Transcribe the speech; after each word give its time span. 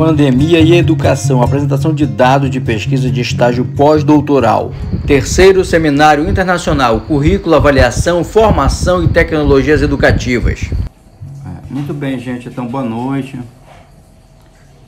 Pandemia 0.00 0.60
e 0.60 0.72
Educação, 0.78 1.42
apresentação 1.42 1.92
de 1.92 2.06
dados 2.06 2.48
de 2.48 2.58
pesquisa 2.58 3.10
de 3.10 3.20
estágio 3.20 3.66
pós-doutoral. 3.66 4.72
Terceiro 5.06 5.62
Seminário 5.62 6.26
Internacional, 6.26 7.02
Currículo, 7.02 7.54
Avaliação, 7.54 8.24
Formação 8.24 9.04
e 9.04 9.08
Tecnologias 9.08 9.82
Educativas. 9.82 10.70
É, 11.44 11.50
muito 11.68 11.92
bem, 11.92 12.18
gente. 12.18 12.48
Então, 12.48 12.66
boa 12.66 12.82
noite. 12.82 13.38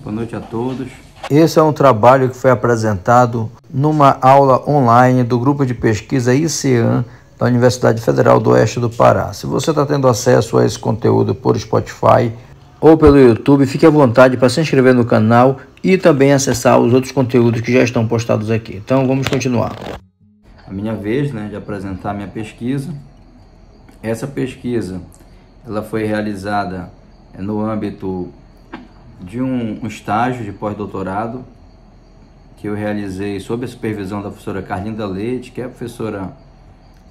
Boa 0.02 0.16
noite 0.16 0.34
a 0.34 0.40
todos. 0.40 0.88
Esse 1.30 1.58
é 1.58 1.62
um 1.62 1.74
trabalho 1.74 2.30
que 2.30 2.36
foi 2.36 2.50
apresentado 2.50 3.52
numa 3.70 4.16
aula 4.18 4.66
online 4.66 5.22
do 5.22 5.38
grupo 5.38 5.66
de 5.66 5.74
pesquisa 5.74 6.34
ICEAN 6.34 7.04
da 7.38 7.44
Universidade 7.44 8.00
Federal 8.00 8.40
do 8.40 8.52
Oeste 8.52 8.80
do 8.80 8.88
Pará. 8.88 9.34
Se 9.34 9.44
você 9.44 9.72
está 9.72 9.84
tendo 9.84 10.08
acesso 10.08 10.56
a 10.56 10.64
esse 10.64 10.78
conteúdo 10.78 11.34
por 11.34 11.54
Spotify 11.58 12.32
ou 12.82 12.98
pelo 12.98 13.16
YouTube, 13.16 13.64
fique 13.64 13.86
à 13.86 13.90
vontade 13.90 14.36
para 14.36 14.48
se 14.48 14.60
inscrever 14.60 14.92
no 14.92 15.04
canal 15.04 15.60
e 15.84 15.96
também 15.96 16.32
acessar 16.32 16.80
os 16.80 16.92
outros 16.92 17.12
conteúdos 17.12 17.60
que 17.60 17.72
já 17.72 17.80
estão 17.84 18.08
postados 18.08 18.50
aqui. 18.50 18.74
Então 18.74 19.06
vamos 19.06 19.28
continuar. 19.28 19.76
A 20.66 20.72
minha 20.72 20.92
vez 20.92 21.32
né, 21.32 21.46
de 21.48 21.54
apresentar 21.54 22.10
a 22.10 22.14
minha 22.14 22.26
pesquisa. 22.26 22.92
Essa 24.02 24.26
pesquisa 24.26 25.00
ela 25.64 25.80
foi 25.80 26.04
realizada 26.06 26.90
no 27.38 27.64
âmbito 27.64 28.32
de 29.20 29.40
um, 29.40 29.78
um 29.80 29.86
estágio 29.86 30.44
de 30.44 30.50
pós-doutorado 30.50 31.44
que 32.56 32.66
eu 32.66 32.74
realizei 32.74 33.38
sob 33.38 33.64
a 33.64 33.68
supervisão 33.68 34.20
da 34.20 34.28
professora 34.28 34.60
Carlinda 34.60 35.06
Leite, 35.06 35.52
que 35.52 35.60
é 35.60 35.68
professora 35.68 36.32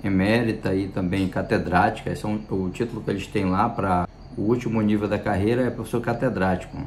emérita 0.03 0.75
e 0.75 0.89
também 0.89 1.29
catedrática. 1.29 2.11
Esse 2.11 2.25
é 2.25 2.27
um, 2.27 2.41
o 2.49 2.69
título 2.69 3.01
que 3.01 3.09
eles 3.09 3.25
têm 3.25 3.45
lá 3.45 3.69
para 3.69 4.05
o 4.37 4.41
último 4.41 4.81
nível 4.81 5.07
da 5.07 5.19
carreira 5.19 5.63
é 5.63 5.69
professor 5.69 6.01
catedrático. 6.01 6.77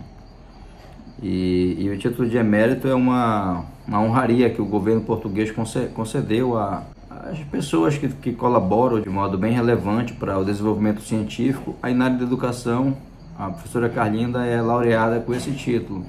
E, 1.23 1.77
e, 1.79 1.89
o 1.91 1.97
título 1.97 2.29
de 2.29 2.37
emérito 2.37 2.89
é 2.89 2.95
uma, 2.95 3.65
uma 3.87 4.01
honraria 4.01 4.51
que 4.51 4.61
o 4.61 4.67
governo 4.67 5.01
português 5.03 5.51
concedeu 5.95 6.59
às 6.59 7.39
pessoas 7.51 7.97
que, 7.97 8.09
que 8.09 8.33
colaboram 8.33 9.01
de 9.01 9.09
modo 9.09 9.39
bem 9.39 9.53
relevante 9.53 10.13
para 10.13 10.39
o 10.39 10.45
desenvolvimento 10.45 11.01
científico. 11.01 11.77
Aí 11.83 11.95
na 11.95 12.07
área 12.07 12.19
da 12.19 12.25
educação, 12.25 12.97
a 13.39 13.49
professora 13.49 13.89
Carlinda 13.89 14.45
é 14.45 14.61
laureada 14.61 15.21
com 15.21 15.33
esse 15.33 15.53
título. 15.53 16.05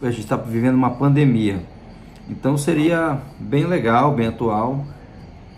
A 0.00 0.10
gente 0.10 0.20
está 0.20 0.36
vivendo 0.36 0.76
uma 0.76 0.90
pandemia, 0.92 1.62
então 2.28 2.56
seria 2.56 3.20
bem 3.38 3.66
legal, 3.66 4.14
bem 4.14 4.28
atual, 4.28 4.86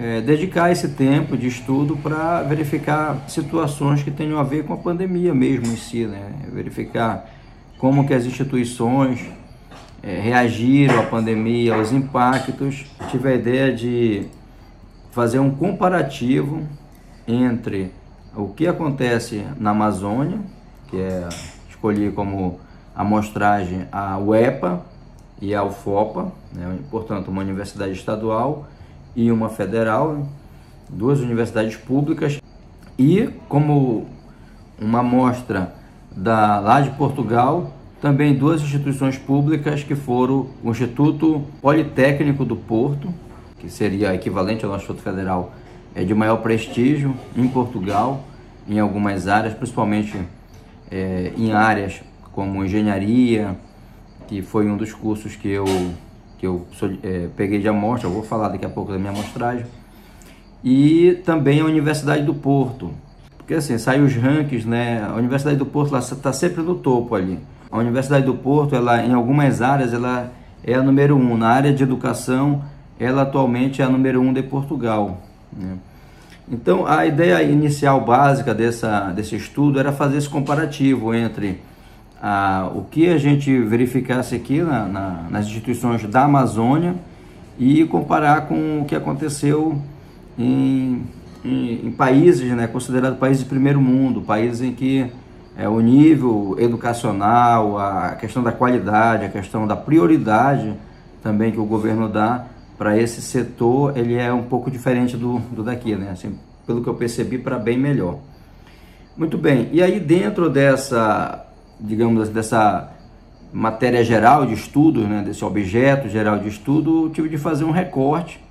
é, 0.02 0.20
dedicar 0.20 0.72
esse 0.72 0.88
tempo 0.88 1.36
de 1.36 1.46
estudo 1.46 1.96
para 1.96 2.42
verificar 2.42 3.22
situações 3.28 4.02
que 4.02 4.10
tenham 4.10 4.36
a 4.36 4.42
ver 4.42 4.64
com 4.64 4.72
a 4.72 4.76
pandemia 4.76 5.32
mesmo 5.32 5.72
em 5.72 5.76
si, 5.76 6.06
né? 6.06 6.32
Verificar 6.52 7.30
como 7.78 8.04
que 8.04 8.12
as 8.12 8.24
instituições 8.24 9.24
é, 10.02 10.18
reagiram 10.18 10.98
à 10.98 11.04
pandemia, 11.04 11.76
aos 11.76 11.92
impactos. 11.92 12.84
Tive 13.12 13.28
a 13.28 13.34
ideia 13.36 13.72
de 13.72 14.26
fazer 15.12 15.38
um 15.38 15.52
comparativo 15.52 16.66
entre 17.28 17.92
o 18.34 18.48
que 18.48 18.66
acontece 18.66 19.46
na 19.56 19.70
Amazônia, 19.70 20.40
que 20.88 20.96
é 20.96 21.28
escolhi 21.70 22.10
como 22.10 22.58
amostragem 22.92 23.86
a 23.92 24.18
UEPA 24.18 24.84
e 25.40 25.54
a 25.54 25.62
UFOPA, 25.62 26.32
né? 26.52 26.76
portanto 26.90 27.28
uma 27.28 27.40
universidade 27.40 27.92
estadual 27.92 28.66
e 29.14 29.30
uma 29.30 29.48
federal, 29.48 30.26
duas 30.88 31.20
universidades 31.20 31.76
públicas. 31.76 32.40
E 32.98 33.28
como 33.48 34.06
uma 34.80 35.00
amostra 35.00 35.74
da 36.10 36.60
lá 36.60 36.80
de 36.80 36.90
Portugal, 36.90 37.72
também 38.00 38.34
duas 38.34 38.60
instituições 38.60 39.16
públicas 39.16 39.82
que 39.82 39.94
foram 39.94 40.48
o 40.62 40.70
Instituto 40.70 41.42
Politécnico 41.60 42.44
do 42.44 42.56
Porto, 42.56 43.12
que 43.58 43.68
seria 43.68 44.14
equivalente 44.14 44.64
ao 44.64 44.76
Instituto 44.76 45.02
Federal, 45.02 45.54
é 45.94 46.02
de 46.04 46.14
maior 46.14 46.38
prestígio 46.38 47.14
em 47.36 47.46
Portugal, 47.46 48.24
em 48.68 48.78
algumas 48.78 49.28
áreas, 49.28 49.54
principalmente 49.54 50.18
é, 50.90 51.32
em 51.36 51.52
áreas 51.52 52.02
como 52.32 52.64
engenharia, 52.64 53.56
que 54.26 54.42
foi 54.42 54.68
um 54.68 54.76
dos 54.76 54.92
cursos 54.92 55.36
que 55.36 55.48
eu 55.48 55.64
que 56.42 56.46
eu 56.48 56.66
é, 57.04 57.28
peguei 57.36 57.60
de 57.60 57.68
amostra, 57.68 58.08
eu 58.08 58.12
vou 58.12 58.24
falar 58.24 58.48
daqui 58.48 58.66
a 58.66 58.68
pouco 58.68 58.90
da 58.90 58.98
minha 58.98 59.12
amostragem, 59.12 59.64
e 60.64 61.22
também 61.24 61.60
a 61.60 61.64
Universidade 61.64 62.24
do 62.24 62.34
Porto, 62.34 62.90
porque 63.38 63.54
assim, 63.54 63.78
saem 63.78 64.02
os 64.02 64.12
rankings, 64.16 64.66
né, 64.66 65.06
a 65.08 65.14
Universidade 65.14 65.56
do 65.56 65.64
Porto 65.64 65.96
está 65.96 66.32
sempre 66.32 66.60
no 66.60 66.74
topo 66.74 67.14
ali. 67.14 67.38
A 67.70 67.78
Universidade 67.78 68.26
do 68.26 68.34
Porto, 68.34 68.74
ela, 68.74 69.04
em 69.04 69.12
algumas 69.12 69.62
áreas, 69.62 69.94
ela 69.94 70.32
é 70.64 70.74
a 70.74 70.82
número 70.82 71.16
um. 71.16 71.36
Na 71.36 71.48
área 71.48 71.72
de 71.72 71.84
educação, 71.84 72.64
ela 72.98 73.22
atualmente 73.22 73.80
é 73.80 73.84
a 73.84 73.88
número 73.88 74.20
um 74.20 74.32
de 74.32 74.42
Portugal. 74.42 75.22
Né? 75.56 75.76
Então, 76.50 76.88
a 76.88 77.06
ideia 77.06 77.40
inicial 77.44 78.04
básica 78.04 78.52
dessa, 78.52 79.12
desse 79.12 79.36
estudo 79.36 79.78
era 79.78 79.92
fazer 79.92 80.18
esse 80.18 80.28
comparativo 80.28 81.14
entre 81.14 81.60
ah, 82.22 82.70
o 82.72 82.84
que 82.84 83.08
a 83.08 83.18
gente 83.18 83.58
verificasse 83.58 84.36
aqui 84.36 84.62
na, 84.62 84.86
na, 84.86 85.26
nas 85.28 85.46
instituições 85.46 86.04
da 86.04 86.22
Amazônia 86.22 86.94
e 87.58 87.84
comparar 87.84 88.42
com 88.42 88.82
o 88.82 88.84
que 88.84 88.94
aconteceu 88.94 89.76
em, 90.38 91.02
em, 91.44 91.86
em 91.86 91.90
países 91.90 92.48
né, 92.52 92.68
considerados 92.68 93.18
países 93.18 93.42
de 93.42 93.48
primeiro 93.48 93.80
mundo, 93.80 94.22
países 94.22 94.62
em 94.62 94.72
que 94.72 95.10
é, 95.56 95.68
o 95.68 95.80
nível 95.80 96.54
educacional, 96.60 97.76
a 97.76 98.12
questão 98.12 98.40
da 98.40 98.52
qualidade, 98.52 99.24
a 99.24 99.28
questão 99.28 99.66
da 99.66 99.74
prioridade 99.74 100.72
também 101.24 101.50
que 101.50 101.58
o 101.58 101.64
governo 101.64 102.08
dá 102.08 102.46
para 102.78 102.96
esse 102.96 103.20
setor, 103.20 103.96
ele 103.96 104.14
é 104.14 104.32
um 104.32 104.42
pouco 104.44 104.70
diferente 104.70 105.16
do, 105.16 105.38
do 105.50 105.62
daqui, 105.62 105.94
né? 105.94 106.10
Assim, 106.10 106.36
pelo 106.66 106.82
que 106.82 106.88
eu 106.88 106.94
percebi, 106.94 107.38
para 107.38 107.58
bem 107.58 107.78
melhor. 107.78 108.18
Muito 109.16 109.36
bem, 109.36 109.68
e 109.72 109.82
aí 109.82 110.00
dentro 110.00 110.48
dessa 110.48 111.51
digamos, 111.82 112.28
dessa 112.28 112.92
matéria 113.52 114.02
geral 114.04 114.46
de 114.46 114.54
estudos, 114.54 115.06
né, 115.06 115.22
desse 115.22 115.44
objeto 115.44 116.08
geral 116.08 116.38
de 116.38 116.48
estudo, 116.48 117.06
eu 117.06 117.10
tive 117.10 117.28
de 117.28 117.36
fazer 117.36 117.64
um 117.64 117.70
recorte. 117.70 118.42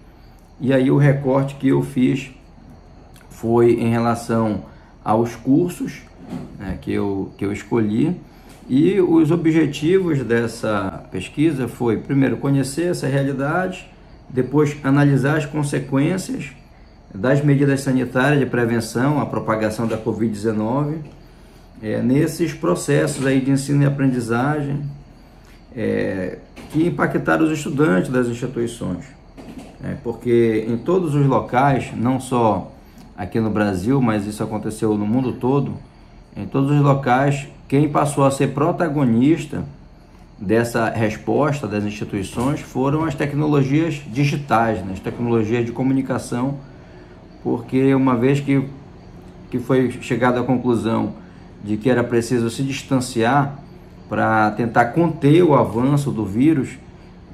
E 0.59 0.73
aí 0.73 0.91
o 0.91 0.97
recorte 0.97 1.55
que 1.55 1.69
eu 1.69 1.81
fiz 1.81 2.29
foi 3.29 3.73
em 3.73 3.89
relação 3.89 4.65
aos 5.03 5.35
cursos 5.35 6.01
né, 6.59 6.77
que, 6.79 6.91
eu, 6.91 7.31
que 7.37 7.45
eu 7.45 7.51
escolhi. 7.51 8.19
E 8.69 9.01
os 9.01 9.31
objetivos 9.31 10.19
dessa 10.23 11.03
pesquisa 11.11 11.67
foi, 11.67 11.97
primeiro, 11.97 12.37
conhecer 12.37 12.91
essa 12.91 13.07
realidade, 13.07 13.89
depois 14.29 14.77
analisar 14.83 15.37
as 15.37 15.45
consequências 15.45 16.51
das 17.13 17.43
medidas 17.43 17.81
sanitárias 17.81 18.39
de 18.39 18.45
prevenção 18.45 19.19
à 19.19 19.25
propagação 19.25 19.87
da 19.87 19.97
Covid-19 19.97 20.99
é, 21.81 22.01
nesses 22.01 22.53
processos 22.53 23.25
aí 23.25 23.41
de 23.41 23.51
ensino 23.51 23.83
e 23.83 23.85
aprendizagem 23.85 24.81
é, 25.75 26.37
que 26.71 26.85
impactaram 26.85 27.45
os 27.45 27.51
estudantes 27.51 28.09
das 28.09 28.27
instituições. 28.27 29.05
É, 29.83 29.95
porque 30.03 30.65
em 30.67 30.77
todos 30.77 31.15
os 31.15 31.25
locais, 31.25 31.91
não 31.95 32.19
só 32.19 32.71
aqui 33.17 33.39
no 33.39 33.49
Brasil, 33.49 33.99
mas 34.01 34.27
isso 34.27 34.43
aconteceu 34.43 34.95
no 34.95 35.07
mundo 35.07 35.33
todo, 35.33 35.73
em 36.35 36.45
todos 36.45 36.71
os 36.71 36.81
locais, 36.81 37.47
quem 37.67 37.89
passou 37.89 38.25
a 38.25 38.31
ser 38.31 38.49
protagonista 38.53 39.63
dessa 40.39 40.89
resposta 40.89 41.67
das 41.67 41.83
instituições 41.83 42.59
foram 42.61 43.05
as 43.05 43.13
tecnologias 43.15 44.01
digitais, 44.07 44.83
né, 44.83 44.93
as 44.93 44.99
tecnologias 44.99 45.65
de 45.65 45.71
comunicação, 45.71 46.59
porque 47.43 47.93
uma 47.93 48.15
vez 48.15 48.39
que, 48.39 48.67
que 49.49 49.59
foi 49.59 49.91
chegado 50.01 50.39
à 50.39 50.43
conclusão 50.43 51.13
de 51.63 51.77
que 51.77 51.89
era 51.89 52.03
preciso 52.03 52.49
se 52.49 52.63
distanciar 52.63 53.59
para 54.09 54.51
tentar 54.51 54.85
conter 54.85 55.44
o 55.44 55.55
avanço 55.55 56.11
do 56.11 56.25
vírus 56.25 56.78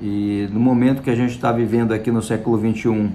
e 0.01 0.47
no 0.51 0.59
momento 0.59 1.01
que 1.01 1.09
a 1.09 1.15
gente 1.15 1.31
está 1.31 1.51
vivendo 1.51 1.91
aqui 1.91 2.11
no 2.11 2.21
século 2.21 2.57
21, 2.57 3.11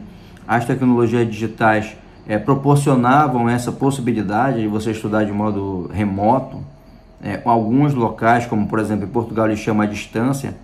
as 0.49 0.65
tecnologias 0.65 1.29
digitais 1.29 1.97
é, 2.27 2.39
proporcionavam 2.39 3.49
essa 3.49 3.71
possibilidade 3.71 4.61
de 4.63 4.67
você 4.67 4.91
estudar 4.91 5.25
de 5.25 5.33
modo 5.33 5.89
remoto. 5.93 6.59
É, 7.23 7.41
alguns 7.45 7.95
locais, 7.95 8.47
como 8.47 8.67
por 8.67 8.81
exemplo 8.81 9.05
em 9.05 9.09
Portugal, 9.09 9.47
eles 9.47 9.61
chamam 9.61 9.83
a 9.83 9.87
distância. 9.87 10.57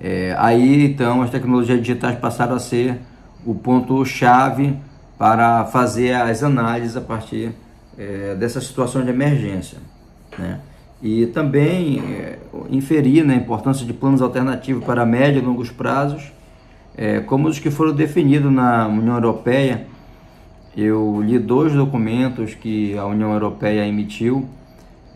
É, 0.00 0.34
aí 0.38 0.86
então 0.86 1.20
as 1.22 1.30
tecnologias 1.30 1.80
digitais 1.80 2.18
passaram 2.18 2.54
a 2.54 2.58
ser 2.58 2.98
o 3.44 3.54
ponto-chave 3.54 4.76
para 5.18 5.64
fazer 5.66 6.14
as 6.14 6.42
análises 6.42 6.96
a 6.96 7.00
partir 7.00 7.52
é, 7.98 8.34
dessa 8.34 8.60
situação 8.60 9.02
de 9.02 9.10
emergência. 9.10 9.78
Né? 10.38 10.60
E 11.02 11.26
também 11.26 12.00
é, 12.00 12.38
inferir 12.70 13.24
né, 13.24 13.34
a 13.34 13.36
importância 13.36 13.84
de 13.84 13.92
planos 13.92 14.22
alternativos 14.22 14.84
para 14.84 15.04
médio 15.04 15.42
e 15.42 15.44
longos 15.44 15.70
prazos, 15.70 16.32
é, 16.96 17.20
como 17.20 17.48
os 17.48 17.58
que 17.58 17.70
foram 17.70 17.92
definidos 17.92 18.52
na 18.52 18.86
União 18.86 19.14
Europeia. 19.14 19.86
Eu 20.76 21.20
li 21.22 21.38
dois 21.38 21.72
documentos 21.72 22.54
que 22.54 22.96
a 22.96 23.04
União 23.04 23.32
Europeia 23.32 23.86
emitiu 23.86 24.48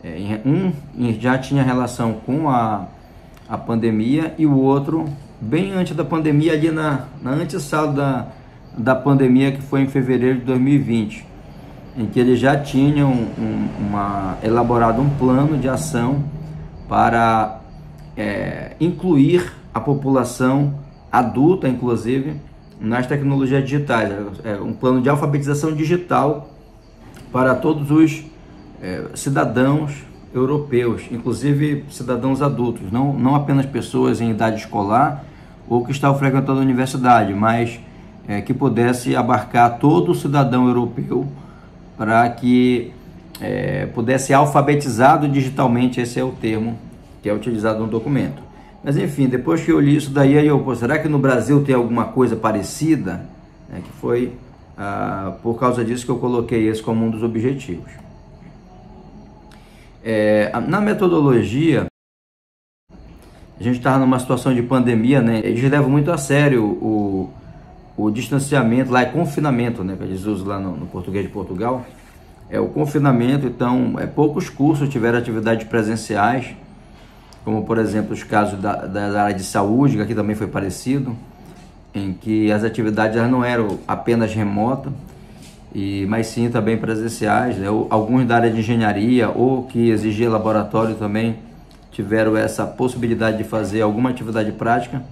é, 0.03 0.41
um 0.45 0.73
já 1.19 1.37
tinha 1.37 1.63
relação 1.63 2.13
com 2.25 2.49
a, 2.49 2.87
a 3.47 3.57
pandemia 3.57 4.35
e 4.37 4.45
o 4.45 4.57
outro 4.57 5.05
bem 5.39 5.71
antes 5.71 5.95
da 5.95 6.03
pandemia, 6.03 6.53
ali 6.53 6.71
na, 6.71 7.05
na 7.21 7.31
antessala 7.31 7.91
da, 7.93 8.27
da 8.77 8.95
pandemia, 8.95 9.51
que 9.51 9.61
foi 9.61 9.81
em 9.81 9.87
fevereiro 9.87 10.39
de 10.39 10.45
2020, 10.45 11.25
em 11.97 12.05
que 12.05 12.19
eles 12.19 12.39
já 12.39 12.57
tinham 12.57 13.11
um, 13.11 13.67
uma, 13.79 14.37
elaborado 14.43 15.01
um 15.01 15.09
plano 15.09 15.57
de 15.57 15.69
ação 15.69 16.23
para 16.87 17.61
é, 18.17 18.75
incluir 18.79 19.53
a 19.73 19.79
população 19.79 20.73
adulta, 21.11 21.67
inclusive, 21.67 22.35
nas 22.79 23.05
tecnologias 23.05 23.63
digitais. 23.63 24.11
É 24.43 24.55
um 24.55 24.73
plano 24.73 25.01
de 25.01 25.09
alfabetização 25.09 25.73
digital 25.73 26.49
para 27.31 27.55
todos 27.55 27.89
os 27.91 28.23
é, 28.81 29.05
cidadãos 29.13 30.03
europeus, 30.33 31.03
inclusive 31.11 31.85
cidadãos 31.89 32.41
adultos, 32.41 32.91
não, 32.91 33.13
não 33.13 33.35
apenas 33.35 33.65
pessoas 33.67 34.19
em 34.19 34.31
idade 34.31 34.61
escolar 34.61 35.23
ou 35.69 35.85
que 35.85 35.91
estavam 35.91 36.17
frequentando 36.17 36.59
a 36.59 36.63
universidade, 36.63 37.33
mas 37.33 37.79
é, 38.27 38.41
que 38.41 38.53
pudesse 38.53 39.15
abarcar 39.15 39.77
todo 39.77 40.15
cidadão 40.15 40.67
europeu 40.67 41.27
para 41.97 42.27
que 42.29 42.91
é, 43.39 43.87
pudesse 43.87 44.27
ser 44.27 44.33
alfabetizado 44.33 45.27
digitalmente, 45.27 45.99
esse 45.99 46.19
é 46.19 46.23
o 46.23 46.31
termo 46.31 46.77
que 47.21 47.29
é 47.29 47.33
utilizado 47.33 47.79
no 47.79 47.87
documento. 47.87 48.41
Mas 48.83 48.97
enfim, 48.97 49.27
depois 49.27 49.63
que 49.63 49.71
eu 49.71 49.79
li 49.79 49.95
isso 49.95 50.11
daí, 50.11 50.37
aí 50.37 50.47
eu, 50.47 50.59
pô, 50.59 50.75
será 50.75 50.99
que 50.99 51.07
no 51.07 51.17
Brasil 51.17 51.63
tem 51.63 51.73
alguma 51.73 52.05
coisa 52.05 52.35
parecida? 52.35 53.21
É, 53.71 53.79
que 53.79 53.91
foi 53.99 54.33
ah, 54.77 55.35
por 55.41 55.57
causa 55.59 55.83
disso 55.85 56.05
que 56.05 56.11
eu 56.11 56.17
coloquei 56.17 56.67
esse 56.67 56.81
como 56.81 57.05
um 57.05 57.09
dos 57.09 57.23
objetivos. 57.23 57.91
É, 60.03 60.51
na 60.67 60.81
metodologia, 60.81 61.85
a 62.91 63.63
gente 63.63 63.77
estava 63.77 63.99
numa 63.99 64.19
situação 64.19 64.53
de 64.53 64.61
pandemia, 64.61 65.21
né? 65.21 65.39
Eles 65.39 65.63
levam 65.69 65.89
muito 65.89 66.11
a 66.11 66.17
sério 66.17 66.65
o, 66.65 67.31
o 67.95 68.09
distanciamento, 68.09 68.91
lá 68.91 69.01
é 69.01 69.05
confinamento, 69.05 69.83
né? 69.83 69.95
Que 69.95 70.03
eles 70.03 70.25
usam 70.25 70.47
lá 70.47 70.59
no, 70.59 70.75
no 70.75 70.85
português 70.87 71.25
de 71.25 71.31
Portugal. 71.31 71.85
É 72.49 72.59
o 72.59 72.67
confinamento, 72.67 73.47
então, 73.47 73.95
é, 73.97 74.05
poucos 74.05 74.49
cursos 74.49 74.89
tiveram 74.89 75.17
atividades 75.17 75.67
presenciais 75.67 76.55
como 77.43 77.65
por 77.65 77.77
exemplo 77.77 78.13
os 78.13 78.23
casos 78.23 78.59
da, 78.59 78.85
da 78.85 79.23
área 79.23 79.35
de 79.35 79.43
saúde, 79.43 79.97
que 79.97 80.01
aqui 80.01 80.15
também 80.15 80.35
foi 80.35 80.47
parecido, 80.47 81.15
em 81.93 82.13
que 82.13 82.51
as 82.51 82.63
atividades 82.63 83.21
não 83.29 83.43
eram 83.43 83.79
apenas 83.87 84.33
remotas, 84.33 84.91
e, 85.75 86.05
mas 86.07 86.27
sim 86.27 86.49
também 86.49 86.77
presenciais. 86.77 87.57
Né? 87.57 87.67
Alguns 87.89 88.25
da 88.25 88.35
área 88.35 88.51
de 88.51 88.59
engenharia 88.59 89.29
ou 89.29 89.63
que 89.63 89.89
exigia 89.89 90.29
laboratório 90.29 90.95
também 90.95 91.37
tiveram 91.91 92.37
essa 92.37 92.65
possibilidade 92.65 93.37
de 93.37 93.43
fazer 93.43 93.81
alguma 93.81 94.09
atividade 94.09 94.51
prática, 94.51 95.03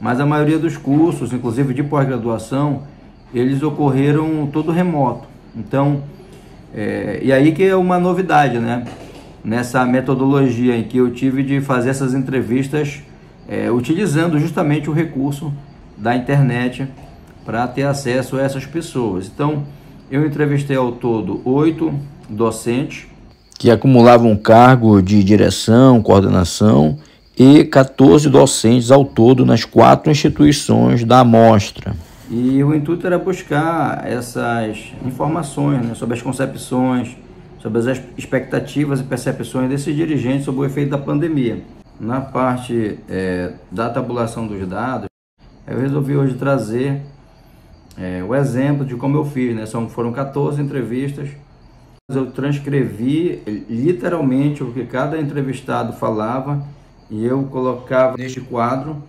mas 0.00 0.20
a 0.20 0.26
maioria 0.26 0.58
dos 0.58 0.76
cursos, 0.76 1.32
inclusive 1.32 1.74
de 1.74 1.82
pós-graduação, 1.82 2.82
eles 3.32 3.62
ocorreram 3.62 4.48
todo 4.52 4.70
remoto. 4.70 5.26
Então, 5.56 6.02
é, 6.74 7.20
e 7.22 7.32
aí 7.32 7.52
que 7.52 7.62
é 7.64 7.76
uma 7.76 7.98
novidade, 7.98 8.58
né? 8.58 8.84
nessa 9.44 9.84
metodologia 9.84 10.74
em 10.74 10.84
que 10.84 10.96
eu 10.96 11.10
tive 11.10 11.42
de 11.42 11.60
fazer 11.60 11.90
essas 11.90 12.14
entrevistas 12.14 13.02
é, 13.46 13.70
utilizando 13.70 14.38
justamente 14.38 14.88
o 14.88 14.92
recurso 14.92 15.52
da 15.98 16.16
internet 16.16 16.88
para 17.44 17.68
ter 17.68 17.82
acesso 17.82 18.38
a 18.38 18.42
essas 18.42 18.64
pessoas. 18.64 19.30
Então, 19.32 19.64
eu 20.10 20.26
entrevistei 20.26 20.76
ao 20.76 20.92
todo 20.92 21.42
oito 21.44 21.92
docentes 22.28 23.06
que 23.58 23.70
acumulavam 23.70 24.30
um 24.30 24.36
cargo 24.36 25.00
de 25.00 25.22
direção, 25.22 26.02
coordenação 26.02 26.98
e 27.36 27.64
14 27.64 28.28
docentes 28.28 28.90
ao 28.90 29.04
todo 29.04 29.44
nas 29.44 29.64
quatro 29.64 30.10
instituições 30.10 31.04
da 31.04 31.20
amostra. 31.20 31.94
E 32.30 32.62
o 32.62 32.74
intuito 32.74 33.06
era 33.06 33.18
buscar 33.18 34.06
essas 34.06 34.92
informações 35.04 35.84
né, 35.84 35.94
sobre 35.94 36.14
as 36.14 36.22
concepções, 36.22 37.16
sobre 37.58 37.78
as 37.78 38.00
expectativas 38.16 39.00
e 39.00 39.04
percepções 39.04 39.68
desses 39.68 39.94
dirigentes 39.94 40.44
sobre 40.44 40.62
o 40.62 40.64
efeito 40.64 40.90
da 40.90 40.98
pandemia. 40.98 41.62
Na 41.98 42.20
parte 42.20 42.98
é, 43.08 43.52
da 43.70 43.90
tabulação 43.90 44.46
dos 44.46 44.66
dados, 44.66 45.06
eu 45.66 45.78
resolvi 45.78 46.16
hoje 46.16 46.34
trazer 46.34 47.02
é, 47.96 48.22
o 48.22 48.34
exemplo 48.34 48.84
de 48.84 48.94
como 48.96 49.16
eu 49.16 49.24
fiz. 49.24 49.54
Né? 49.54 49.66
São, 49.66 49.88
foram 49.88 50.12
14 50.12 50.60
entrevistas. 50.60 51.28
Eu 52.10 52.26
transcrevi 52.26 53.42
literalmente 53.68 54.62
o 54.62 54.72
que 54.72 54.84
cada 54.84 55.18
entrevistado 55.18 55.94
falava 55.94 56.62
e 57.14 57.24
eu 57.24 57.44
colocava 57.44 58.16
neste 58.16 58.40
quadro 58.40 59.00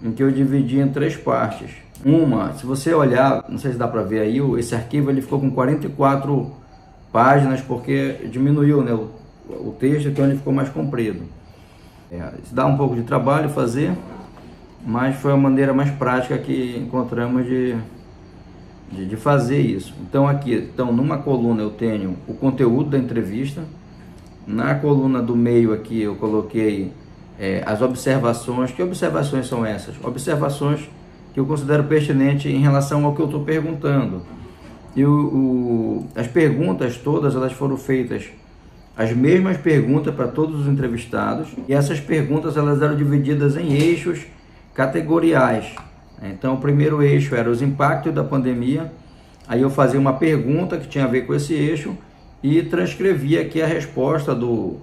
em 0.00 0.12
que 0.12 0.22
eu 0.22 0.30
dividi 0.30 0.78
em 0.78 0.88
três 0.88 1.16
partes. 1.16 1.70
Uma, 2.04 2.52
se 2.52 2.64
você 2.64 2.94
olhar, 2.94 3.44
não 3.48 3.58
sei 3.58 3.72
se 3.72 3.78
dá 3.78 3.88
para 3.88 4.02
ver 4.02 4.20
aí, 4.20 4.38
esse 4.56 4.76
arquivo 4.76 5.10
ele 5.10 5.20
ficou 5.20 5.40
com 5.40 5.50
44 5.50 6.52
páginas 7.12 7.60
porque 7.60 8.28
diminuiu 8.30 8.80
né, 8.84 8.92
o, 8.92 9.10
o 9.48 9.76
texto, 9.76 10.06
então 10.06 10.24
ele 10.24 10.36
ficou 10.36 10.52
mais 10.52 10.68
comprido. 10.68 11.22
É, 12.12 12.30
dá 12.52 12.64
um 12.64 12.76
pouco 12.76 12.94
de 12.94 13.02
trabalho 13.02 13.48
fazer, 13.48 13.92
mas 14.86 15.16
foi 15.16 15.32
a 15.32 15.36
maneira 15.36 15.74
mais 15.74 15.90
prática 15.90 16.38
que 16.38 16.78
encontramos 16.78 17.44
de, 17.44 17.76
de, 18.92 19.04
de, 19.04 19.16
fazer 19.16 19.60
isso. 19.60 19.92
Então 20.00 20.28
aqui, 20.28 20.54
então 20.54 20.92
numa 20.92 21.18
coluna 21.18 21.60
eu 21.60 21.70
tenho 21.70 22.16
o 22.28 22.34
conteúdo 22.34 22.90
da 22.90 22.98
entrevista, 22.98 23.64
na 24.46 24.76
coluna 24.76 25.20
do 25.20 25.34
meio 25.34 25.74
aqui 25.74 26.00
eu 26.00 26.14
coloquei 26.14 26.92
é, 27.38 27.62
as 27.64 27.80
observações. 27.80 28.70
Que 28.72 28.82
observações 28.82 29.46
são 29.46 29.64
essas? 29.64 29.94
Observações 30.02 30.88
que 31.32 31.40
eu 31.40 31.46
considero 31.46 31.84
pertinente 31.84 32.48
em 32.48 32.60
relação 32.60 33.04
ao 33.04 33.14
que 33.14 33.20
eu 33.20 33.26
estou 33.26 33.44
perguntando. 33.44 34.22
E 34.96 35.04
o, 35.04 35.12
o, 35.12 36.06
as 36.16 36.26
perguntas 36.26 36.96
todas 36.96 37.36
elas 37.36 37.52
foram 37.52 37.76
feitas 37.76 38.30
as 38.98 39.12
mesmas 39.12 39.56
perguntas 39.56 40.12
para 40.12 40.26
todos 40.26 40.62
os 40.62 40.66
entrevistados 40.66 41.50
e 41.68 41.72
essas 41.72 42.00
perguntas 42.00 42.56
elas 42.56 42.82
eram 42.82 42.96
divididas 42.96 43.56
em 43.56 43.74
eixos 43.74 44.26
categoriais. 44.74 45.66
Então 46.20 46.54
o 46.54 46.56
primeiro 46.56 47.00
eixo 47.00 47.36
era 47.36 47.48
os 47.48 47.62
impactos 47.62 48.12
da 48.12 48.24
pandemia. 48.24 48.92
Aí 49.46 49.62
eu 49.62 49.70
fazia 49.70 50.00
uma 50.00 50.14
pergunta 50.14 50.76
que 50.76 50.88
tinha 50.88 51.04
a 51.04 51.06
ver 51.06 51.28
com 51.28 51.32
esse 51.32 51.54
eixo 51.54 51.96
e 52.42 52.60
transcrevia 52.62 53.42
aqui 53.42 53.62
a 53.62 53.66
resposta 53.68 54.34
do, 54.34 54.78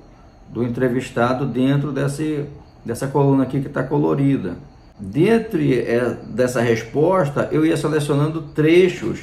do 0.50 0.64
entrevistado 0.64 1.46
dentro 1.46 1.92
desse, 1.92 2.46
dessa 2.84 3.08
coluna 3.08 3.44
aqui 3.44 3.62
que 3.62 3.68
está 3.68 3.84
colorida. 3.84 4.58
Dentro 4.98 5.60
é, 5.62 6.18
dessa 6.30 6.62
resposta, 6.62 7.50
eu 7.52 7.66
ia 7.66 7.76
selecionando 7.76 8.42
trechos 8.42 9.20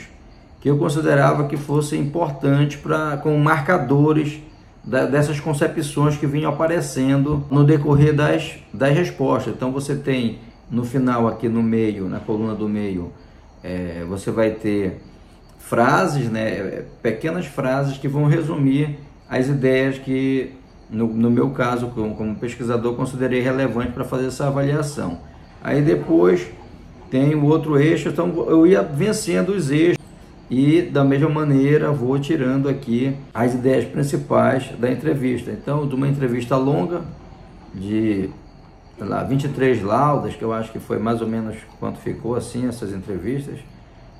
que 0.60 0.68
eu 0.68 0.78
considerava 0.78 1.48
que 1.48 1.56
fosse 1.56 1.96
importante 1.96 2.78
para 2.78 3.16
como 3.16 3.38
marcadores 3.38 4.40
da, 4.84 5.06
dessas 5.06 5.40
concepções 5.40 6.16
que 6.16 6.26
vinham 6.26 6.52
aparecendo 6.52 7.44
no 7.50 7.64
decorrer 7.64 8.14
das, 8.14 8.54
das 8.72 8.94
respostas. 8.94 9.54
Então 9.54 9.72
você 9.72 9.96
tem 9.96 10.38
no 10.70 10.84
final 10.84 11.28
aqui 11.28 11.48
no 11.48 11.62
meio, 11.62 12.08
na 12.08 12.20
coluna 12.20 12.54
do 12.54 12.68
meio, 12.68 13.12
é, 13.62 14.04
você 14.08 14.30
vai 14.30 14.52
ter 14.52 15.00
frases, 15.58 16.30
né, 16.30 16.84
pequenas 17.02 17.46
frases 17.46 17.98
que 17.98 18.08
vão 18.08 18.26
resumir 18.26 18.98
as 19.28 19.48
ideias 19.48 19.98
que, 19.98 20.52
no, 20.90 21.06
no 21.06 21.30
meu 21.30 21.50
caso, 21.50 21.88
como, 21.88 22.14
como 22.14 22.34
pesquisador, 22.36 22.94
considerei 22.94 23.40
relevante 23.40 23.92
para 23.92 24.04
fazer 24.04 24.26
essa 24.26 24.46
avaliação. 24.46 25.18
Aí 25.62 25.80
depois 25.80 26.50
tem 27.10 27.34
o 27.34 27.44
outro 27.44 27.78
eixo, 27.78 28.08
então 28.08 28.32
eu 28.48 28.66
ia 28.66 28.82
vencendo 28.82 29.50
os 29.50 29.70
eixos 29.70 30.02
e 30.50 30.82
da 30.82 31.02
mesma 31.02 31.28
maneira 31.28 31.90
vou 31.90 32.18
tirando 32.18 32.68
aqui 32.68 33.16
as 33.32 33.54
ideias 33.54 33.84
principais 33.84 34.70
da 34.78 34.90
entrevista. 34.90 35.50
Então, 35.50 35.86
de 35.86 35.94
uma 35.94 36.08
entrevista 36.08 36.56
longa 36.56 37.02
de 37.74 38.28
lá, 38.98 39.22
23 39.22 39.82
laudas, 39.82 40.34
que 40.34 40.42
eu 40.42 40.52
acho 40.52 40.70
que 40.70 40.78
foi 40.78 40.98
mais 40.98 41.20
ou 41.20 41.26
menos 41.26 41.56
quanto 41.80 41.98
ficou 42.00 42.34
assim 42.34 42.66
essas 42.68 42.92
entrevistas, 42.92 43.58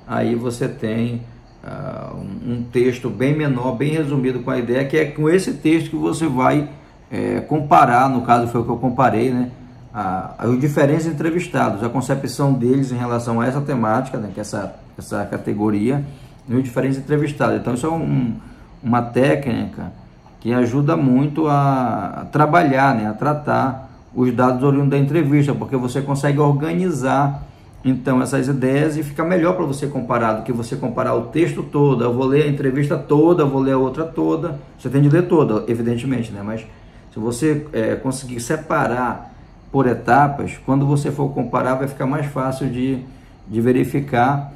aí 0.07 0.35
você 0.35 0.67
tem 0.67 1.21
uh, 1.63 2.15
um 2.17 2.63
texto 2.71 3.09
bem 3.09 3.35
menor, 3.35 3.75
bem 3.75 3.91
resumido 3.91 4.39
com 4.39 4.51
a 4.51 4.59
ideia, 4.59 4.85
que 4.85 4.97
é 4.97 5.05
com 5.05 5.29
esse 5.29 5.53
texto 5.53 5.89
que 5.89 5.95
você 5.95 6.27
vai 6.27 6.69
é, 7.09 7.41
comparar, 7.41 8.09
no 8.09 8.21
caso 8.21 8.47
foi 8.47 8.61
o 8.61 8.63
que 8.63 8.71
eu 8.71 8.77
comparei, 8.77 9.29
né? 9.31 9.51
A, 9.93 10.45
os 10.47 10.59
diferentes 10.59 11.05
entrevistados, 11.05 11.83
a 11.83 11.89
concepção 11.89 12.51
deles 12.53 12.91
em 12.91 12.97
relação 12.97 13.39
a 13.39 13.45
essa 13.45 13.61
temática, 13.61 14.17
né, 14.17 14.31
que 14.33 14.39
é 14.39 14.41
essa, 14.41 14.75
essa 14.97 15.23
categoria, 15.25 16.03
nos 16.47 16.63
diferentes 16.63 16.97
entrevistados. 16.97 17.59
Então, 17.59 17.75
isso 17.75 17.85
é 17.85 17.91
um, 17.91 18.33
uma 18.81 19.03
técnica 19.03 19.91
que 20.39 20.51
ajuda 20.51 20.97
muito 20.97 21.47
a, 21.47 22.21
a 22.21 22.25
trabalhar, 22.25 22.95
né, 22.95 23.07
a 23.07 23.13
tratar 23.13 23.91
os 24.15 24.33
dados 24.33 24.63
oriundos 24.63 24.89
da 24.89 24.97
entrevista, 24.97 25.53
porque 25.53 25.77
você 25.77 26.01
consegue 26.01 26.39
organizar 26.39 27.43
então 27.83 28.21
essas 28.21 28.47
ideias 28.47 28.95
e 28.95 29.03
fica 29.03 29.23
melhor 29.23 29.55
para 29.55 29.65
você 29.65 29.87
comparar 29.87 30.33
do 30.33 30.43
que 30.43 30.53
você 30.53 30.75
comparar 30.75 31.15
o 31.15 31.23
texto 31.23 31.61
todo. 31.61 32.03
Eu 32.03 32.13
vou 32.13 32.25
ler 32.25 32.43
a 32.43 32.47
entrevista 32.47 32.97
toda, 32.97 33.43
eu 33.43 33.49
vou 33.49 33.61
ler 33.61 33.73
a 33.73 33.77
outra 33.77 34.05
toda. 34.05 34.59
Você 34.79 34.89
tem 34.89 35.01
de 35.01 35.09
ler 35.09 35.27
toda, 35.27 35.69
evidentemente, 35.69 36.31
né? 36.31 36.41
Mas 36.43 36.65
se 37.13 37.19
você 37.19 37.67
é, 37.73 37.95
conseguir 37.95 38.39
separar 38.39 39.33
por 39.71 39.85
etapas, 39.87 40.57
quando 40.65 40.85
você 40.85 41.11
for 41.11 41.29
comparar, 41.33 41.75
vai 41.75 41.87
ficar 41.87 42.05
mais 42.05 42.25
fácil 42.27 42.69
de, 42.69 42.99
de 43.47 43.59
verificar 43.59 44.53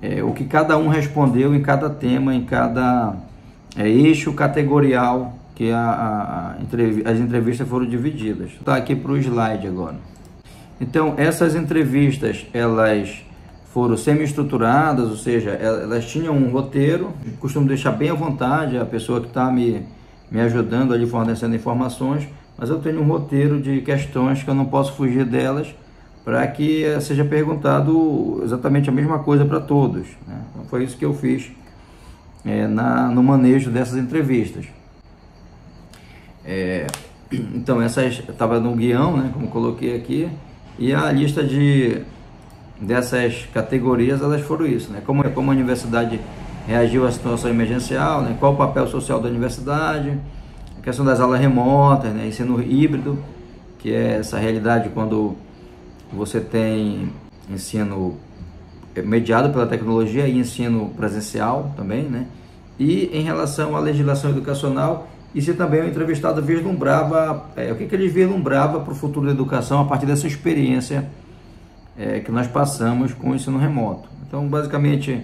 é, 0.00 0.22
o 0.22 0.32
que 0.32 0.44
cada 0.44 0.78
um 0.78 0.88
respondeu 0.88 1.54
em 1.54 1.60
cada 1.60 1.90
tema, 1.90 2.34
em 2.34 2.44
cada 2.44 3.14
é, 3.76 3.88
eixo 3.88 4.32
categorial 4.32 5.34
que 5.54 5.70
a, 5.70 5.78
a, 5.78 6.50
a, 6.52 7.10
as 7.10 7.18
entrevistas 7.18 7.68
foram 7.68 7.84
divididas. 7.84 8.52
Está 8.52 8.76
aqui 8.76 8.96
para 8.96 9.12
o 9.12 9.18
slide 9.18 9.66
agora. 9.66 9.96
Então, 10.80 11.14
essas 11.18 11.54
entrevistas, 11.54 12.46
elas 12.54 13.22
foram 13.66 13.96
semi-estruturadas, 13.96 15.10
ou 15.10 15.16
seja, 15.16 15.50
elas 15.50 16.06
tinham 16.06 16.34
um 16.34 16.50
roteiro, 16.50 17.12
costumo 17.38 17.68
deixar 17.68 17.92
bem 17.92 18.08
à 18.08 18.14
vontade 18.14 18.78
a 18.78 18.84
pessoa 18.86 19.20
que 19.20 19.28
está 19.28 19.50
me, 19.50 19.86
me 20.30 20.40
ajudando 20.40 20.94
ali, 20.94 21.06
fornecendo 21.06 21.54
informações, 21.54 22.26
mas 22.56 22.70
eu 22.70 22.80
tenho 22.80 23.00
um 23.00 23.06
roteiro 23.06 23.60
de 23.60 23.80
questões 23.82 24.42
que 24.42 24.48
eu 24.48 24.54
não 24.54 24.64
posso 24.64 24.94
fugir 24.94 25.24
delas 25.24 25.72
para 26.24 26.46
que 26.46 26.84
seja 27.00 27.24
perguntado 27.24 28.40
exatamente 28.42 28.88
a 28.88 28.92
mesma 28.92 29.18
coisa 29.20 29.44
para 29.44 29.60
todos. 29.60 30.06
Né? 30.26 30.40
Então, 30.50 30.64
foi 30.64 30.84
isso 30.84 30.96
que 30.96 31.04
eu 31.04 31.14
fiz 31.14 31.50
é, 32.44 32.66
na, 32.66 33.08
no 33.08 33.22
manejo 33.22 33.70
dessas 33.70 33.96
entrevistas. 33.96 34.66
É, 36.44 36.86
então, 37.32 37.80
essas 37.80 38.22
estava 38.28 38.58
no 38.58 38.74
guião, 38.74 39.16
né, 39.16 39.30
como 39.32 39.48
coloquei 39.48 39.96
aqui, 39.96 40.28
e 40.80 40.94
a 40.94 41.12
lista 41.12 41.44
de 41.44 42.00
dessas 42.80 43.46
categorias, 43.52 44.22
elas 44.22 44.40
foram 44.40 44.66
isso, 44.66 44.90
né? 44.90 45.02
Como, 45.04 45.22
como 45.32 45.50
a 45.50 45.54
universidade 45.54 46.18
reagiu 46.66 47.06
à 47.06 47.12
situação 47.12 47.50
emergencial, 47.50 48.22
né? 48.22 48.34
Qual 48.40 48.54
o 48.54 48.56
papel 48.56 48.86
social 48.86 49.20
da 49.20 49.28
universidade, 49.28 50.18
a 50.78 50.82
questão 50.82 51.04
das 51.04 51.20
aulas 51.20 51.38
remotas, 51.38 52.10
né? 52.14 52.26
Ensino 52.26 52.62
híbrido, 52.62 53.22
que 53.78 53.92
é 53.92 54.16
essa 54.20 54.38
realidade 54.38 54.88
quando 54.88 55.36
você 56.10 56.40
tem 56.40 57.10
ensino 57.50 58.16
mediado 59.04 59.50
pela 59.50 59.66
tecnologia 59.66 60.26
e 60.26 60.38
ensino 60.38 60.88
presencial 60.96 61.74
também, 61.76 62.04
né? 62.04 62.26
E 62.78 63.10
em 63.12 63.22
relação 63.22 63.76
à 63.76 63.80
legislação 63.80 64.30
educacional, 64.30 65.09
e 65.34 65.40
se 65.40 65.54
também 65.54 65.80
o 65.82 65.88
entrevistado 65.88 66.42
vislumbrava, 66.42 67.46
é, 67.56 67.70
o 67.72 67.76
que, 67.76 67.86
que 67.86 67.94
ele 67.94 68.08
vislumbrava 68.08 68.80
para 68.80 68.92
o 68.92 68.96
futuro 68.96 69.26
da 69.26 69.32
educação 69.32 69.80
a 69.80 69.84
partir 69.84 70.06
dessa 70.06 70.26
experiência 70.26 71.08
é, 71.96 72.20
que 72.20 72.32
nós 72.32 72.46
passamos 72.46 73.12
com 73.12 73.30
o 73.30 73.34
ensino 73.34 73.58
remoto. 73.58 74.08
Então, 74.26 74.46
basicamente, 74.48 75.22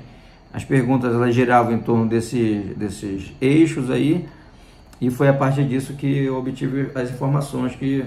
as 0.52 0.64
perguntas 0.64 1.14
elas 1.14 1.34
giravam 1.34 1.72
em 1.72 1.78
torno 1.78 2.06
desse, 2.06 2.74
desses 2.76 3.32
eixos 3.40 3.90
aí, 3.90 4.26
e 5.00 5.10
foi 5.10 5.28
a 5.28 5.32
partir 5.32 5.64
disso 5.64 5.94
que 5.94 6.06
eu 6.06 6.38
obtive 6.38 6.90
as 6.94 7.10
informações 7.10 7.74
que 7.74 8.04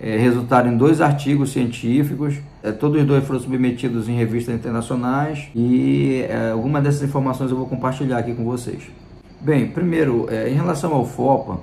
é, 0.00 0.16
resultaram 0.16 0.72
em 0.72 0.76
dois 0.76 1.00
artigos 1.00 1.52
científicos, 1.52 2.36
é, 2.62 2.72
todos 2.72 3.00
os 3.00 3.06
dois 3.06 3.24
foram 3.24 3.38
submetidos 3.38 4.08
em 4.08 4.16
revistas 4.16 4.54
internacionais, 4.54 5.48
e 5.54 6.24
é, 6.28 6.50
algumas 6.50 6.82
dessas 6.82 7.02
informações 7.02 7.50
eu 7.50 7.56
vou 7.56 7.66
compartilhar 7.66 8.18
aqui 8.18 8.34
com 8.34 8.44
vocês. 8.44 8.82
Bem, 9.44 9.66
primeiro, 9.66 10.26
é, 10.30 10.48
em 10.48 10.54
relação 10.54 10.94
ao 10.94 11.04
FOPA, 11.04 11.60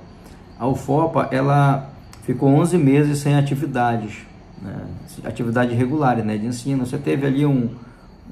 a 0.56 0.68
UFOPA 0.68 1.28
ela 1.32 1.90
ficou 2.22 2.48
11 2.50 2.78
meses 2.78 3.18
sem 3.18 3.34
atividades, 3.34 4.18
né, 4.62 4.84
atividade 5.24 5.74
regular 5.74 6.16
né, 6.18 6.38
de 6.38 6.46
ensino. 6.46 6.86
Você 6.86 6.96
teve 6.96 7.26
ali 7.26 7.44
um, 7.44 7.70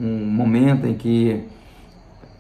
um 0.00 0.24
momento 0.24 0.86
em 0.86 0.94
que 0.94 1.48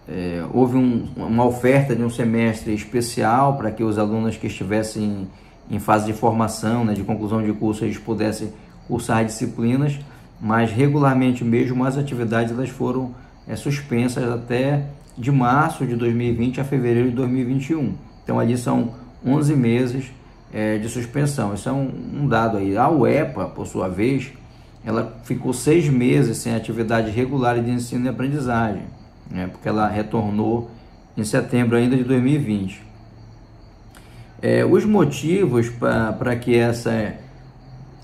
é, 0.08 0.44
houve 0.54 0.76
um, 0.76 1.08
uma 1.16 1.44
oferta 1.44 1.96
de 1.96 2.02
um 2.04 2.08
semestre 2.08 2.72
especial 2.72 3.56
para 3.56 3.72
que 3.72 3.82
os 3.82 3.98
alunos 3.98 4.36
que 4.36 4.46
estivessem 4.46 5.26
em 5.68 5.80
fase 5.80 6.06
de 6.06 6.12
formação, 6.12 6.84
né, 6.84 6.94
de 6.94 7.02
conclusão 7.02 7.42
de 7.42 7.52
curso, 7.52 7.84
eles 7.84 7.98
pudessem 7.98 8.52
cursar 8.86 9.24
disciplinas, 9.24 9.98
mas 10.40 10.70
regularmente 10.70 11.42
mesmo 11.42 11.84
as 11.84 11.98
atividades 11.98 12.52
elas 12.52 12.68
foram 12.68 13.12
é, 13.48 13.56
suspensas 13.56 14.30
até 14.30 14.86
de 15.16 15.30
março 15.30 15.86
de 15.86 15.96
2020 15.96 16.60
a 16.60 16.64
fevereiro 16.64 17.10
de 17.10 17.16
2021. 17.16 17.94
Então 18.22 18.38
ali 18.38 18.56
são 18.56 18.94
11 19.24 19.54
meses 19.54 20.10
é, 20.52 20.78
de 20.78 20.88
suspensão. 20.88 21.54
Isso 21.54 21.68
é 21.68 21.72
um, 21.72 21.90
um, 22.22 22.28
dado 22.28 22.58
aí. 22.58 22.76
A 22.76 22.88
UEPA, 22.88 23.46
por 23.46 23.66
sua 23.66 23.88
vez, 23.88 24.32
ela 24.84 25.16
ficou 25.24 25.52
seis 25.52 25.88
meses 25.88 26.38
sem 26.38 26.54
atividade 26.54 27.10
regular 27.10 27.60
de 27.60 27.70
ensino 27.70 28.06
e 28.06 28.08
aprendizagem, 28.08 28.84
né, 29.30 29.46
porque 29.46 29.68
ela 29.68 29.86
retornou 29.88 30.70
em 31.16 31.24
setembro 31.24 31.76
ainda 31.76 31.96
de 31.96 32.04
2020. 32.04 32.82
É, 34.42 34.64
os 34.64 34.86
motivos 34.86 35.68
para 36.18 36.34
que 36.36 36.56
essa, 36.56 37.14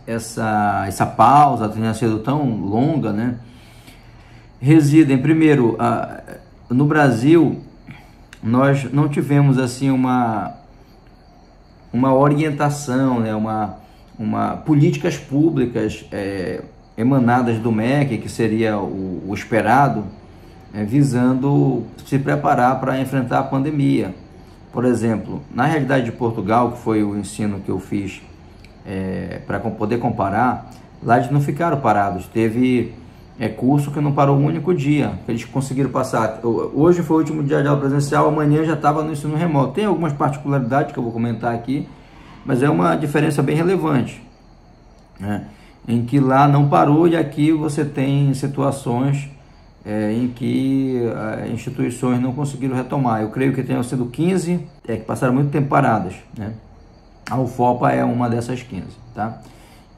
essa, 0.07 0.85
essa 0.87 1.07
pausa 1.07 1.69
tenha 1.69 1.95
sido 1.95 2.19
tão 2.19 2.61
longa, 2.61 3.11
né, 3.11 3.37
residem, 4.61 5.17
primeiro, 5.17 5.77
a, 5.79 6.21
no 6.69 6.85
Brasil, 6.85 7.61
nós 8.43 8.91
não 8.93 9.09
tivemos 9.09 9.59
assim 9.59 9.91
uma, 9.91 10.55
uma 11.93 12.15
orientação, 12.15 13.21
né, 13.21 13.35
uma, 13.35 13.77
uma 14.19 14.57
políticas 14.57 15.17
públicas 15.17 16.05
é, 16.11 16.63
emanadas 16.97 17.59
do 17.59 17.71
MEC, 17.71 18.19
que 18.19 18.29
seria 18.29 18.79
o, 18.79 19.25
o 19.29 19.35
esperado, 19.35 20.05
é, 20.75 20.85
visando 20.85 21.85
se 22.05 22.19
preparar 22.19 22.81
para 22.81 23.01
enfrentar 23.01 23.41
a 23.41 23.45
pandemia. 23.45 24.15
Por 24.73 24.85
exemplo, 24.85 25.43
na 25.55 25.65
realidade 25.65 26.05
de 26.05 26.13
Portugal, 26.13 26.73
que 26.73 26.79
foi 26.79 27.03
o 27.03 27.17
ensino 27.17 27.61
que 27.61 27.71
eu 27.71 27.81
fiz 27.81 28.21
é, 28.85 29.41
para 29.47 29.59
poder 29.59 29.99
comparar, 29.99 30.71
lá 31.03 31.17
eles 31.19 31.31
não 31.31 31.41
ficaram 31.41 31.81
parados. 31.81 32.27
Teve 32.27 32.93
é 33.39 33.49
curso 33.49 33.91
que 33.91 34.01
não 34.01 34.13
parou 34.13 34.37
um 34.37 34.47
único 34.47 34.75
dia, 34.75 35.13
que 35.25 35.33
eles 35.33 35.45
conseguiram 35.45 35.91
passar. 35.91 36.41
Hoje 36.43 37.03
foi 37.03 37.17
o 37.17 37.21
último 37.21 37.43
dia 37.43 37.61
de 37.61 37.69
aula 37.69 37.81
presencial, 37.81 38.29
amanhã 38.29 38.65
já 38.65 38.73
estava 38.73 39.03
no 39.03 39.13
ensino 39.13 39.37
remoto. 39.37 39.75
Tem 39.75 39.85
algumas 39.85 40.13
particularidades 40.13 40.93
que 40.93 40.99
eu 40.99 41.03
vou 41.03 41.13
comentar 41.13 41.55
aqui, 41.55 41.87
mas 42.45 42.63
é 42.63 42.71
uma 42.71 42.97
diferença 42.97 43.43
bem 43.43 43.55
relevante. 43.55 44.23
Né? 45.21 45.45
Em 45.87 46.05
que 46.05 46.19
lá 46.19 46.49
não 46.49 46.69
parou 46.69 47.07
e 47.07 47.17
aqui 47.17 47.53
você 47.53 47.85
tem 47.85 48.33
situações 48.33 49.29
é, 49.85 50.13
em 50.13 50.29
que 50.29 51.03
é, 51.43 51.49
instituições 51.49 52.21
não 52.21 52.33
conseguiram 52.33 52.75
retomar. 52.75 53.21
Eu 53.21 53.29
creio 53.29 53.53
que 53.53 53.63
tenham 53.63 53.83
sido 53.83 54.07
15 54.07 54.67
é, 54.89 54.97
que 54.97 55.05
passaram 55.05 55.35
muito 55.35 55.51
tempo 55.51 55.69
paradas. 55.69 56.15
Né? 56.37 56.55
A 57.31 57.39
UFOPA 57.39 57.93
é 57.93 58.03
uma 58.03 58.31
dessas 58.31 58.63
15. 58.63 58.85
Tá? 59.15 59.41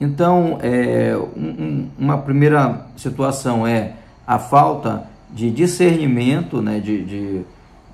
Então, 0.00 0.58
é, 0.62 1.16
um, 1.36 1.88
uma 1.98 2.18
primeira 2.18 2.86
situação 2.96 3.66
é 3.66 3.94
a 4.26 4.38
falta 4.38 5.04
de 5.30 5.50
discernimento, 5.50 6.62
né, 6.62 6.78
de, 6.78 7.04
de, 7.04 7.42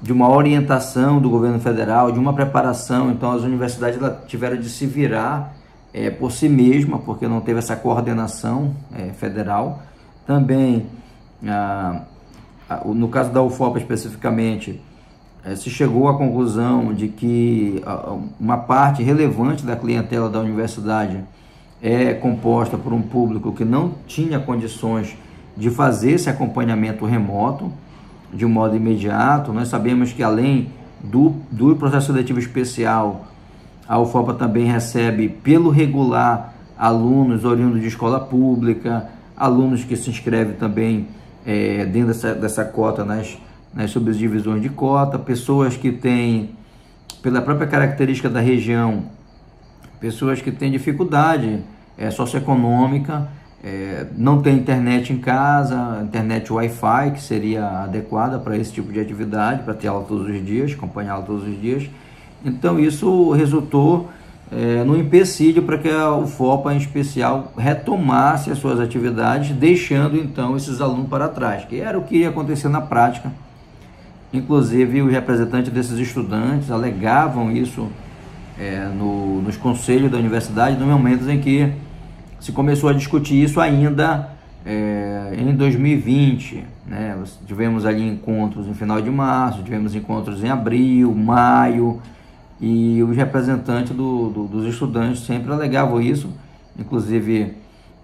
de, 0.02 0.12
uma 0.12 0.28
orientação 0.28 1.18
do 1.18 1.30
governo 1.30 1.58
federal, 1.58 2.12
de 2.12 2.18
uma 2.18 2.34
preparação. 2.34 3.10
Então, 3.10 3.32
as 3.32 3.42
universidades 3.42 3.98
tiveram 4.26 4.58
de 4.58 4.68
se 4.68 4.86
virar 4.86 5.54
é, 5.94 6.10
por 6.10 6.30
si 6.30 6.48
mesma, 6.48 6.98
porque 6.98 7.26
não 7.26 7.40
teve 7.40 7.58
essa 7.58 7.74
coordenação 7.74 8.74
é, 8.94 9.08
federal. 9.12 9.82
Também, 10.26 10.86
a, 11.46 12.02
a, 12.68 12.84
no 12.84 13.08
caso 13.08 13.32
da 13.32 13.42
UFOPA 13.42 13.78
especificamente, 13.78 14.78
é, 15.42 15.56
se 15.56 15.70
chegou 15.70 16.08
à 16.08 16.18
conclusão 16.18 16.92
de 16.92 17.08
que 17.08 17.82
uma 18.38 18.58
parte 18.58 19.02
relevante 19.02 19.64
da 19.64 19.74
clientela 19.74 20.28
da 20.28 20.40
universidade 20.40 21.24
é 21.84 22.14
composta 22.14 22.78
por 22.78 22.94
um 22.94 23.02
público 23.02 23.52
que 23.52 23.62
não 23.62 23.92
tinha 24.06 24.40
condições 24.40 25.18
de 25.54 25.68
fazer 25.68 26.12
esse 26.12 26.30
acompanhamento 26.30 27.04
remoto 27.04 27.70
de 28.32 28.46
um 28.46 28.48
modo 28.48 28.74
imediato. 28.74 29.52
Nós 29.52 29.68
sabemos 29.68 30.10
que 30.10 30.22
além 30.22 30.70
do, 31.02 31.34
do 31.50 31.76
processo 31.76 32.06
seletivo 32.06 32.38
especial, 32.38 33.26
a 33.86 33.98
UFOPA 33.98 34.32
também 34.32 34.64
recebe 34.64 35.28
pelo 35.28 35.68
regular 35.68 36.54
alunos 36.78 37.44
oriundos 37.44 37.82
de 37.82 37.88
escola 37.88 38.18
pública, 38.18 39.10
alunos 39.36 39.84
que 39.84 39.94
se 39.94 40.08
inscrevem 40.08 40.54
também 40.54 41.08
é, 41.44 41.84
dentro 41.84 42.08
dessa, 42.08 42.34
dessa 42.34 42.64
cota 42.64 43.04
nas, 43.04 43.36
nas 43.74 43.90
subdivisões 43.90 44.62
de 44.62 44.70
cota, 44.70 45.18
pessoas 45.18 45.76
que 45.76 45.92
têm, 45.92 46.56
pela 47.22 47.42
própria 47.42 47.66
característica 47.66 48.30
da 48.30 48.40
região, 48.40 49.02
pessoas 50.00 50.40
que 50.40 50.50
têm 50.50 50.70
dificuldade 50.70 51.62
é, 51.96 52.10
socioeconômica, 52.10 53.28
é, 53.62 54.06
não 54.16 54.42
tem 54.42 54.56
internet 54.56 55.10
em 55.10 55.16
casa, 55.16 56.02
internet 56.02 56.52
Wi-Fi, 56.52 57.12
que 57.14 57.22
seria 57.22 57.84
adequada 57.84 58.38
para 58.38 58.58
esse 58.58 58.72
tipo 58.72 58.92
de 58.92 59.00
atividade, 59.00 59.62
para 59.62 59.72
ter 59.72 59.88
aula 59.88 60.04
todos 60.06 60.28
os 60.28 60.44
dias, 60.44 60.72
acompanhá-la 60.72 61.22
todos 61.22 61.48
os 61.48 61.60
dias. 61.60 61.88
Então, 62.44 62.78
isso 62.78 63.30
resultou 63.32 64.10
é, 64.52 64.84
no 64.84 64.96
empecilho 64.98 65.62
para 65.62 65.78
que 65.78 65.88
a 65.88 66.14
UFOPA, 66.14 66.74
em 66.74 66.76
especial, 66.76 67.54
retomasse 67.56 68.50
as 68.50 68.58
suas 68.58 68.78
atividades, 68.78 69.56
deixando 69.56 70.18
então 70.18 70.56
esses 70.56 70.82
alunos 70.82 71.08
para 71.08 71.26
trás, 71.28 71.64
que 71.64 71.80
era 71.80 71.98
o 71.98 72.02
que 72.02 72.18
ia 72.18 72.28
acontecer 72.28 72.68
na 72.68 72.82
prática. 72.82 73.32
Inclusive, 74.30 75.00
os 75.00 75.10
representantes 75.10 75.72
desses 75.72 75.98
estudantes 75.98 76.70
alegavam 76.70 77.50
isso 77.50 77.88
é, 78.58 78.88
no, 78.94 79.40
nos 79.40 79.56
conselhos 79.56 80.10
da 80.10 80.18
universidade, 80.18 80.76
no 80.76 80.86
momento 80.86 81.28
em 81.30 81.40
que 81.40 81.72
se 82.44 82.52
começou 82.52 82.90
a 82.90 82.92
discutir 82.92 83.42
isso 83.42 83.58
ainda 83.58 84.28
é, 84.66 85.32
em 85.34 85.56
2020. 85.56 86.62
Né? 86.86 87.18
Tivemos 87.46 87.86
ali 87.86 88.06
encontros 88.06 88.68
em 88.68 88.74
final 88.74 89.00
de 89.00 89.08
março, 89.08 89.62
tivemos 89.62 89.94
encontros 89.94 90.44
em 90.44 90.50
abril, 90.50 91.14
maio, 91.14 92.02
e 92.60 93.02
os 93.02 93.16
representantes 93.16 93.96
do, 93.96 94.28
do, 94.28 94.44
dos 94.44 94.66
estudantes 94.66 95.24
sempre 95.24 95.50
alegavam 95.50 96.02
isso. 96.02 96.28
Inclusive, 96.78 97.54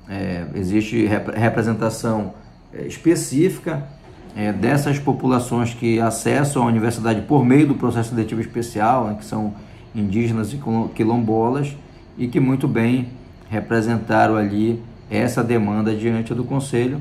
é, 0.08 0.46
existe 0.54 1.04
rep 1.04 1.32
representação 1.32 2.32
é, 2.72 2.86
específica 2.86 3.86
é, 4.34 4.54
dessas 4.54 4.98
populações 4.98 5.74
que 5.74 6.00
acessam 6.00 6.62
a 6.62 6.66
universidade 6.66 7.20
por 7.20 7.44
meio 7.44 7.66
do 7.66 7.74
processo 7.74 8.08
seletivo 8.08 8.40
especial, 8.40 9.06
né, 9.06 9.16
que 9.18 9.24
são 9.26 9.52
indígenas 9.94 10.54
e 10.54 10.60
quilombolas, 10.94 11.76
e 12.16 12.26
que 12.26 12.40
muito 12.40 12.66
bem 12.66 13.19
representaram 13.50 14.36
ali 14.36 14.80
essa 15.10 15.42
demanda 15.42 15.94
diante 15.94 16.32
do 16.32 16.44
conselho. 16.44 17.00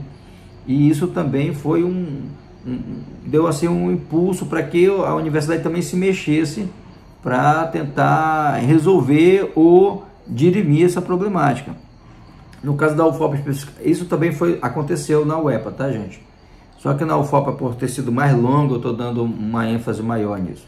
E 0.68 0.90
isso 0.90 1.08
também 1.08 1.54
foi 1.54 1.84
um, 1.84 2.24
um 2.66 2.80
deu 3.26 3.48
assim 3.48 3.68
um 3.68 3.92
impulso 3.92 4.48
para 4.48 4.64
que 4.64 4.88
a 4.88 5.14
universidade 5.16 5.62
também 5.62 5.82
se 5.82 5.96
mexesse 5.96 6.68
para 7.22 7.68
tentar 7.68 8.56
resolver 8.56 9.52
ou 9.56 10.06
dirimir 10.28 10.86
essa 10.86 11.02
problemática. 11.02 11.76
No 12.64 12.76
caso 12.76 12.96
da 12.96 13.06
UFOP, 13.06 13.42
isso 13.86 14.06
também 14.06 14.32
foi, 14.32 14.60
aconteceu 14.62 15.26
na 15.26 15.40
UEPA, 15.40 15.72
tá, 15.72 15.92
gente? 15.92 16.22
Só 16.78 16.94
que 16.94 17.06
na 17.06 17.18
UFOPA, 17.18 17.54
por 17.54 17.76
ter 17.76 17.88
sido 17.88 18.12
mais 18.12 18.36
longo, 18.36 18.74
eu 18.74 18.78
estou 18.78 18.94
dando 18.94 19.24
uma 19.24 19.68
ênfase 19.70 20.02
maior 20.02 20.40
nisso. 20.40 20.68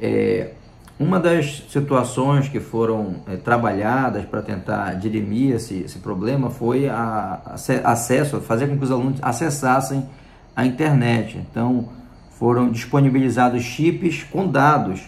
É, 0.00 0.52
uma 0.98 1.20
das 1.20 1.64
situações 1.68 2.48
que 2.48 2.58
foram 2.58 3.16
é, 3.26 3.36
trabalhadas 3.36 4.24
para 4.24 4.40
tentar 4.40 4.94
dirimir 4.94 5.54
esse, 5.54 5.80
esse 5.80 5.98
problema 5.98 6.48
foi 6.48 6.88
a, 6.88 7.40
a, 7.44 7.92
acesso, 7.92 8.40
fazer 8.40 8.66
com 8.66 8.78
que 8.78 8.84
os 8.84 8.90
alunos 8.90 9.18
acessassem 9.20 10.08
a 10.54 10.64
internet. 10.64 11.38
Então, 11.50 11.90
foram 12.38 12.70
disponibilizados 12.70 13.62
chips 13.62 14.24
com 14.24 14.48
dados 14.48 15.02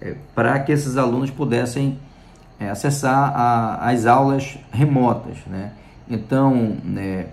é, 0.00 0.16
para 0.34 0.58
que 0.58 0.72
esses 0.72 0.96
alunos 0.96 1.30
pudessem 1.30 1.98
é, 2.58 2.68
acessar 2.68 3.32
a, 3.34 3.88
as 3.88 4.06
aulas 4.06 4.58
remotas. 4.72 5.38
Né? 5.46 5.72
Então, 6.08 6.76
né, 6.84 7.26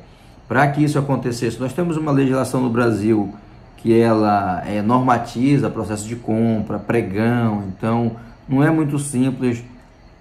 para 0.48 0.68
que 0.68 0.84
isso 0.84 1.00
acontecesse, 1.00 1.60
nós 1.60 1.74
temos 1.74 1.98
uma 1.98 2.12
legislação 2.12 2.62
no 2.62 2.70
Brasil 2.70 3.34
que 3.88 3.98
ela 3.98 4.62
é, 4.68 4.82
normatiza 4.82 5.70
processo 5.70 6.06
de 6.06 6.18
compra, 6.18 6.78
pregão, 6.78 7.64
então 7.70 8.18
não 8.46 8.62
é 8.62 8.70
muito 8.70 9.00
simples 9.00 9.64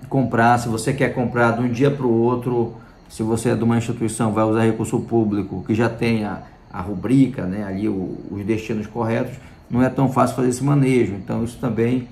comprar. 0.09 0.57
Se 0.59 0.69
você 0.69 0.93
quer 0.93 1.13
comprar 1.13 1.51
de 1.57 1.63
um 1.63 1.69
dia 1.69 1.91
para 1.91 2.07
o 2.07 2.13
outro, 2.13 2.75
se 3.09 3.25
você 3.25 3.51
é 3.51 3.55
de 3.57 3.65
uma 3.65 3.77
instituição, 3.77 4.31
vai 4.31 4.45
usar 4.45 4.63
recurso 4.63 5.01
público 5.01 5.65
que 5.67 5.75
já 5.75 5.89
tenha 5.89 6.43
a 6.73 6.81
rubrica, 6.81 7.43
né, 7.43 7.65
ali 7.65 7.89
o, 7.89 8.17
os 8.31 8.45
destinos 8.45 8.87
corretos, 8.87 9.35
não 9.69 9.83
é 9.83 9.89
tão 9.89 10.13
fácil 10.13 10.37
fazer 10.37 10.51
esse 10.51 10.63
manejo. 10.63 11.15
Então 11.15 11.43
isso 11.43 11.59
também 11.59 12.07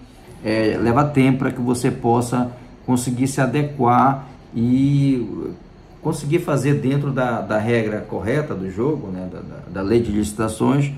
é, 0.45 0.77
leva 0.77 1.05
tempo 1.05 1.39
para 1.39 1.53
que 1.53 1.61
você 1.61 1.89
possa 1.89 2.51
conseguir 2.85 3.29
se 3.29 3.41
adequar 3.41 4.27
e 4.53 5.55
conseguir 6.03 6.41
fazer 6.41 6.75
dentro 6.81 7.13
da, 7.13 7.41
da 7.41 7.59
regra 7.59 8.01
correta 8.01 8.57
do 8.57 8.69
jogo, 8.69 9.07
né, 9.13 9.29
da, 9.33 9.39
da, 9.39 9.63
da 9.73 9.83
lei 9.83 10.03
de 10.03 10.11
licitações, 10.11 10.93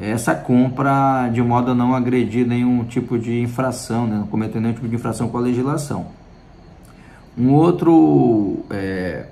essa 0.00 0.34
compra 0.34 1.28
de 1.32 1.40
modo 1.42 1.70
a 1.70 1.74
não 1.74 1.94
agredir 1.94 2.46
nenhum 2.46 2.84
tipo 2.84 3.18
de 3.18 3.40
infração, 3.40 4.06
né, 4.06 4.16
não 4.16 4.26
cometer 4.26 4.60
nenhum 4.60 4.74
tipo 4.74 4.88
de 4.88 4.94
infração 4.94 5.28
com 5.28 5.38
a 5.38 5.40
legislação. 5.40 6.06
Um 7.36 7.52
outro, 7.52 8.64
é, 8.70 9.26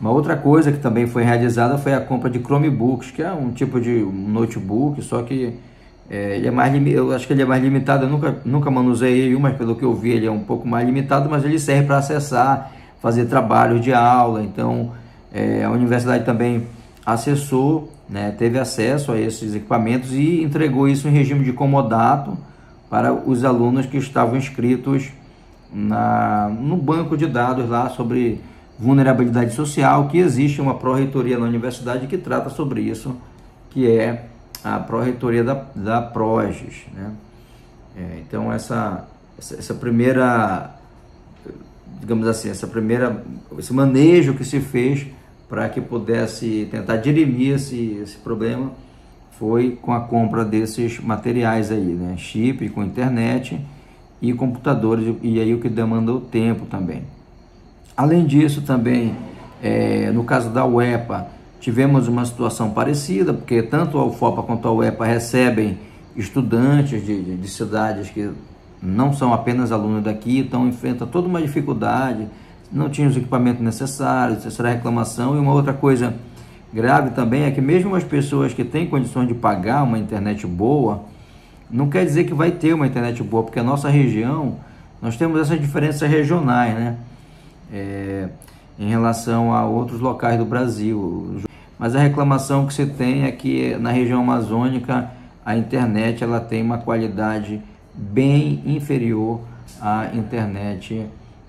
uma 0.00 0.10
outra 0.10 0.36
coisa 0.36 0.72
que 0.72 0.78
também 0.78 1.06
foi 1.06 1.22
realizada 1.22 1.78
foi 1.78 1.94
a 1.94 2.00
compra 2.00 2.28
de 2.28 2.40
Chromebooks, 2.40 3.10
que 3.10 3.22
é 3.22 3.32
um 3.32 3.50
tipo 3.52 3.80
de 3.80 3.90
notebook, 4.02 5.00
só 5.02 5.22
que 5.22 5.54
é, 6.10 6.36
ele 6.36 6.48
é 6.48 6.50
mais 6.50 6.86
eu 6.88 7.12
acho 7.12 7.26
que 7.26 7.32
ele 7.32 7.42
é 7.42 7.44
mais 7.44 7.62
limitado, 7.62 8.04
eu 8.04 8.10
nunca, 8.10 8.36
nunca 8.44 8.70
manuseei 8.70 9.20
ele, 9.20 9.38
mas 9.38 9.56
pelo 9.56 9.76
que 9.76 9.84
eu 9.84 9.94
vi 9.94 10.10
ele 10.10 10.26
é 10.26 10.30
um 10.30 10.40
pouco 10.40 10.66
mais 10.66 10.84
limitado, 10.84 11.30
mas 11.30 11.44
ele 11.44 11.58
serve 11.58 11.86
para 11.86 11.98
acessar, 11.98 12.72
fazer 13.00 13.26
trabalho 13.26 13.78
de 13.78 13.92
aula, 13.92 14.42
então 14.42 14.92
é, 15.32 15.64
a 15.64 15.70
universidade 15.70 16.24
também 16.24 16.66
acessou, 17.06 17.90
né, 18.12 18.30
teve 18.36 18.58
acesso 18.58 19.10
a 19.10 19.18
esses 19.18 19.54
equipamentos 19.54 20.12
e 20.12 20.42
entregou 20.42 20.86
isso 20.86 21.08
em 21.08 21.10
regime 21.10 21.42
de 21.42 21.52
comodato 21.54 22.36
para 22.90 23.10
os 23.10 23.42
alunos 23.42 23.86
que 23.86 23.96
estavam 23.96 24.36
inscritos 24.36 25.08
na, 25.72 26.50
no 26.60 26.76
banco 26.76 27.16
de 27.16 27.26
dados 27.26 27.66
lá 27.70 27.88
sobre 27.88 28.38
vulnerabilidade 28.78 29.54
social, 29.54 30.08
que 30.08 30.18
existe 30.18 30.60
uma 30.60 30.74
pró-reitoria 30.74 31.38
na 31.38 31.46
universidade 31.46 32.06
que 32.06 32.18
trata 32.18 32.50
sobre 32.50 32.82
isso, 32.82 33.16
que 33.70 33.90
é 33.90 34.26
a 34.62 34.78
pró-reitoria 34.78 35.42
da, 35.42 35.64
da 35.74 36.02
Proges. 36.02 36.82
Né? 36.94 37.12
É, 37.96 38.18
então, 38.20 38.52
essa, 38.52 39.08
essa, 39.38 39.54
essa, 39.54 39.72
primeira, 39.72 40.70
digamos 41.98 42.28
assim, 42.28 42.50
essa 42.50 42.66
primeira, 42.66 43.24
esse 43.58 43.72
manejo 43.72 44.34
que 44.34 44.44
se 44.44 44.60
fez 44.60 45.06
para 45.52 45.68
que 45.68 45.82
pudesse 45.82 46.66
tentar 46.70 46.96
dirimir 46.96 47.56
esse, 47.56 47.98
esse 48.02 48.16
problema 48.16 48.72
foi 49.32 49.78
com 49.82 49.92
a 49.92 50.00
compra 50.00 50.46
desses 50.46 50.98
materiais 50.98 51.70
aí, 51.70 51.92
né? 51.92 52.14
chip 52.16 52.66
com 52.70 52.82
internet 52.82 53.60
e 54.22 54.32
computadores, 54.32 55.14
e 55.20 55.38
aí 55.38 55.52
o 55.52 55.60
que 55.60 55.68
demanda 55.68 56.10
o 56.10 56.20
tempo 56.20 56.64
também. 56.64 57.02
Além 57.94 58.24
disso, 58.24 58.62
também, 58.62 59.14
é, 59.62 60.10
no 60.10 60.24
caso 60.24 60.48
da 60.48 60.64
UEPA, 60.64 61.28
tivemos 61.60 62.08
uma 62.08 62.24
situação 62.24 62.70
parecida, 62.70 63.34
porque 63.34 63.60
tanto 63.60 63.98
a 63.98 64.06
UFOPA 64.06 64.42
quanto 64.44 64.66
a 64.66 64.72
UEPA 64.72 65.04
recebem 65.04 65.78
estudantes 66.16 67.04
de, 67.04 67.22
de, 67.22 67.36
de 67.36 67.48
cidades 67.48 68.08
que 68.08 68.30
não 68.82 69.12
são 69.12 69.34
apenas 69.34 69.70
alunos 69.70 70.02
daqui, 70.02 70.38
então 70.38 70.66
enfrenta 70.66 71.04
toda 71.04 71.28
uma 71.28 71.42
dificuldade, 71.42 72.26
não 72.72 72.88
tinham 72.88 73.10
os 73.10 73.16
equipamentos 73.16 73.62
necessários, 73.62 74.46
essa 74.46 74.62
era 74.62 74.74
reclamação. 74.74 75.36
E 75.36 75.38
uma 75.38 75.52
outra 75.52 75.72
coisa 75.72 76.14
grave 76.72 77.10
também 77.10 77.44
é 77.44 77.50
que 77.50 77.60
mesmo 77.60 77.94
as 77.94 78.04
pessoas 78.04 78.54
que 78.54 78.64
têm 78.64 78.86
condições 78.86 79.28
de 79.28 79.34
pagar 79.34 79.82
uma 79.82 79.98
internet 79.98 80.46
boa, 80.46 81.02
não 81.70 81.88
quer 81.88 82.04
dizer 82.04 82.24
que 82.24 82.34
vai 82.34 82.50
ter 82.50 82.74
uma 82.74 82.86
internet 82.86 83.22
boa, 83.22 83.42
porque 83.42 83.58
a 83.58 83.62
nossa 83.62 83.88
região, 83.88 84.56
nós 85.00 85.16
temos 85.16 85.40
essas 85.40 85.60
diferenças 85.60 86.08
regionais, 86.08 86.74
né? 86.74 86.96
É, 87.72 88.28
em 88.78 88.88
relação 88.88 89.54
a 89.54 89.64
outros 89.64 90.00
locais 90.00 90.38
do 90.38 90.44
Brasil 90.44 91.42
mas 91.82 91.96
a 91.96 91.98
reclamação 91.98 92.64
que 92.64 92.72
se 92.72 92.86
tem 92.86 93.24
é 93.24 93.32
que 93.32 93.74
na 93.74 93.90
região 93.90 94.20
amazônica 94.20 95.10
a 95.44 95.56
internet 95.56 96.22
ela 96.22 96.38
tem 96.38 96.62
uma 96.62 96.78
qualidade 96.78 97.60
bem 97.92 98.62
inferior 98.64 99.40
à 99.80 100.06
internet 100.14 101.04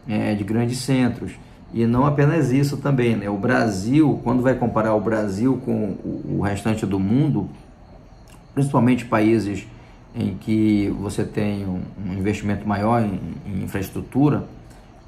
é, 0.08 0.34
de 0.34 0.44
grandes 0.44 0.80
centros. 0.80 1.32
E 1.74 1.86
não 1.86 2.06
apenas 2.06 2.52
isso 2.52 2.78
também, 2.78 3.16
né? 3.16 3.30
O 3.30 3.38
Brasil, 3.38 4.20
quando 4.24 4.44
vai 4.44 4.54
comparar 4.56 4.94
o 4.94 5.02
Brasil 5.02 5.60
com 5.66 5.96
o 6.04 6.42
restante 6.42 6.86
do 6.86 7.00
mundo, 7.00 7.50
principalmente 8.54 9.06
países 9.06 9.66
em 10.16 10.36
que 10.36 10.94
você 11.00 11.24
tem 11.24 11.66
um 11.66 12.14
investimento 12.14 12.68
maior 12.68 13.02
em, 13.02 13.20
em 13.48 13.64
infraestrutura, 13.64 14.44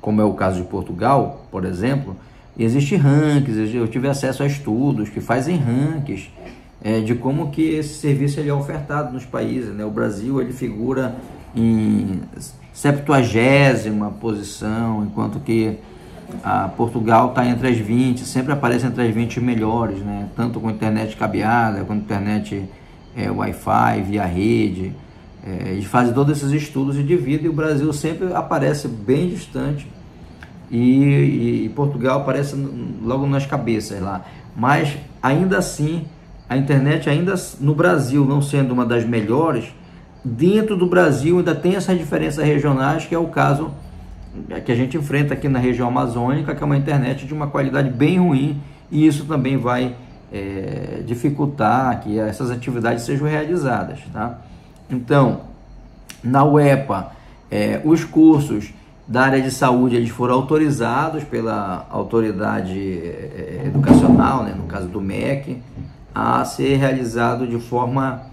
como 0.02 0.22
é 0.22 0.26
o 0.26 0.34
caso 0.34 0.58
de 0.62 0.68
Portugal, 0.68 1.46
por 1.52 1.66
exemplo, 1.66 2.16
Existem 2.58 2.98
rankings, 2.98 3.76
eu 3.76 3.86
tive 3.86 4.08
acesso 4.08 4.42
a 4.42 4.46
estudos 4.46 5.10
que 5.10 5.20
fazem 5.20 5.58
rankings 5.58 6.30
é, 6.82 7.02
de 7.02 7.14
como 7.14 7.52
que 7.52 7.62
esse 7.62 7.96
serviço 7.96 8.40
ele 8.40 8.50
é 8.50 8.54
ofertado 8.54 9.14
nos 9.14 9.26
países. 9.26 9.76
Né? 9.76 9.84
O 9.84 9.92
Brasil 9.92 10.42
ele 10.42 10.54
figura 10.54 11.16
em 11.56 12.22
70 12.74 14.12
posição, 14.20 15.04
enquanto 15.04 15.40
que 15.40 15.78
a 16.44 16.68
Portugal 16.68 17.30
está 17.30 17.46
entre 17.46 17.68
as 17.70 17.78
20, 17.78 18.26
sempre 18.26 18.52
aparece 18.52 18.86
entre 18.86 19.08
as 19.08 19.14
20 19.14 19.40
melhores, 19.40 20.00
né? 20.00 20.28
tanto 20.36 20.60
com 20.60 20.70
internet 20.70 21.16
cabeada, 21.16 21.84
com 21.86 21.94
internet 21.96 22.68
é, 23.16 23.30
Wi-Fi, 23.30 24.02
via 24.02 24.26
rede. 24.26 24.94
É, 25.46 25.70
eles 25.70 25.86
fazem 25.86 26.14
todos 26.14 26.38
esses 26.38 26.52
estudos 26.52 26.98
e 26.98 27.04
dividem, 27.04 27.46
e 27.46 27.50
o 27.50 27.54
Brasil 27.54 27.92
sempre 27.94 28.34
aparece 28.34 28.88
bem 28.88 29.30
distante 29.30 29.88
e, 30.72 31.66
e, 31.66 31.72
Portugal 31.76 32.22
aparece 32.22 32.56
logo 33.04 33.28
nas 33.28 33.46
cabeças 33.46 34.02
lá. 34.02 34.26
Mas 34.56 34.98
ainda 35.22 35.58
assim, 35.58 36.06
a 36.50 36.58
internet 36.58 37.10
ainda 37.10 37.36
no 37.60 37.76
Brasil 37.76 38.26
não 38.26 38.42
sendo 38.42 38.74
uma 38.74 38.86
das 38.86 39.06
melhores, 39.06 39.66
dentro 40.26 40.76
do 40.76 40.88
Brasil 40.88 41.38
ainda 41.38 41.54
tem 41.54 41.76
essas 41.76 41.96
diferenças 41.98 42.44
regionais, 42.44 43.06
que 43.06 43.14
é 43.14 43.18
o 43.18 43.28
caso 43.28 43.72
que 44.66 44.72
a 44.72 44.76
gente 44.76 44.98
enfrenta 44.98 45.36
aqui 45.36 45.48
na 45.48 45.60
região 45.60 45.88
amazônica, 45.88 46.54
que 46.56 46.64
é 46.64 46.66
uma 46.66 46.76
internet 46.76 47.26
de 47.26 47.34
uma 47.34 47.48
qualidade 47.48 47.90
bem 47.90 48.18
ruim, 48.18 48.60
e 48.92 49.06
isso 49.06 49.26
também 49.26 49.56
vai 49.56 49.96
é, 50.34 51.04
dificultar 51.06 52.02
que 52.02 52.20
essas 52.20 52.50
atividades 52.50 53.04
sejam 53.04 53.28
realizadas. 53.28 54.00
Tá? 54.12 54.40
Então, 54.90 55.42
na 56.24 56.44
UEPA, 56.44 57.12
é, 57.50 57.80
os 57.86 58.04
cursos 58.04 58.74
da 59.08 59.22
área 59.22 59.42
de 59.42 59.52
saúde 59.52 59.96
eles 59.96 60.10
foram 60.10 60.34
autorizados 60.34 61.24
pela 61.24 61.86
autoridade 61.92 62.80
é, 62.80 63.62
educacional, 63.68 64.44
né, 64.44 64.54
no 64.58 64.64
caso 64.64 64.88
do 64.88 65.00
MEC, 65.00 65.62
a 66.14 66.44
ser 66.44 66.78
realizado 66.78 67.48
de 67.48 67.60
forma 67.60 68.24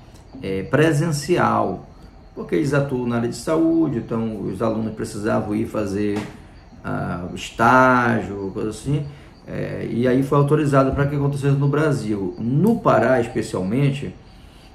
é, 0.42 0.64
presencial, 0.64 1.86
porque 2.34 2.56
eles 2.56 2.74
atuam 2.74 3.06
na 3.06 3.16
área 3.16 3.28
de 3.28 3.36
saúde, 3.36 3.98
então 3.98 4.40
os 4.40 4.60
alunos 4.60 4.94
precisavam 4.94 5.54
ir 5.54 5.66
fazer 5.66 6.18
uh, 6.18 7.34
estágio, 7.34 8.50
coisa 8.52 8.70
assim, 8.70 9.06
é, 9.46 9.86
e 9.90 10.06
aí 10.06 10.22
foi 10.22 10.38
autorizado 10.38 10.92
para 10.92 11.06
que 11.06 11.16
acontecesse 11.16 11.56
no 11.56 11.68
Brasil. 11.68 12.34
No 12.38 12.78
Pará, 12.78 13.20
especialmente, 13.20 14.14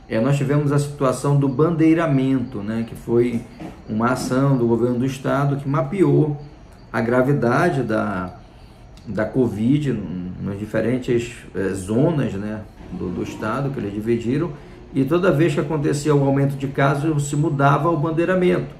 é, 0.09 0.19
nós 0.19 0.37
tivemos 0.37 0.71
a 0.71 0.79
situação 0.79 1.37
do 1.37 1.49
bandeiramento, 1.49 2.59
né, 2.59 2.85
que 2.87 2.95
foi 2.95 3.41
uma 3.89 4.11
ação 4.11 4.57
do 4.57 4.67
governo 4.67 4.99
do 4.99 5.05
estado 5.05 5.57
que 5.57 5.67
mapeou 5.67 6.37
a 6.91 7.01
gravidade 7.01 7.83
da, 7.83 8.35
da 9.05 9.25
Covid 9.25 9.99
nas 10.41 10.57
diferentes 10.57 11.35
é, 11.55 11.69
zonas 11.69 12.33
né, 12.33 12.61
do, 12.91 13.09
do 13.09 13.23
estado 13.23 13.69
que 13.69 13.79
eles 13.79 13.93
dividiram 13.93 14.51
e 14.97 15.05
toda 15.05 15.31
vez 15.31 15.53
que 15.53 15.59
acontecia 15.59 16.15
o 16.15 16.25
aumento 16.25 16.55
de 16.55 16.67
casos 16.67 17.29
se 17.29 17.35
mudava 17.35 17.87
o 17.87 17.95
bandeiramento. 17.95 18.73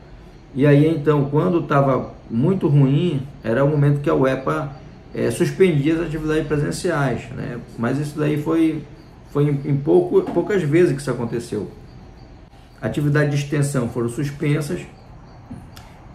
E 0.56 0.66
aí 0.66 0.88
então, 0.88 1.26
quando 1.26 1.60
estava 1.60 2.12
muito 2.28 2.68
ruim, 2.68 3.22
era 3.44 3.64
o 3.64 3.70
momento 3.70 4.02
que 4.02 4.10
a 4.10 4.16
UEPA 4.16 4.72
é, 5.14 5.30
suspendia 5.30 5.94
as 5.94 6.08
atividades 6.08 6.48
presenciais, 6.48 7.30
né? 7.36 7.60
Mas 7.78 8.00
isso 8.00 8.18
daí 8.18 8.42
foi, 8.42 8.82
foi 9.32 9.44
em, 9.44 9.70
em 9.70 9.78
pouco, 9.78 10.24
poucas 10.24 10.64
vezes 10.64 10.94
que 10.94 11.02
isso 11.02 11.12
aconteceu. 11.12 11.70
Atividades 12.82 13.38
de 13.38 13.46
extensão 13.46 13.88
foram 13.88 14.10
suspensas 14.10 14.82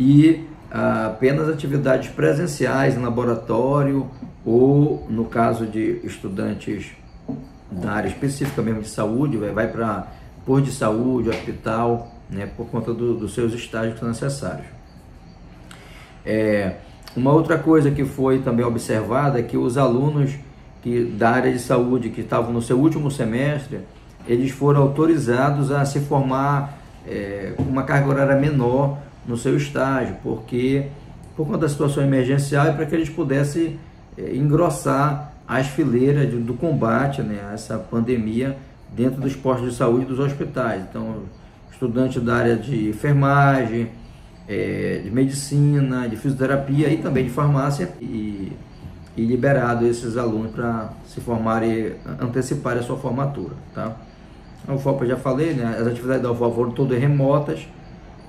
e 0.00 0.44
ah, 0.68 1.06
apenas 1.06 1.48
atividades 1.48 2.10
presenciais 2.10 2.96
em 2.96 3.00
laboratório 3.00 4.10
ou, 4.44 5.06
no 5.08 5.26
caso 5.26 5.64
de 5.64 6.00
estudantes 6.02 6.90
da 7.80 7.92
área 7.92 8.08
específica 8.08 8.62
mesmo 8.62 8.82
de 8.82 8.88
saúde, 8.88 9.36
vai 9.36 9.66
para 9.68 10.06
por 10.44 10.60
de 10.60 10.72
saúde, 10.72 11.28
hospital, 11.28 12.12
né, 12.28 12.48
por 12.56 12.66
conta 12.66 12.92
do, 12.92 13.14
dos 13.14 13.34
seus 13.34 13.52
estágios 13.52 13.94
que 13.94 14.00
são 14.00 14.08
necessários. 14.08 14.66
É, 16.24 16.76
uma 17.16 17.32
outra 17.32 17.58
coisa 17.58 17.90
que 17.90 18.04
foi 18.04 18.40
também 18.40 18.64
observada 18.64 19.38
é 19.38 19.42
que 19.42 19.56
os 19.56 19.76
alunos 19.76 20.32
que, 20.82 21.04
da 21.04 21.30
área 21.30 21.52
de 21.52 21.58
saúde 21.58 22.10
que 22.10 22.22
estavam 22.22 22.52
no 22.52 22.62
seu 22.62 22.78
último 22.78 23.10
semestre, 23.10 23.80
eles 24.26 24.50
foram 24.50 24.82
autorizados 24.82 25.70
a 25.70 25.84
se 25.84 26.00
formar 26.00 26.78
é, 27.06 27.54
uma 27.58 27.82
carga 27.84 28.08
horária 28.08 28.36
menor 28.36 28.98
no 29.26 29.36
seu 29.36 29.56
estágio, 29.56 30.16
porque 30.22 30.86
por 31.36 31.46
conta 31.46 31.58
da 31.58 31.68
situação 31.68 32.02
emergencial 32.02 32.68
e 32.68 32.72
para 32.72 32.86
que 32.86 32.94
eles 32.94 33.08
pudessem 33.08 33.78
é, 34.16 34.34
engrossar 34.34 35.31
as 35.46 35.66
fileiras 35.66 36.30
de, 36.30 36.36
do 36.36 36.54
combate 36.54 37.22
né, 37.22 37.40
a 37.50 37.54
essa 37.54 37.78
pandemia 37.78 38.56
dentro 38.90 39.20
dos 39.20 39.34
postos 39.34 39.70
de 39.70 39.76
saúde 39.76 40.04
dos 40.04 40.18
hospitais. 40.18 40.82
Então, 40.88 41.22
estudante 41.70 42.20
da 42.20 42.36
área 42.36 42.56
de 42.56 42.90
enfermagem, 42.90 43.90
é, 44.48 45.00
de 45.02 45.10
medicina, 45.10 46.08
de 46.08 46.16
fisioterapia 46.16 46.88
e 46.88 46.98
também 46.98 47.24
de 47.24 47.30
farmácia 47.30 47.90
e, 48.00 48.52
e 49.16 49.24
liberado 49.24 49.86
esses 49.86 50.16
alunos 50.16 50.52
para 50.52 50.90
se 51.06 51.20
formarem, 51.20 51.94
anteciparem 52.20 52.80
a 52.80 52.82
sua 52.82 52.96
formatura. 52.96 53.54
Tá? 53.74 53.96
A 54.66 54.74
UFOP 54.74 55.02
eu 55.02 55.08
já 55.08 55.16
falei, 55.16 55.54
né? 55.54 55.76
as 55.78 55.86
atividades 55.86 56.22
da 56.22 56.30
UFOP 56.30 56.54
foram 56.54 56.70
todas 56.70 57.00
remotas 57.00 57.66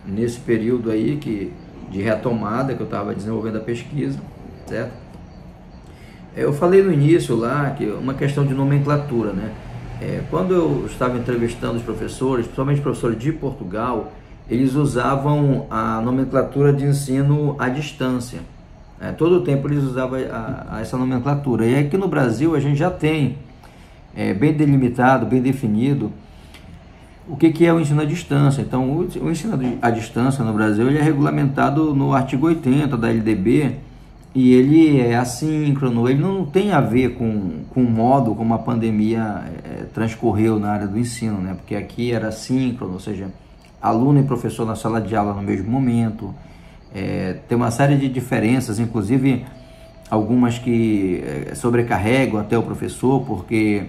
nesse 0.06 0.40
período 0.40 0.90
aí 0.90 1.18
que, 1.18 1.54
de 1.92 2.02
retomada 2.02 2.74
que 2.74 2.82
eu 2.82 2.86
estava 2.86 3.14
desenvolvendo 3.14 3.58
a 3.58 3.62
pesquisa, 3.62 4.20
certo? 4.66 5.03
Eu 6.36 6.52
falei 6.52 6.82
no 6.82 6.92
início 6.92 7.36
lá 7.36 7.70
que 7.78 7.86
uma 7.86 8.16
questão 8.16 8.44
de 8.44 8.56
nomenclatura, 8.56 9.34
né? 9.34 9.52
É, 10.02 10.22
quando 10.32 10.54
eu 10.54 10.86
estava 10.88 11.18
entrevistando 11.18 11.76
os 11.76 11.84
professores, 11.84 12.46
principalmente 12.46 12.82
professores 12.82 13.20
de 13.20 13.32
Portugal, 13.32 14.12
eles 14.50 14.74
usavam 14.74 15.68
a 15.70 16.02
nomenclatura 16.02 16.74
de 16.74 16.86
ensino 16.86 17.56
à 17.60 17.70
distância. 17.70 18.40
É, 19.00 19.12
todo 19.12 19.38
o 19.38 19.42
tempo 19.42 19.68
eles 19.68 19.84
usavam 19.84 20.20
a, 20.32 20.78
a 20.78 20.82
essa 20.82 20.98
nomenclatura. 20.98 21.68
E 21.68 21.78
aqui 21.78 21.98
no 21.98 22.08
Brasil 22.08 22.56
a 22.56 22.60
gente 22.60 22.78
já 22.78 22.90
tem 22.90 23.38
é, 24.16 24.34
bem 24.34 24.54
delimitado, 24.54 25.28
bem 25.28 25.42
definido 25.42 26.12
o 27.28 27.38
que, 27.38 27.52
que 27.52 27.66
é 27.66 27.72
o 27.72 27.80
ensino 27.80 28.02
à 28.02 28.06
distância. 28.06 28.62
Então, 28.62 28.90
o, 28.90 29.08
o 29.22 29.32
ensino 29.32 29.78
à 29.82 29.92
distância 29.92 30.44
no 30.44 30.52
Brasil 30.52 30.88
ele 30.88 30.98
é 30.98 31.02
regulamentado 31.02 31.94
no 31.94 32.12
artigo 32.12 32.48
80 32.48 32.98
da 32.98 33.10
LDB 33.10 33.76
e 34.36 34.54
ele 34.54 35.00
é 35.00 35.16
assíncrono, 35.16 36.10
ele 36.10 36.20
não 36.20 36.46
tem 36.46 36.72
a 36.72 36.82
ver 36.82 37.16
com, 37.16 37.64
com 37.70 37.84
o 37.84 37.90
modo 37.90 38.34
como 38.34 38.54
a 38.54 38.60
pandemia 38.60 39.44
é, 39.64 39.84
transcorreu 39.94 40.58
na 40.58 40.72
área 40.72 40.88
do 40.88 40.98
ensino, 40.98 41.38
né? 41.38 41.54
porque 41.54 41.76
aqui 41.76 42.12
era 42.12 42.32
síncrono, 42.32 42.94
ou 42.94 43.00
seja, 43.00 43.28
aluno 43.82 44.20
e 44.20 44.24
professor 44.24 44.66
na 44.66 44.76
sala 44.76 45.00
de 45.00 45.16
aula 45.16 45.34
no 45.34 45.42
mesmo 45.44 45.70
momento, 45.70 46.34
é, 46.96 47.38
tem 47.48 47.56
uma 47.56 47.70
série 47.70 47.96
de 47.96 48.10
diferenças, 48.10 48.80
inclusive 48.80 49.46
algumas 50.10 50.58
que 50.58 51.24
sobrecarregam 51.56 52.40
até 52.40 52.58
o 52.58 52.64
professor, 52.64 53.24
porque 53.26 53.84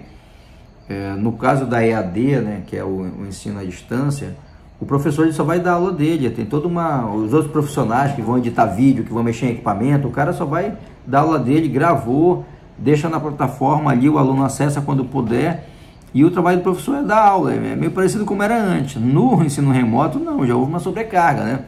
é, 0.87 1.13
no 1.13 1.33
caso 1.33 1.65
da 1.65 1.83
EAD, 1.83 2.41
né, 2.41 2.63
que 2.67 2.77
é 2.77 2.83
o, 2.83 3.01
o 3.01 3.25
ensino 3.27 3.59
à 3.59 3.63
distância, 3.63 4.35
o 4.79 4.85
professor 4.85 5.31
só 5.31 5.43
vai 5.43 5.59
dar 5.59 5.73
aula 5.73 5.91
dele, 5.91 6.29
tem 6.29 6.45
toda 6.45 6.67
uma. 6.67 7.09
Os 7.09 7.33
outros 7.33 7.51
profissionais 7.51 8.13
que 8.13 8.21
vão 8.21 8.37
editar 8.37 8.65
vídeo, 8.65 9.03
que 9.05 9.13
vão 9.13 9.23
mexer 9.23 9.47
em 9.47 9.51
equipamento, 9.51 10.07
o 10.07 10.11
cara 10.11 10.33
só 10.33 10.45
vai 10.45 10.77
dar 11.05 11.21
aula 11.21 11.39
dele, 11.39 11.69
gravou, 11.69 12.45
deixa 12.77 13.07
na 13.07 13.19
plataforma 13.19 13.91
ali, 13.91 14.09
o 14.09 14.17
aluno 14.17 14.43
acessa 14.43 14.81
quando 14.81 15.05
puder. 15.05 15.69
E 16.13 16.23
o 16.23 16.31
trabalho 16.31 16.57
do 16.57 16.63
professor 16.63 16.97
é 16.97 17.03
dar 17.03 17.25
aula, 17.25 17.53
é 17.53 17.75
meio 17.75 17.91
parecido 17.91 18.25
como 18.25 18.41
era 18.41 18.57
antes. 18.57 19.01
No 19.01 19.43
ensino 19.43 19.71
remoto, 19.71 20.19
não, 20.19 20.45
já 20.45 20.55
houve 20.55 20.69
uma 20.69 20.79
sobrecarga, 20.79 21.43
né? 21.43 21.59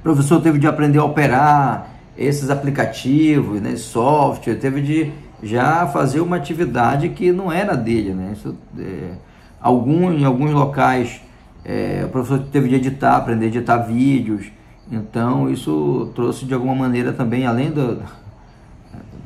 O 0.00 0.02
professor 0.02 0.40
teve 0.42 0.58
de 0.58 0.66
aprender 0.66 0.98
a 0.98 1.04
operar 1.04 1.88
esses 2.16 2.50
aplicativos, 2.50 3.60
né, 3.60 3.74
software, 3.76 4.56
teve 4.56 4.82
de 4.82 5.12
já 5.42 5.86
fazer 5.86 6.20
uma 6.20 6.36
atividade 6.36 7.08
que 7.08 7.32
não 7.32 7.50
era 7.50 7.74
dele, 7.74 8.12
né? 8.12 8.32
Isso, 8.34 8.54
é, 8.78 9.12
algum, 9.60 10.12
em 10.12 10.24
alguns 10.24 10.52
locais 10.52 11.22
é, 11.64 12.02
o 12.04 12.08
professor 12.08 12.40
teve 12.50 12.68
de 12.68 12.74
editar, 12.76 13.16
aprender 13.16 13.46
a 13.46 13.48
editar 13.48 13.78
vídeos. 13.78 14.50
Então 14.90 15.48
isso 15.50 16.10
trouxe 16.14 16.44
de 16.44 16.54
alguma 16.54 16.74
maneira 16.74 17.12
também, 17.12 17.46
além 17.46 17.70
do, 17.70 18.02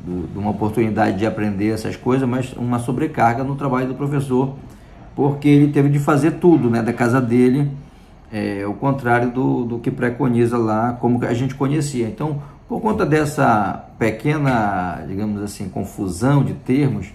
do, 0.05 0.27
de 0.31 0.37
uma 0.37 0.51
oportunidade 0.51 1.17
de 1.17 1.25
aprender 1.25 1.69
essas 1.69 1.95
coisas, 1.95 2.27
mas 2.27 2.53
uma 2.53 2.79
sobrecarga 2.79 3.43
no 3.43 3.55
trabalho 3.55 3.87
do 3.87 3.95
professor, 3.95 4.55
porque 5.15 5.47
ele 5.47 5.71
teve 5.71 5.89
de 5.89 5.99
fazer 5.99 6.31
tudo 6.31 6.69
né, 6.69 6.81
da 6.81 6.93
casa 6.93 7.19
dele, 7.19 7.69
é, 8.31 8.65
o 8.67 8.73
contrário 8.73 9.31
do, 9.31 9.65
do 9.65 9.79
que 9.79 9.89
preconiza 9.89 10.57
lá, 10.57 10.93
como 10.93 11.23
a 11.25 11.33
gente 11.33 11.55
conhecia. 11.55 12.07
Então, 12.07 12.41
por 12.67 12.81
conta 12.81 13.05
dessa 13.05 13.85
pequena, 13.97 15.03
digamos 15.07 15.41
assim, 15.41 15.69
confusão 15.69 16.43
de 16.43 16.53
termos, 16.53 17.07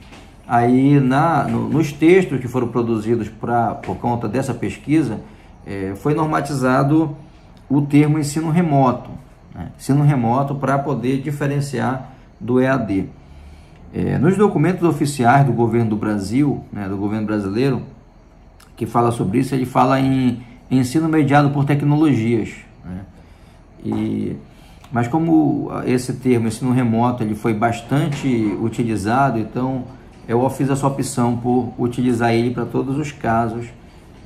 Aí, 0.52 1.00
na, 1.00 1.44
no, 1.44 1.66
nos 1.66 1.94
textos 1.94 2.38
que 2.38 2.46
foram 2.46 2.68
produzidos 2.68 3.26
pra, 3.26 3.74
por 3.74 3.96
conta 3.96 4.28
dessa 4.28 4.52
pesquisa, 4.52 5.18
é, 5.66 5.94
foi 5.96 6.12
normatizado 6.12 7.16
o 7.70 7.80
termo 7.80 8.18
ensino 8.18 8.50
remoto. 8.50 9.08
Né? 9.54 9.70
Ensino 9.78 10.04
remoto 10.04 10.54
para 10.56 10.78
poder 10.78 11.22
diferenciar 11.22 12.12
do 12.38 12.60
EAD. 12.60 13.08
É, 13.94 14.18
nos 14.18 14.36
documentos 14.36 14.86
oficiais 14.86 15.46
do 15.46 15.54
governo 15.54 15.88
do 15.88 15.96
Brasil, 15.96 16.62
né, 16.70 16.86
do 16.86 16.98
governo 16.98 17.26
brasileiro, 17.26 17.84
que 18.76 18.84
fala 18.84 19.10
sobre 19.10 19.38
isso, 19.38 19.54
ele 19.54 19.64
fala 19.64 19.98
em 20.00 20.42
ensino 20.70 21.08
mediado 21.08 21.48
por 21.48 21.64
tecnologias. 21.64 22.50
Né? 22.84 23.00
E, 23.82 24.36
mas 24.92 25.08
como 25.08 25.70
esse 25.86 26.12
termo, 26.12 26.48
ensino 26.48 26.72
remoto, 26.72 27.22
ele 27.22 27.34
foi 27.34 27.54
bastante 27.54 28.54
utilizado, 28.60 29.38
então 29.38 29.84
eu 30.28 30.48
fiz 30.50 30.70
essa 30.70 30.86
opção 30.86 31.36
por 31.36 31.72
utilizar 31.78 32.32
ele 32.32 32.50
para 32.50 32.64
todos 32.64 32.96
os 32.96 33.10
casos 33.12 33.66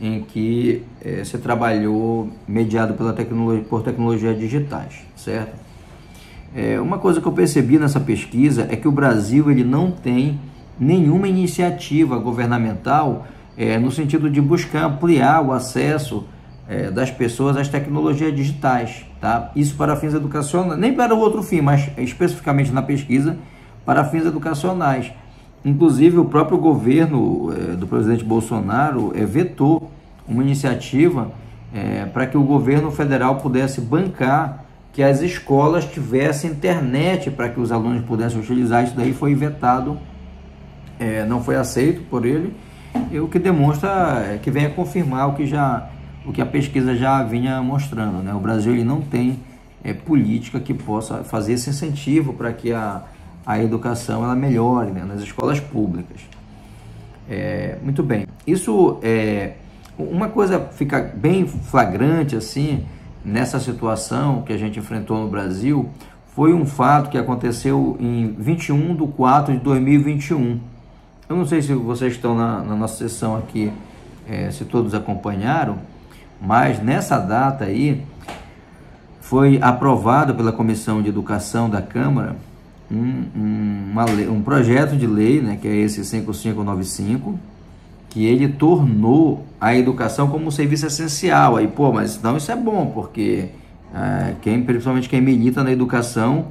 em 0.00 0.22
que 0.22 0.82
é, 1.02 1.24
se 1.24 1.38
trabalhou 1.38 2.30
mediado 2.46 2.94
pela 2.94 3.12
tecnologia, 3.12 3.64
por 3.64 3.82
tecnologias 3.82 4.38
digitais, 4.38 4.94
certo? 5.16 5.56
É, 6.54 6.80
uma 6.80 6.98
coisa 6.98 7.20
que 7.20 7.26
eu 7.26 7.32
percebi 7.32 7.78
nessa 7.78 8.00
pesquisa 8.00 8.66
é 8.70 8.76
que 8.76 8.86
o 8.86 8.92
Brasil 8.92 9.50
ele 9.50 9.64
não 9.64 9.90
tem 9.90 10.38
nenhuma 10.78 11.28
iniciativa 11.28 12.18
governamental 12.18 13.26
é, 13.56 13.78
no 13.78 13.90
sentido 13.90 14.28
de 14.28 14.40
buscar 14.40 14.84
ampliar 14.84 15.42
o 15.42 15.52
acesso 15.52 16.24
é, 16.68 16.90
das 16.90 17.10
pessoas 17.10 17.56
às 17.56 17.68
tecnologias 17.68 18.34
digitais. 18.34 19.06
Tá? 19.20 19.50
Isso 19.56 19.74
para 19.76 19.96
fins 19.96 20.14
educacionais, 20.14 20.78
nem 20.78 20.92
para 20.92 21.14
outro 21.14 21.42
fim, 21.42 21.60
mas 21.60 21.90
especificamente 21.96 22.70
na 22.70 22.82
pesquisa, 22.82 23.36
para 23.84 24.04
fins 24.04 24.26
educacionais. 24.26 25.10
Inclusive, 25.64 26.18
o 26.18 26.24
próprio 26.24 26.58
governo 26.58 27.52
é, 27.52 27.76
do 27.76 27.86
presidente 27.86 28.24
Bolsonaro 28.24 29.12
é, 29.14 29.24
vetou 29.24 29.90
uma 30.28 30.42
iniciativa 30.42 31.32
é, 31.74 32.04
para 32.06 32.26
que 32.26 32.36
o 32.36 32.42
governo 32.42 32.90
federal 32.90 33.36
pudesse 33.36 33.80
bancar 33.80 34.64
que 34.92 35.02
as 35.02 35.20
escolas 35.20 35.84
tivessem 35.84 36.50
internet 36.50 37.30
para 37.30 37.48
que 37.48 37.60
os 37.60 37.70
alunos 37.70 38.02
pudessem 38.04 38.40
utilizar. 38.40 38.84
Isso 38.84 38.94
daí 38.96 39.12
foi 39.12 39.34
vetado, 39.34 39.98
é, 40.98 41.24
não 41.26 41.42
foi 41.42 41.56
aceito 41.56 42.02
por 42.08 42.24
ele, 42.24 42.54
o 43.22 43.28
que 43.28 43.38
demonstra 43.38 44.38
que 44.42 44.50
vem 44.50 44.64
a 44.64 44.70
confirmar 44.70 45.28
o 45.28 45.34
que, 45.34 45.46
já, 45.46 45.90
o 46.24 46.32
que 46.32 46.40
a 46.40 46.46
pesquisa 46.46 46.96
já 46.96 47.22
vinha 47.22 47.60
mostrando. 47.60 48.22
Né? 48.22 48.32
O 48.32 48.40
Brasil 48.40 48.72
ele 48.72 48.84
não 48.84 49.02
tem 49.02 49.38
é, 49.84 49.92
política 49.92 50.58
que 50.58 50.72
possa 50.72 51.22
fazer 51.24 51.52
esse 51.52 51.68
incentivo 51.68 52.32
para 52.32 52.52
que 52.52 52.72
a, 52.72 53.02
a 53.46 53.62
educação 53.62 54.24
ela 54.24 54.34
melhore 54.34 54.90
né? 54.90 55.04
nas 55.04 55.22
escolas 55.22 55.60
públicas. 55.60 56.20
É, 57.30 57.78
muito 57.82 58.02
bem. 58.02 58.26
Isso 58.46 58.98
é 59.02 59.54
uma 59.98 60.28
coisa 60.28 60.60
fica 60.60 61.00
bem 61.14 61.46
flagrante 61.46 62.36
assim 62.36 62.84
nessa 63.24 63.58
situação 63.58 64.42
que 64.42 64.52
a 64.52 64.58
gente 64.58 64.78
enfrentou 64.78 65.18
no 65.18 65.28
Brasil 65.28 65.88
foi 66.36 66.52
um 66.52 66.66
fato 66.66 67.08
que 67.08 67.16
aconteceu 67.16 67.96
em 67.98 68.34
21 68.38 68.94
de 68.94 69.06
4 69.06 69.54
de 69.54 69.60
2021. 69.60 70.60
Eu 71.28 71.34
não 71.34 71.46
sei 71.46 71.62
se 71.62 71.72
vocês 71.72 72.12
estão 72.12 72.34
na, 72.36 72.60
na 72.62 72.76
nossa 72.76 72.96
sessão 72.96 73.36
aqui, 73.36 73.72
é, 74.28 74.50
se 74.50 74.66
todos 74.66 74.94
acompanharam, 74.94 75.78
mas 76.38 76.78
nessa 76.78 77.18
data 77.18 77.64
aí 77.64 78.04
foi 79.18 79.58
aprovado 79.62 80.34
pela 80.34 80.52
Comissão 80.52 81.00
de 81.00 81.08
Educação 81.08 81.70
da 81.70 81.80
Câmara 81.80 82.36
um, 82.90 84.30
um, 84.30 84.42
projeto 84.42 84.96
de 84.96 85.06
lei, 85.06 85.40
né, 85.40 85.58
que 85.60 85.66
é 85.66 85.76
esse 85.76 86.04
5595, 86.04 87.38
que 88.08 88.24
ele 88.24 88.48
tornou 88.48 89.44
a 89.60 89.74
educação 89.74 90.28
como 90.28 90.46
um 90.46 90.50
serviço 90.50 90.86
essencial. 90.86 91.56
Aí, 91.56 91.66
pô, 91.66 91.92
mas 91.92 92.20
não 92.22 92.36
isso 92.36 92.50
é 92.50 92.56
bom, 92.56 92.86
porque 92.86 93.48
é, 93.94 94.34
quem, 94.40 94.62
principalmente 94.62 95.08
quem 95.08 95.20
milita 95.20 95.62
na 95.62 95.72
educação 95.72 96.46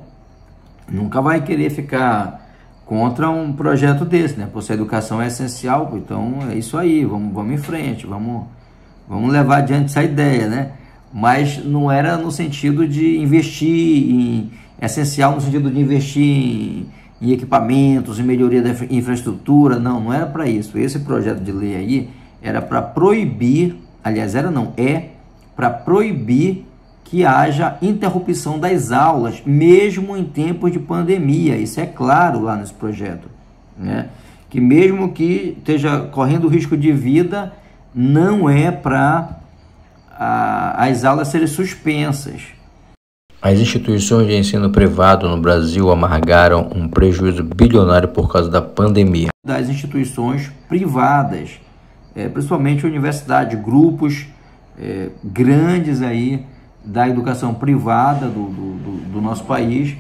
nunca 0.92 1.22
vai 1.22 1.42
querer 1.42 1.70
ficar 1.70 2.46
contra 2.86 3.30
um 3.30 3.52
projeto 3.52 4.06
desse, 4.06 4.38
né? 4.38 4.48
Pô, 4.52 4.62
se 4.62 4.72
a 4.72 4.76
educação 4.76 5.22
é 5.22 5.28
essencial, 5.28 5.92
então 5.96 6.40
é 6.52 6.56
isso 6.56 6.78
aí, 6.78 7.04
vamos, 7.04 7.34
vamos 7.34 7.54
em 7.54 7.58
frente, 7.58 8.06
vamos, 8.06 8.44
vamos 9.08 9.32
levar 9.32 9.58
adiante 9.58 9.86
essa 9.86 10.04
ideia, 10.04 10.48
né? 10.48 10.72
Mas 11.12 11.64
não 11.64 11.92
era 11.92 12.18
no 12.18 12.30
sentido 12.30 12.88
de 12.88 13.18
investir 13.18 14.12
em 14.12 14.52
essencial 14.82 15.34
no 15.36 15.42
sentido 15.42 15.70
de 15.70 15.80
investir 15.80 16.24
em 16.24 16.88
em 17.22 17.32
equipamentos, 17.32 18.20
em 18.20 18.24
melhoria 18.24 18.62
da 18.62 18.70
infraestrutura. 18.90 19.80
Não, 19.80 20.00
não 20.00 20.14
era 20.14 20.26
para 20.26 20.48
isso. 20.48 20.78
Esse 20.78 21.00
projeto 21.00 21.40
de 21.40 21.52
lei 21.52 21.76
aí 21.76 22.10
era 22.42 22.62
para 22.62 22.82
proibir, 22.82 23.76
aliás, 24.04 24.36
era 24.36 24.52
não, 24.52 24.74
é 24.78 25.10
para 25.56 25.70
proibir 25.70 26.66
que 27.04 27.24
haja 27.24 27.78
interrupção 27.82 28.60
das 28.60 28.92
aulas, 28.92 29.42
mesmo 29.46 30.18
em 30.18 30.26
tempos 30.26 30.72
de 30.72 30.80
pandemia. 30.80 31.56
Isso 31.56 31.80
é 31.80 31.86
claro 31.86 32.42
lá 32.42 32.56
nesse 32.56 32.74
projeto. 32.74 33.30
Né? 33.78 34.10
Que 34.50 34.60
mesmo 34.60 35.12
que 35.12 35.56
esteja 35.58 36.02
correndo 36.12 36.48
risco 36.48 36.76
de 36.76 36.92
vida, 36.92 37.54
não 37.94 38.50
é 38.50 38.72
para 38.72 39.40
as 40.78 41.04
aulas 41.04 41.28
serem 41.28 41.48
suspensas. 41.48 42.55
As 43.42 43.60
instituições 43.60 44.28
de 44.28 44.36
ensino 44.36 44.70
privado 44.70 45.30
no 45.30 45.40
Brasil 45.40 45.92
amargaram 45.92 46.70
um 46.76 46.88
prejuízo 46.88 47.44
bilionário 47.44 48.10
por 48.10 48.32
causa 48.32 48.50
da 48.50 48.62
pandemia. 48.62 49.30
Das 49.46 49.70
instituições 49.70 50.52
privadas, 50.68 51.60
é, 52.16 52.28
principalmente 52.28 52.86
universidades, 52.86 53.62
grupos 53.62 54.26
é, 54.80 55.10
grandes 55.24 56.02
aí 56.02 56.46
da 56.84 57.08
educação 57.08 57.54
privada 57.54 58.28
do, 58.28 58.50
do, 58.50 59.12
do, 59.14 59.22
nosso 59.22 59.44
país. 59.44 59.96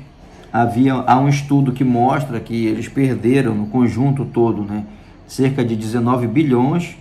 Havia, 0.52 0.93
há 0.93 1.19
um 1.19 1.28
estudo 1.28 1.71
que 1.71 1.84
mostra 1.84 2.39
que 2.39 2.65
eles 2.65 2.88
perderam 2.88 3.54
no 3.54 3.67
conjunto 3.67 4.26
todo 4.26 4.63
né, 4.63 4.86
cerca 5.28 5.63
de 5.63 5.76
19 5.76 6.28
bilhões 6.28 6.95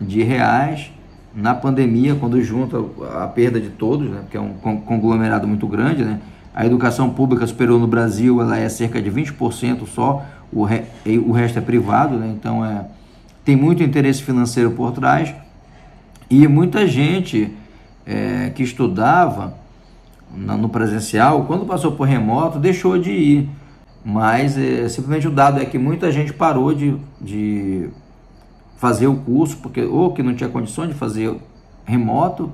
de 0.00 0.22
reais 0.22 0.90
na 1.34 1.54
pandemia, 1.54 2.14
quando 2.14 2.40
junta 2.42 2.78
a 3.20 3.26
perda 3.26 3.60
de 3.60 3.70
todos, 3.70 4.08
né, 4.08 4.20
porque 4.20 4.36
é 4.36 4.40
um 4.40 4.54
conglomerado 4.54 5.46
muito 5.46 5.66
grande, 5.66 6.04
né, 6.04 6.20
a 6.54 6.66
educação 6.66 7.10
pública 7.10 7.46
superou 7.46 7.78
no 7.78 7.86
Brasil, 7.86 8.40
ela 8.40 8.58
é 8.58 8.68
cerca 8.68 9.00
de 9.00 9.10
20% 9.10 9.86
só, 9.86 10.24
o, 10.52 10.64
re, 10.64 10.82
o 11.26 11.32
resto 11.32 11.58
é 11.58 11.62
privado, 11.62 12.16
né, 12.16 12.32
então 12.36 12.64
é, 12.64 12.86
tem 13.44 13.56
muito 13.56 13.82
interesse 13.82 14.22
financeiro 14.22 14.72
por 14.72 14.92
trás 14.92 15.34
e 16.28 16.46
muita 16.46 16.86
gente 16.86 17.52
é, 18.06 18.50
que 18.54 18.62
estudava 18.62 19.54
no 20.34 20.68
presencial, 20.68 21.44
quando 21.44 21.66
passou 21.66 21.92
por 21.92 22.04
remoto, 22.04 22.58
deixou 22.58 22.98
de 22.98 23.10
ir. 23.10 23.48
Mas 24.04 24.56
é, 24.56 24.88
simplesmente 24.88 25.28
o 25.28 25.30
dado 25.30 25.60
é 25.60 25.64
que 25.64 25.78
muita 25.78 26.10
gente 26.10 26.32
parou 26.32 26.74
de, 26.74 26.96
de 27.20 27.88
fazer 28.82 29.06
o 29.06 29.14
curso, 29.14 29.58
porque 29.58 29.80
ou 29.80 30.12
que 30.12 30.24
não 30.24 30.34
tinha 30.34 30.50
condições 30.50 30.88
de 30.88 30.94
fazer 30.96 31.36
remoto, 31.84 32.50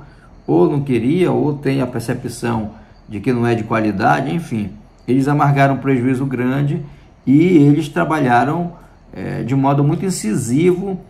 ou 0.46 0.70
não 0.70 0.82
queria, 0.82 1.32
ou 1.32 1.54
tem 1.54 1.80
a 1.80 1.86
percepção 1.86 2.72
de 3.08 3.18
que 3.18 3.32
não 3.32 3.46
é 3.46 3.54
de 3.54 3.64
qualidade, 3.64 4.34
enfim. 4.34 4.72
Eles 5.06 5.26
amargaram 5.26 5.76
um 5.76 5.78
prejuízo 5.78 6.26
grande 6.26 6.84
e 7.26 7.40
eles 7.56 7.88
trabalharam 7.88 8.74
é, 9.10 9.42
de 9.42 9.54
modo 9.54 9.82
muito 9.82 10.04
incisivo 10.04 11.00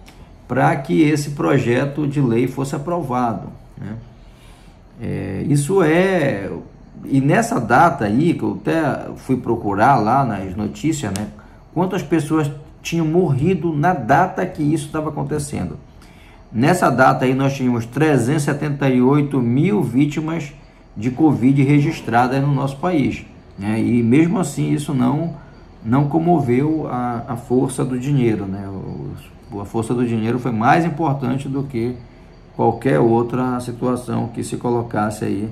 para 0.47 0.77
que 0.77 1.03
esse 1.03 1.31
projeto 1.31 2.07
de 2.07 2.21
lei 2.21 2.47
fosse 2.47 2.77
aprovado. 2.77 3.49
Né? 3.77 3.97
É, 5.03 5.45
isso 5.49 5.83
é. 5.83 6.49
E 7.07 7.21
nessa 7.21 7.59
data 7.59 8.05
aí, 8.05 8.35
que 8.35 8.45
eu 8.45 8.57
até 8.61 9.09
fui 9.17 9.37
procurar 9.37 9.97
lá 9.97 10.25
nas 10.25 10.55
notícias, 10.55 11.11
né? 11.11 11.27
Quantas 11.75 12.05
pessoas 12.05 12.49
tinham 12.89 13.05
morrido 13.05 13.73
na 13.75 13.93
data 13.93 14.47
que 14.47 14.63
isso 14.63 14.87
estava 14.87 15.11
acontecendo. 15.11 15.79
Nessa 16.51 16.89
data 16.89 17.27
aí 17.27 17.35
nós 17.35 17.55
tínhamos 17.55 17.85
378 17.85 19.39
mil 19.39 19.83
vítimas 19.83 20.55
de 20.97 21.11
Covid 21.11 21.63
registradas 21.63 22.41
no 22.41 22.55
nosso 22.55 22.79
país. 22.79 23.27
Né? 23.59 23.79
E 23.83 24.03
mesmo 24.03 24.41
assim 24.41 24.73
isso 24.73 24.95
não, 24.95 25.35
não 25.85 26.09
comoveu 26.09 26.89
a, 26.89 27.25
a 27.29 27.37
força 27.37 27.85
do 27.85 27.99
dinheiro. 27.99 28.47
Né? 28.47 28.67
O, 28.67 29.61
a 29.61 29.67
força 29.67 29.93
do 29.93 30.07
dinheiro 30.07 30.39
foi 30.39 30.53
mais 30.53 30.87
importante 30.87 31.47
do 31.47 31.65
que 31.65 31.95
qualquer 32.57 32.99
outra 32.99 33.61
situação 33.61 34.29
que 34.29 34.43
se 34.43 34.57
colocasse 34.57 35.27
aí 35.27 35.51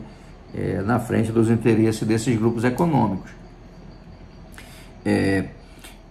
é, 0.54 0.80
na 0.80 0.98
frente 0.98 1.30
dos 1.30 1.50
interesses 1.50 2.02
desses 2.08 2.34
grupos 2.34 2.64
econômicos. 2.64 3.30
É, 5.04 5.44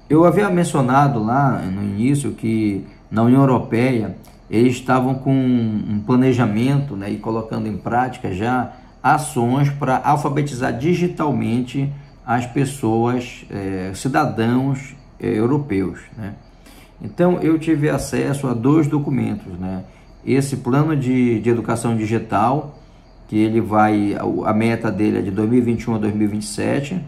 eu 0.10 0.26
havia 0.26 0.50
mencionado 0.50 1.24
lá 1.24 1.60
no 1.62 1.84
início 1.84 2.32
que 2.32 2.86
na 3.10 3.24
União 3.24 3.42
Europeia 3.42 4.16
eles 4.50 4.76
estavam 4.76 5.16
com 5.16 5.32
um 5.34 6.02
planejamento 6.06 6.96
né, 6.96 7.10
e 7.10 7.18
colocando 7.18 7.68
em 7.68 7.78
prática 7.78 8.34
já 8.34 8.74
ações 9.02 9.70
para 9.70 10.02
alfabetizar 10.04 10.78
digitalmente 10.78 11.92
as 12.26 12.46
pessoas, 12.46 13.46
é, 13.50 13.92
cidadãos 13.94 14.96
é, 15.20 15.28
europeus. 15.28 16.00
Né? 16.18 16.34
Então 17.02 17.40
eu 17.40 17.60
tive 17.60 17.90
acesso 17.90 18.48
a 18.48 18.54
dois 18.54 18.88
documentos, 18.88 19.54
né? 19.60 19.84
Esse 20.26 20.58
plano 20.58 20.96
de, 20.96 21.40
de 21.40 21.50
educação 21.52 21.96
digital, 21.96 22.80
que 23.28 23.38
ele 23.38 23.62
vai, 23.62 24.16
a 24.44 24.54
meta 24.54 24.92
dele 24.92 25.20
é 25.20 25.22
de 25.22 25.30
2021 25.30 25.96
a 25.96 25.98
2027, 26.00 27.00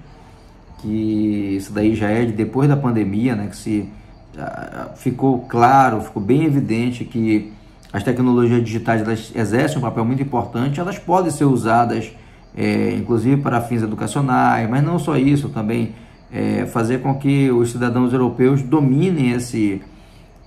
que 0.79 1.55
isso 1.57 1.73
daí 1.73 1.95
já 1.95 2.09
é 2.09 2.25
de 2.25 2.31
depois 2.31 2.69
da 2.69 2.77
pandemia, 2.77 3.35
né, 3.35 3.47
que 3.47 3.57
se 3.57 3.89
uh, 4.35 4.95
ficou 4.95 5.39
claro, 5.41 6.01
ficou 6.01 6.21
bem 6.21 6.45
evidente 6.45 7.03
que 7.03 7.51
as 7.91 8.03
tecnologias 8.03 8.63
digitais 8.63 9.01
elas 9.01 9.31
exercem 9.35 9.77
um 9.77 9.81
papel 9.81 10.05
muito 10.05 10.21
importante, 10.21 10.79
elas 10.79 10.99
podem 10.99 11.31
ser 11.31 11.45
usadas 11.45 12.11
é, 12.57 12.95
inclusive 12.95 13.39
para 13.39 13.61
fins 13.61 13.83
educacionais, 13.83 14.67
mas 14.67 14.83
não 14.83 14.97
só 14.97 15.15
isso, 15.15 15.49
também 15.49 15.93
é, 16.33 16.65
fazer 16.65 17.01
com 17.01 17.13
que 17.13 17.51
os 17.51 17.71
cidadãos 17.71 18.11
europeus 18.11 18.63
dominem 18.63 19.31
esse, 19.31 19.79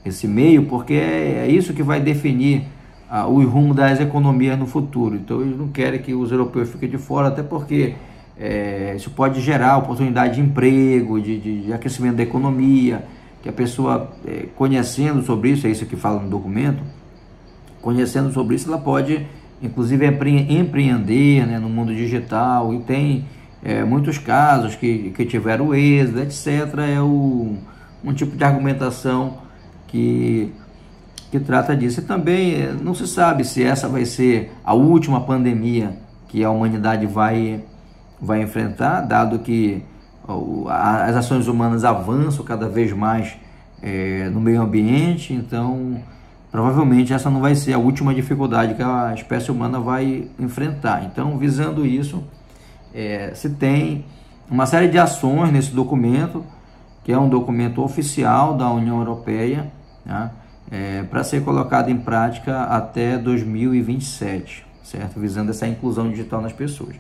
esse 0.05 0.27
meio, 0.27 0.65
porque 0.65 0.95
é, 0.95 1.45
é 1.45 1.49
isso 1.49 1.73
que 1.73 1.85
vai 1.85 2.01
definir 2.01 2.65
uh, 3.09 3.29
o 3.29 3.47
rumo 3.47 3.73
das 3.73 4.01
economias 4.01 4.59
no 4.59 4.67
futuro. 4.67 5.15
Então 5.15 5.41
eles 5.41 5.57
não 5.57 5.69
querem 5.69 6.03
que 6.03 6.13
os 6.13 6.33
europeus 6.33 6.69
fiquem 6.69 6.89
de 6.89 6.99
fora, 6.99 7.29
até 7.29 7.45
porque 7.45 7.95
é, 8.41 8.95
isso 8.97 9.11
pode 9.11 9.41
gerar 9.41 9.77
oportunidade 9.77 10.37
de 10.37 10.41
emprego, 10.41 11.21
de, 11.21 11.39
de, 11.39 11.63
de 11.63 11.73
aquecimento 11.73 12.17
da 12.17 12.23
economia, 12.23 13.05
que 13.43 13.49
a 13.49 13.53
pessoa 13.53 14.11
é, 14.27 14.47
conhecendo 14.57 15.23
sobre 15.23 15.51
isso, 15.51 15.67
é 15.67 15.71
isso 15.71 15.85
que 15.85 15.97
fala 15.97 16.21
no 16.21 16.29
documento, 16.31 16.83
conhecendo 17.83 18.33
sobre 18.33 18.57
isso, 18.57 18.69
ela 18.69 18.79
pode 18.79 19.27
inclusive 19.63 20.07
empreender 20.07 21.47
né, 21.47 21.59
no 21.59 21.69
mundo 21.69 21.95
digital 21.95 22.73
e 22.73 22.81
tem 22.81 23.27
é, 23.63 23.85
muitos 23.85 24.19
casos 24.19 24.75
que, 24.75 25.11
que 25.11 25.25
tiveram 25.27 25.75
êxito, 25.75 26.19
etc. 26.19 26.79
É 26.97 27.01
o, 27.01 27.57
um 28.03 28.13
tipo 28.13 28.37
de 28.37 28.43
argumentação 28.43 29.39
que, 29.87 30.53
que 31.31 31.39
trata 31.39 31.77
disso. 31.77 32.01
E 32.01 32.05
também 32.05 32.55
é, 32.55 32.73
não 32.73 32.95
se 32.95 33.07
sabe 33.07 33.45
se 33.45 33.63
essa 33.63 33.89
vai 33.89 34.05
ser 34.05 34.51
a 34.65 34.73
última 34.73 35.21
pandemia 35.21 35.99
que 36.29 36.43
a 36.43 36.51
humanidade 36.51 37.07
vai, 37.07 37.63
vai 38.21 38.43
enfrentar, 38.43 39.03
dado 39.03 39.39
que 39.39 39.83
as 40.69 41.17
ações 41.17 41.49
humanas 41.49 41.85
avançam 41.85 42.45
cada 42.45 42.69
vez 42.69 42.93
mais 42.93 43.37
é, 43.83 44.29
no 44.29 44.41
meio 44.41 44.61
ambiente, 44.61 45.33
então 45.33 46.01
provavelmente 46.53 47.13
essa 47.13 47.31
não 47.31 47.41
vai 47.41 47.55
ser 47.55 47.73
a 47.73 47.79
última 47.79 48.15
dificuldade 48.15 48.75
que 48.75 48.83
a 48.83 49.13
espécie 49.15 49.51
humana 49.51 49.81
vai 49.81 50.29
enfrentar. 50.39 51.05
Então, 51.05 51.39
visando 51.39 51.87
isso, 51.87 52.23
é, 52.93 53.33
se 53.35 53.51
tem 53.51 54.05
uma 54.51 54.67
série 54.67 54.89
de 54.89 54.99
ações 54.99 55.53
nesse 55.53 55.73
documento, 55.73 56.45
que 57.05 57.13
é 57.13 57.19
um 57.19 57.29
documento 57.29 57.83
oficial 57.83 58.57
da 58.57 58.69
União 58.71 58.99
Europeia, 58.99 59.73
né, 60.05 60.31
é, 60.71 61.03
para 61.05 61.25
ser 61.25 61.43
colocado 61.43 61.89
em 61.89 61.97
prática 61.97 62.65
até 62.65 63.17
2027, 63.19 64.65
certo? 64.85 65.19
Visando 65.19 65.51
essa 65.51 65.67
inclusão 65.67 66.11
digital 66.11 66.41
nas 66.41 66.53
pessoas. 66.53 66.95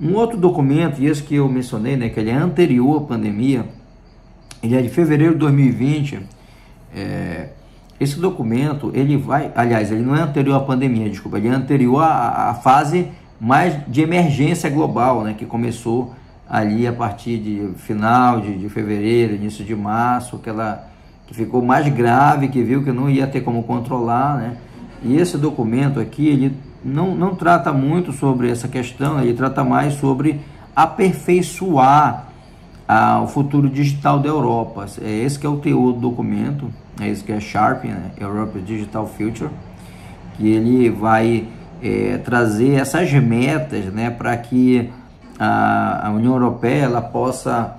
Um 0.00 0.14
outro 0.14 0.38
documento, 0.38 1.00
e 1.00 1.06
esse 1.06 1.22
que 1.22 1.34
eu 1.34 1.48
mencionei, 1.48 1.96
né, 1.96 2.08
que 2.08 2.18
ele 2.18 2.30
é 2.30 2.34
anterior 2.34 3.02
à 3.02 3.06
pandemia, 3.06 3.66
ele 4.62 4.74
é 4.74 4.80
de 4.80 4.88
fevereiro 4.88 5.34
de 5.34 5.40
2020. 5.40 6.20
É, 6.94 7.48
esse 7.98 8.18
documento, 8.18 8.90
ele 8.94 9.16
vai, 9.16 9.52
aliás, 9.54 9.92
ele 9.92 10.02
não 10.02 10.16
é 10.16 10.22
anterior 10.22 10.56
à 10.56 10.60
pandemia, 10.60 11.08
desculpa, 11.10 11.36
ele 11.36 11.48
é 11.48 11.50
anterior 11.50 12.02
à, 12.02 12.50
à 12.50 12.54
fase 12.54 13.08
mais 13.38 13.74
de 13.86 14.00
emergência 14.00 14.70
global, 14.70 15.22
né, 15.22 15.34
que 15.36 15.44
começou 15.44 16.14
ali 16.48 16.86
a 16.86 16.92
partir 16.92 17.38
de 17.38 17.68
final 17.76 18.40
de, 18.40 18.58
de 18.58 18.68
fevereiro, 18.68 19.34
início 19.34 19.64
de 19.64 19.74
março, 19.74 20.38
que 20.38 20.48
ela 20.48 20.90
que 21.30 21.34
ficou 21.34 21.62
mais 21.62 21.86
grave, 21.94 22.48
que 22.48 22.60
viu 22.60 22.82
que 22.82 22.90
não 22.90 23.08
ia 23.08 23.24
ter 23.24 23.42
como 23.42 23.62
controlar, 23.62 24.36
né? 24.36 24.56
E 25.00 25.16
esse 25.16 25.38
documento 25.38 26.00
aqui, 26.00 26.26
ele 26.26 26.56
não, 26.84 27.14
não 27.14 27.34
trata 27.34 27.72
muito 27.72 28.12
sobre 28.12 28.50
essa 28.50 28.68
questão, 28.68 29.20
ele 29.20 29.34
trata 29.34 29.62
mais 29.62 29.94
sobre 29.94 30.40
aperfeiçoar 30.74 32.28
o 33.22 33.26
futuro 33.28 33.68
digital 33.68 34.18
da 34.18 34.28
Europa. 34.28 34.86
É 35.00 35.10
esse 35.10 35.38
que 35.38 35.46
é 35.46 35.48
o 35.48 35.58
teor 35.58 35.92
do 35.92 36.00
documento, 36.00 36.70
é 37.00 37.08
esse 37.08 37.22
que 37.22 37.30
é 37.30 37.38
Sharp, 37.38 37.84
né? 37.84 38.10
Europe 38.18 38.58
Digital 38.60 39.06
Future, 39.06 39.50
que 40.36 40.48
ele 40.48 40.90
vai 40.90 41.46
é, 41.82 42.18
trazer 42.18 42.74
essas 42.74 43.12
metas 43.12 43.86
né, 43.86 44.10
para 44.10 44.36
que 44.36 44.90
a, 45.38 46.08
a, 46.08 46.10
União 46.10 46.32
Europeia 46.32 46.84
ela 46.84 47.00
possa 47.00 47.76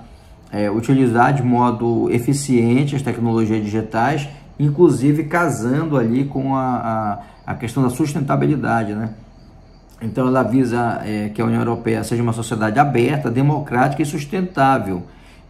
é, 0.50 0.70
utilizar 0.70 1.32
de 1.32 1.42
modo 1.42 2.10
eficiente 2.10 2.96
as 2.96 3.02
tecnologias 3.02 3.62
digitais, 3.62 4.28
inclusive 4.58 5.24
casando 5.24 5.96
ali 5.96 6.24
com 6.24 6.56
a, 6.56 6.76
a, 6.76 7.18
a 7.46 7.54
questão 7.54 7.82
da 7.82 7.90
sustentabilidade. 7.90 8.94
Né? 8.94 9.10
Então 10.00 10.26
ela 10.26 10.42
visa 10.42 11.00
é, 11.04 11.28
que 11.28 11.40
a 11.40 11.44
União 11.44 11.60
Europeia 11.60 12.02
seja 12.04 12.22
uma 12.22 12.32
sociedade 12.32 12.78
aberta, 12.78 13.30
democrática 13.30 14.02
e 14.02 14.06
sustentável, 14.06 15.02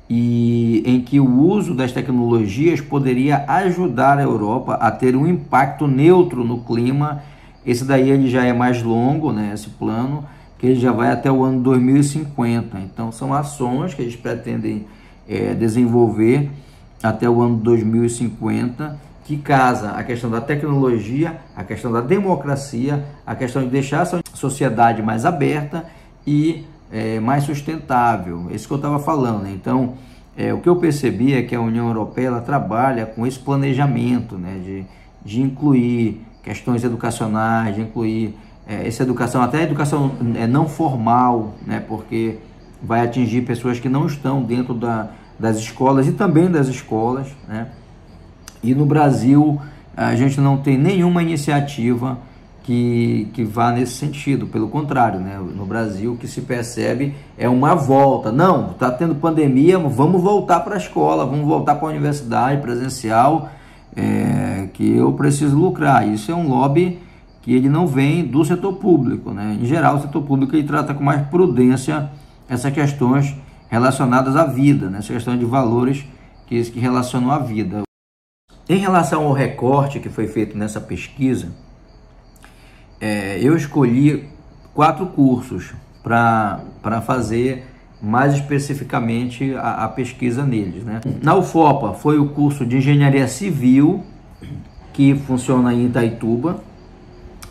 e 0.08 0.82
em 0.84 1.00
que 1.00 1.18
o 1.18 1.40
uso 1.40 1.74
das 1.74 1.92
tecnologias 1.92 2.80
poderia 2.80 3.44
ajudar 3.48 4.18
a 4.18 4.22
Europa 4.22 4.74
a 4.74 4.90
ter 4.90 5.16
um 5.16 5.26
impacto 5.26 5.86
neutro 5.86 6.44
no 6.44 6.58
clima 6.64 7.22
esse 7.64 7.84
daí 7.84 8.10
ele 8.10 8.28
já 8.28 8.44
é 8.44 8.52
mais 8.52 8.82
longo, 8.82 9.32
né, 9.32 9.52
esse 9.54 9.70
plano, 9.70 10.24
que 10.58 10.66
ele 10.66 10.80
já 10.80 10.92
vai 10.92 11.10
até 11.10 11.30
o 11.30 11.44
ano 11.44 11.60
2050. 11.60 12.78
Então 12.80 13.12
são 13.12 13.32
ações 13.32 13.94
que 13.94 14.02
eles 14.02 14.16
pretendem 14.16 14.86
é, 15.28 15.54
desenvolver 15.54 16.50
até 17.02 17.28
o 17.28 17.40
ano 17.40 17.56
2050, 17.56 18.98
que 19.24 19.36
casa 19.36 19.92
a 19.92 20.02
questão 20.02 20.30
da 20.30 20.40
tecnologia, 20.40 21.38
a 21.56 21.62
questão 21.62 21.92
da 21.92 22.00
democracia, 22.00 23.04
a 23.26 23.34
questão 23.34 23.62
de 23.62 23.68
deixar 23.68 24.02
essa 24.02 24.20
sociedade 24.34 25.02
mais 25.02 25.24
aberta 25.24 25.84
e 26.26 26.64
é, 26.90 27.20
mais 27.20 27.44
sustentável. 27.44 28.48
Esse 28.50 28.66
que 28.66 28.72
eu 28.72 28.76
estava 28.76 28.98
falando. 28.98 29.44
Né? 29.44 29.52
Então, 29.54 29.94
é, 30.36 30.52
o 30.52 30.60
que 30.60 30.68
eu 30.68 30.76
percebi 30.76 31.34
é 31.34 31.42
que 31.42 31.54
a 31.54 31.60
União 31.60 31.88
Europeia 31.88 32.32
trabalha 32.40 33.06
com 33.06 33.26
esse 33.26 33.38
planejamento 33.38 34.36
né, 34.36 34.60
de, 34.64 34.84
de 35.24 35.40
incluir 35.40 36.20
questões 36.42 36.82
educacionais, 36.82 37.74
de 37.74 37.82
incluir 37.82 38.34
é, 38.66 38.86
essa 38.86 39.02
educação, 39.02 39.42
até 39.42 39.58
a 39.58 39.62
educação 39.62 40.12
é, 40.36 40.46
não 40.46 40.68
formal, 40.68 41.54
né, 41.66 41.82
porque 41.86 42.38
vai 42.82 43.00
atingir 43.00 43.42
pessoas 43.42 43.78
que 43.78 43.88
não 43.88 44.06
estão 44.06 44.42
dentro 44.42 44.74
da, 44.74 45.10
das 45.38 45.58
escolas 45.58 46.08
e 46.08 46.12
também 46.12 46.50
das 46.50 46.66
escolas. 46.66 47.28
Né? 47.46 47.68
E 48.62 48.74
no 48.74 48.86
Brasil, 48.86 49.60
a 49.96 50.14
gente 50.14 50.40
não 50.40 50.56
tem 50.56 50.78
nenhuma 50.78 51.22
iniciativa 51.22 52.18
que, 52.62 53.28
que 53.32 53.42
vá 53.44 53.72
nesse 53.72 53.94
sentido, 53.94 54.46
pelo 54.46 54.68
contrário, 54.68 55.18
né? 55.18 55.38
no 55.38 55.66
Brasil 55.66 56.12
o 56.12 56.16
que 56.16 56.28
se 56.28 56.42
percebe 56.42 57.14
é 57.36 57.48
uma 57.48 57.74
volta. 57.74 58.30
Não, 58.30 58.70
está 58.70 58.90
tendo 58.90 59.14
pandemia, 59.16 59.78
vamos 59.78 60.22
voltar 60.22 60.60
para 60.60 60.74
a 60.74 60.78
escola, 60.78 61.26
vamos 61.26 61.46
voltar 61.46 61.74
para 61.74 61.88
a 61.88 61.90
universidade 61.90 62.60
presencial 62.60 63.50
é, 63.96 64.68
que 64.72 64.96
eu 64.96 65.12
preciso 65.12 65.56
lucrar. 65.56 66.06
Isso 66.08 66.30
é 66.30 66.34
um 66.34 66.48
lobby 66.48 67.00
que 67.42 67.52
ele 67.52 67.68
não 67.68 67.86
vem 67.86 68.24
do 68.24 68.44
setor 68.44 68.74
público. 68.74 69.32
Né? 69.32 69.58
Em 69.60 69.66
geral, 69.66 69.96
o 69.96 70.00
setor 70.00 70.22
público 70.22 70.54
ele 70.54 70.66
trata 70.66 70.94
com 70.94 71.02
mais 71.02 71.26
prudência 71.26 72.10
essas 72.48 72.72
questões 72.72 73.34
relacionadas 73.68 74.36
à 74.36 74.44
vida, 74.44 74.88
né? 74.88 74.98
essa 74.98 75.12
questão 75.12 75.36
de 75.36 75.44
valores 75.44 76.04
que, 76.46 76.62
que 76.70 76.78
relacionam 76.78 77.32
à 77.32 77.38
vida. 77.38 77.82
Em 78.68 78.76
relação 78.76 79.24
ao 79.24 79.32
recorte 79.32 79.98
que 79.98 80.08
foi 80.08 80.28
feito 80.28 80.56
nessa 80.56 80.80
pesquisa, 80.80 81.48
é, 83.00 83.38
eu 83.40 83.56
escolhi 83.56 84.28
quatro 84.72 85.06
cursos 85.06 85.72
para 86.02 87.00
fazer 87.04 87.66
mais 88.00 88.34
especificamente 88.34 89.54
a, 89.54 89.84
a, 89.84 89.88
pesquisa 89.88 90.44
neles. 90.44 90.84
Né? 90.84 91.00
Na 91.22 91.36
UFOPA 91.36 91.94
foi 91.94 92.18
o 92.18 92.30
curso 92.30 92.66
de 92.66 92.76
Engenharia 92.76 93.28
Civil, 93.28 94.04
que 94.92 95.14
funciona 95.14 95.72
em 95.72 95.86
Itaituba, 95.86 96.60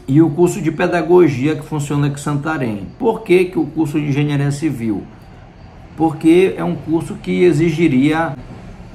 e 0.08 0.22
o 0.22 0.30
curso 0.30 0.62
de 0.62 0.72
Pedagogia, 0.72 1.56
que 1.56 1.64
funciona 1.64 2.08
aqui 2.08 2.20
em 2.20 2.24
Santarém. 2.24 2.88
Por 3.00 3.22
que, 3.22 3.46
que 3.46 3.58
o 3.58 3.66
curso 3.66 4.00
de 4.00 4.08
Engenharia 4.08 4.52
Civil? 4.52 5.04
Porque 5.96 6.54
é 6.58 6.64
um 6.64 6.76
curso 6.76 7.16
que 7.16 7.44
exigiria 7.44 8.36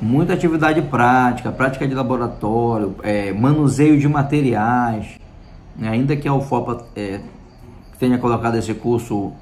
muita 0.01 0.35
atividade 0.35 0.83
prática, 0.83 1.51
prática 1.51 1.87
de 1.87 1.95
laboratório, 1.95 2.97
é, 3.03 3.33
manuseio 3.33 3.99
de 3.99 4.09
materiais. 4.09 5.19
Ainda 5.81 6.17
que 6.17 6.27
a 6.27 6.35
UFOPA 6.35 6.87
é, 6.95 7.21
tenha 7.99 8.19
colocado 8.19 8.57
esse 8.57 8.73
curso 8.75 9.33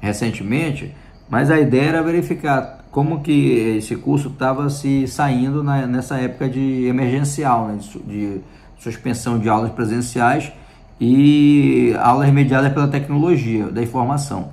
recentemente, 0.00 0.94
mas 1.28 1.50
a 1.50 1.60
ideia 1.60 1.88
era 1.88 2.02
verificar 2.02 2.80
como 2.90 3.22
que 3.22 3.76
esse 3.78 3.96
curso 3.96 4.28
estava 4.28 4.68
se 4.68 5.06
saindo 5.06 5.62
na, 5.62 5.86
nessa 5.86 6.16
época 6.16 6.48
de 6.48 6.86
emergencial, 6.86 7.68
né, 7.68 7.78
de, 7.78 7.98
de, 8.00 8.40
suspensão 8.78 9.38
de 9.38 9.48
aulas 9.48 9.70
presenciais 9.72 10.50
e 10.98 11.94
aulas 12.00 12.30
mediadas 12.30 12.72
pela 12.72 12.88
tecnologia 12.88 13.66
da 13.66 13.82
informação. 13.82 14.52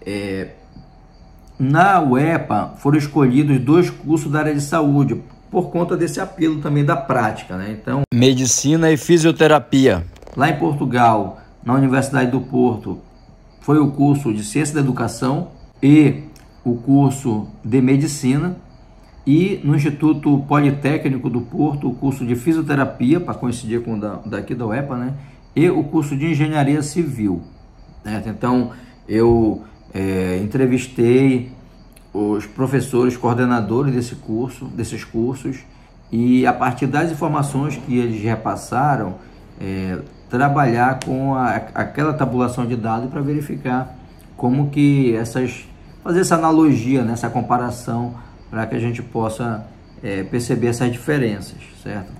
É, 0.00 0.50
na 1.58 2.00
UEPA 2.00 2.74
foram 2.78 2.98
escolhidos 2.98 3.58
dois 3.58 3.90
cursos 3.90 4.30
da 4.30 4.40
área 4.40 4.54
de 4.54 4.60
saúde 4.60 5.22
por 5.50 5.70
conta 5.70 5.96
desse 5.96 6.20
apelo 6.20 6.60
também 6.60 6.84
da 6.84 6.96
prática, 6.96 7.56
né? 7.56 7.76
Então, 7.80 8.02
medicina 8.12 8.90
e 8.90 8.96
fisioterapia. 8.96 10.04
Lá 10.36 10.50
em 10.50 10.58
Portugal, 10.58 11.40
na 11.64 11.74
Universidade 11.74 12.30
do 12.30 12.40
Porto, 12.40 13.00
foi 13.60 13.78
o 13.78 13.90
curso 13.90 14.32
de 14.34 14.44
Ciência 14.44 14.74
da 14.74 14.80
Educação 14.80 15.48
e 15.82 16.24
o 16.64 16.74
curso 16.76 17.48
de 17.64 17.80
Medicina 17.80 18.56
e 19.26 19.60
no 19.64 19.74
Instituto 19.74 20.38
Politécnico 20.46 21.30
do 21.30 21.40
Porto 21.40 21.88
o 21.88 21.94
curso 21.94 22.24
de 22.24 22.36
Fisioterapia, 22.36 23.18
para 23.18 23.34
coincidir 23.34 23.82
com 23.82 23.94
o 23.94 24.00
da, 24.00 24.16
daqui 24.26 24.54
da 24.54 24.66
UEPA, 24.66 24.96
né? 24.96 25.14
E 25.54 25.70
o 25.70 25.82
curso 25.84 26.16
de 26.16 26.26
Engenharia 26.26 26.82
Civil. 26.82 27.42
Né? 28.04 28.22
Então, 28.26 28.72
eu 29.08 29.64
é, 29.96 30.38
entrevistei 30.42 31.50
os 32.12 32.44
professores 32.44 33.16
coordenadores 33.16 33.94
desse 33.94 34.14
curso, 34.14 34.66
desses 34.66 35.02
cursos, 35.04 35.60
e 36.12 36.46
a 36.46 36.52
partir 36.52 36.86
das 36.86 37.10
informações 37.10 37.76
que 37.78 37.96
eles 37.96 38.22
repassaram, 38.22 39.14
é, 39.58 39.98
trabalhar 40.28 41.00
com 41.02 41.34
a, 41.34 41.54
aquela 41.74 42.12
tabulação 42.12 42.66
de 42.66 42.76
dados 42.76 43.08
para 43.10 43.22
verificar 43.22 43.96
como 44.36 44.68
que 44.68 45.16
essas 45.16 45.64
fazer 46.04 46.20
essa 46.20 46.34
analogia, 46.36 47.02
né, 47.02 47.14
comparação 47.32 48.14
para 48.50 48.66
que 48.66 48.76
a 48.76 48.78
gente 48.78 49.02
possa 49.02 49.66
é, 50.02 50.22
perceber 50.22 50.68
essas 50.68 50.92
diferenças, 50.92 51.58
certo? 51.82 52.12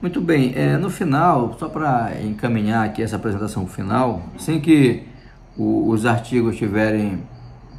Muito 0.00 0.20
bem, 0.20 0.52
é, 0.54 0.76
no 0.76 0.90
final, 0.90 1.56
só 1.58 1.68
para 1.68 2.12
encaminhar 2.22 2.86
aqui 2.86 3.02
essa 3.02 3.16
apresentação 3.16 3.66
final, 3.66 4.22
sem 4.38 4.60
que 4.60 5.09
o, 5.56 5.88
os 5.90 6.06
artigos 6.06 6.52
estiverem 6.52 7.22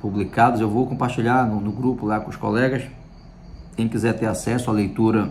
publicados, 0.02 0.60
eu 0.60 0.70
vou 0.70 0.88
compartilhar 0.88 1.46
no, 1.46 1.62
no, 1.62 1.72
grupo 1.72 2.06
lá 2.06 2.20
com 2.20 2.30
os 2.30 2.36
colegas. 2.36 2.84
Quem 3.76 3.88
quiser 3.88 4.14
ter 4.14 4.26
acesso 4.26 4.70
à 4.70 4.74
leitura 4.74 5.30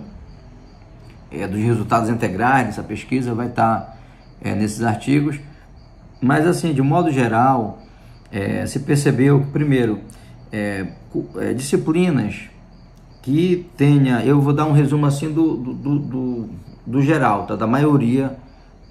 é, 1.30 1.46
dos 1.46 1.60
resultados 1.60 2.08
integrais 2.08 2.66
dessa 2.66 2.82
pesquisa 2.82 3.34
vai 3.34 3.48
estar 3.48 3.80
tá, 3.80 3.96
é, 4.40 4.54
nesses 4.54 4.82
artigos. 4.82 5.38
Mas 6.20 6.46
assim, 6.46 6.72
de 6.72 6.82
modo 6.82 7.10
geral, 7.10 7.78
é, 8.30 8.66
se 8.66 8.80
percebeu 8.80 9.46
primeiro, 9.52 10.00
disciplinas 11.56 12.50
que 13.22 13.70
tenha, 13.76 14.24
eu 14.24 14.40
vou 14.40 14.52
dar 14.52 14.66
um 14.66 14.72
resumo 14.72 15.06
assim 15.06 15.32
do, 15.32 15.56
do, 15.56 15.98
do, 15.98 16.48
do 16.86 17.02
geral, 17.02 17.46
tá? 17.46 17.54
da 17.54 17.66
maioria 17.66 18.36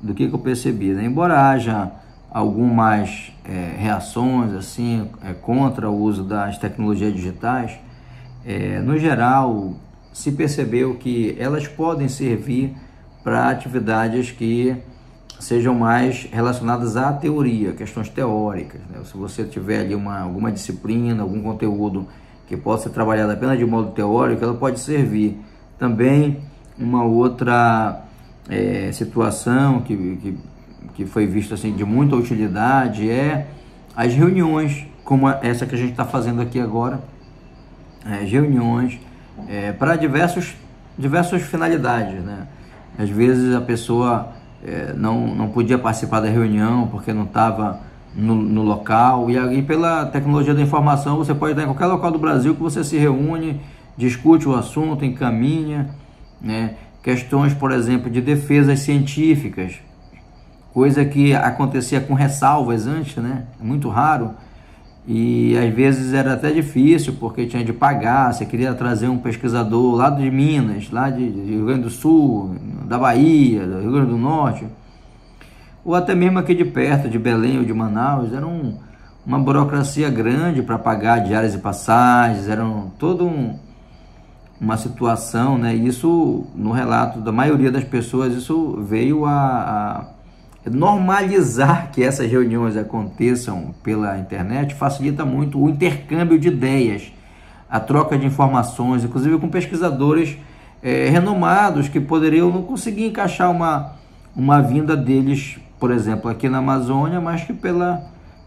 do 0.02 0.14
que, 0.14 0.28
que 0.28 0.34
eu 0.34 0.40
percebi. 0.40 0.94
Né? 0.94 1.06
Embora 1.06 1.50
haja 1.50 1.92
algumas 2.32 3.32
é, 3.44 3.76
reações 3.78 4.54
assim 4.54 5.10
é, 5.24 5.34
contra 5.34 5.90
o 5.90 5.98
uso 5.98 6.24
das 6.24 6.58
tecnologias 6.58 7.14
digitais, 7.14 7.78
é, 8.46 8.80
no 8.80 8.98
geral 8.98 9.74
se 10.14 10.32
percebeu 10.32 10.96
que 10.96 11.36
elas 11.40 11.68
podem 11.68 12.08
servir 12.08 12.76
para 13.24 13.50
atividades 13.50 14.32
que 14.32 14.76
sejam 15.40 15.74
mais 15.74 16.28
relacionadas 16.32 16.98
à 16.98 17.14
teoria, 17.14 17.72
questões 17.72 18.10
teóricas. 18.10 18.82
Né? 18.90 19.02
Se 19.06 19.16
você 19.16 19.44
tiver 19.46 19.82
ali 19.82 19.96
uma, 19.96 20.20
alguma 20.20 20.52
disciplina, 20.52 21.24
algum 21.24 21.42
conteúdo 21.42 22.08
que 22.48 22.58
possa 22.58 22.84
ser 22.84 22.90
trabalhado 22.90 23.32
apenas 23.32 23.58
de 23.58 23.66
modo 23.66 23.92
teórico, 23.92 24.44
ela 24.44 24.56
pode 24.56 24.80
servir. 24.80 25.40
Também 25.78 26.40
uma 26.78 27.04
outra 27.04 28.02
é, 28.50 28.92
situação 28.92 29.82
que, 29.82 29.96
que, 29.96 30.38
que, 30.94 31.06
foi 31.06 31.26
vista 31.26 31.56
assim, 31.56 31.74
de 31.74 31.84
muita 31.84 32.16
utilidade 32.16 33.10
é 33.10 33.48
as 33.96 34.14
reuniões, 34.14 34.86
como 35.04 35.28
essa 35.28 35.66
que 35.66 35.76
a 35.76 35.78
gente 35.78 35.92
está 35.92 36.06
fazendo 36.06 36.42
aqui 36.42 36.60
agora, 36.60 37.02
é, 38.06 38.24
reuniões 38.24 39.00
é, 39.48 39.72
para 39.72 39.96
diversos, 39.96 40.56
diversas 40.98 41.42
finalidades. 41.42 42.24
Né? 42.24 42.48
Às 42.98 43.10
vezes 43.10 43.54
a 43.56 43.62
pessoa 43.62 44.30
é, 44.66 44.94
não, 44.96 45.28
não 45.36 45.50
podia 45.50 45.78
participar 45.78 46.20
da 46.20 46.30
reunião 46.30 46.88
porque 46.88 47.14
não 47.14 47.24
estava 47.24 47.80
no, 48.16 48.36
no, 48.36 48.64
local. 48.64 49.30
E 49.30 49.38
aí, 49.38 49.62
pela 49.62 50.06
tecnologia 50.06 50.54
da 50.54 50.62
informação, 50.62 51.18
você 51.18 51.34
pode 51.34 51.54
estar 51.54 51.64
em 51.64 51.68
qualquer 51.68 51.86
local 51.86 52.12
do 52.12 52.20
Brasil 52.20 52.56
que 52.56 52.62
você 52.62 52.84
se 52.84 52.98
reúne, 52.98 53.62
discute 53.98 54.48
o 54.48 54.56
assunto, 54.56 55.06
encaminha. 55.06 55.90
Né? 56.42 56.76
Questões, 57.02 57.54
por 57.54 57.72
exemplo, 57.72 58.10
de 58.10 58.22
defesas 58.22 58.80
científicas, 58.80 59.80
coisa 60.74 61.04
que 61.06 61.34
acontecia 61.34 62.00
com 62.00 62.14
ressalvas 62.14 62.88
antes, 62.88 63.16
né? 63.18 63.44
É 63.60 63.64
muito 63.64 63.90
raro. 63.90 64.32
E 65.08 65.58
às 65.58 65.74
vezes 65.74 66.14
era 66.14 66.34
até 66.34 66.52
difícil, 66.52 67.16
porque 67.20 67.48
tinha 67.48 67.64
de 67.64 67.74
pagar, 67.74 68.32
você 68.32 68.46
queria 68.46 68.74
trazer 68.76 69.08
um 69.08 69.18
pesquisador 69.18 69.96
lá 69.96 70.10
de 70.10 70.30
Minas, 70.30 70.92
lá 70.92 71.10
de, 71.10 71.28
Rio 71.28 71.66
Grande 71.66 71.84
do 71.84 71.90
Sul, 71.90 72.56
da 72.86 72.98
Bahia, 72.98 73.66
do 73.66 73.80
Rio 73.80 73.92
Grande 73.92 74.12
do 74.12 74.18
Norte, 74.18 74.68
ou 75.84 75.96
até 75.96 76.14
mesmo 76.14 76.38
aqui 76.38 76.54
de 76.54 76.66
perto, 76.66 77.10
de 77.10 77.18
Belém 77.18 77.58
ou 77.58 77.66
de 77.66 77.74
Manaus, 77.74 78.32
era 78.32 78.46
um, 78.46 78.78
uma 79.26 79.40
burocracia 79.40 80.10
grande 80.10 80.62
para 80.62 80.78
pagar 80.78 81.20
diárias 81.20 81.56
e 81.56 81.58
passagens, 81.58 82.48
era 82.48 82.64
um, 82.64 82.92
todo 83.00 83.26
um, 83.26 83.58
uma 84.62 84.78
situação, 84.78 85.58
né? 85.58 85.74
Isso, 85.74 86.46
no 86.54 86.72
relato 86.72 87.20
da 87.20 87.32
maioria 87.32 87.72
das 87.72 87.84
pessoas, 87.84 88.34
isso 88.34 88.78
veio 88.84 89.26
a, 89.26 89.32
a 89.32 90.19
normalizar 90.70 91.92
que 91.92 92.04
essas 92.04 92.30
reuniões 92.30 92.78
aconteçam 92.78 93.74
pela 93.84 94.18
internet 94.18 94.76
facilita 94.76 95.26
muito 95.26 95.62
o 95.62 95.70
intercâmbio 95.70 96.40
de 96.40 96.48
ideias, 96.48 97.12
a 97.70 97.80
troca 97.80 98.18
de 98.18 98.26
informações, 98.26 99.04
inclusive 99.04 99.38
com 99.38 99.50
pesquisadores 99.50 100.38
é, 100.82 101.10
renomados 101.10 101.88
que 101.88 102.00
poderiam 102.00 102.50
não 102.50 102.64
conseguir 102.64 103.06
encaixar 103.06 103.52
uma, 103.52 103.94
uma 104.36 104.62
vinda 104.62 104.96
deles, 104.96 105.60
por 105.80 105.92
exemplo, 105.92 106.30
aqui 106.30 106.48
na 106.48 106.60
Amazônia, 106.60 107.20
mas 107.20 107.44
que 107.44 107.54
pela, 107.54 108.04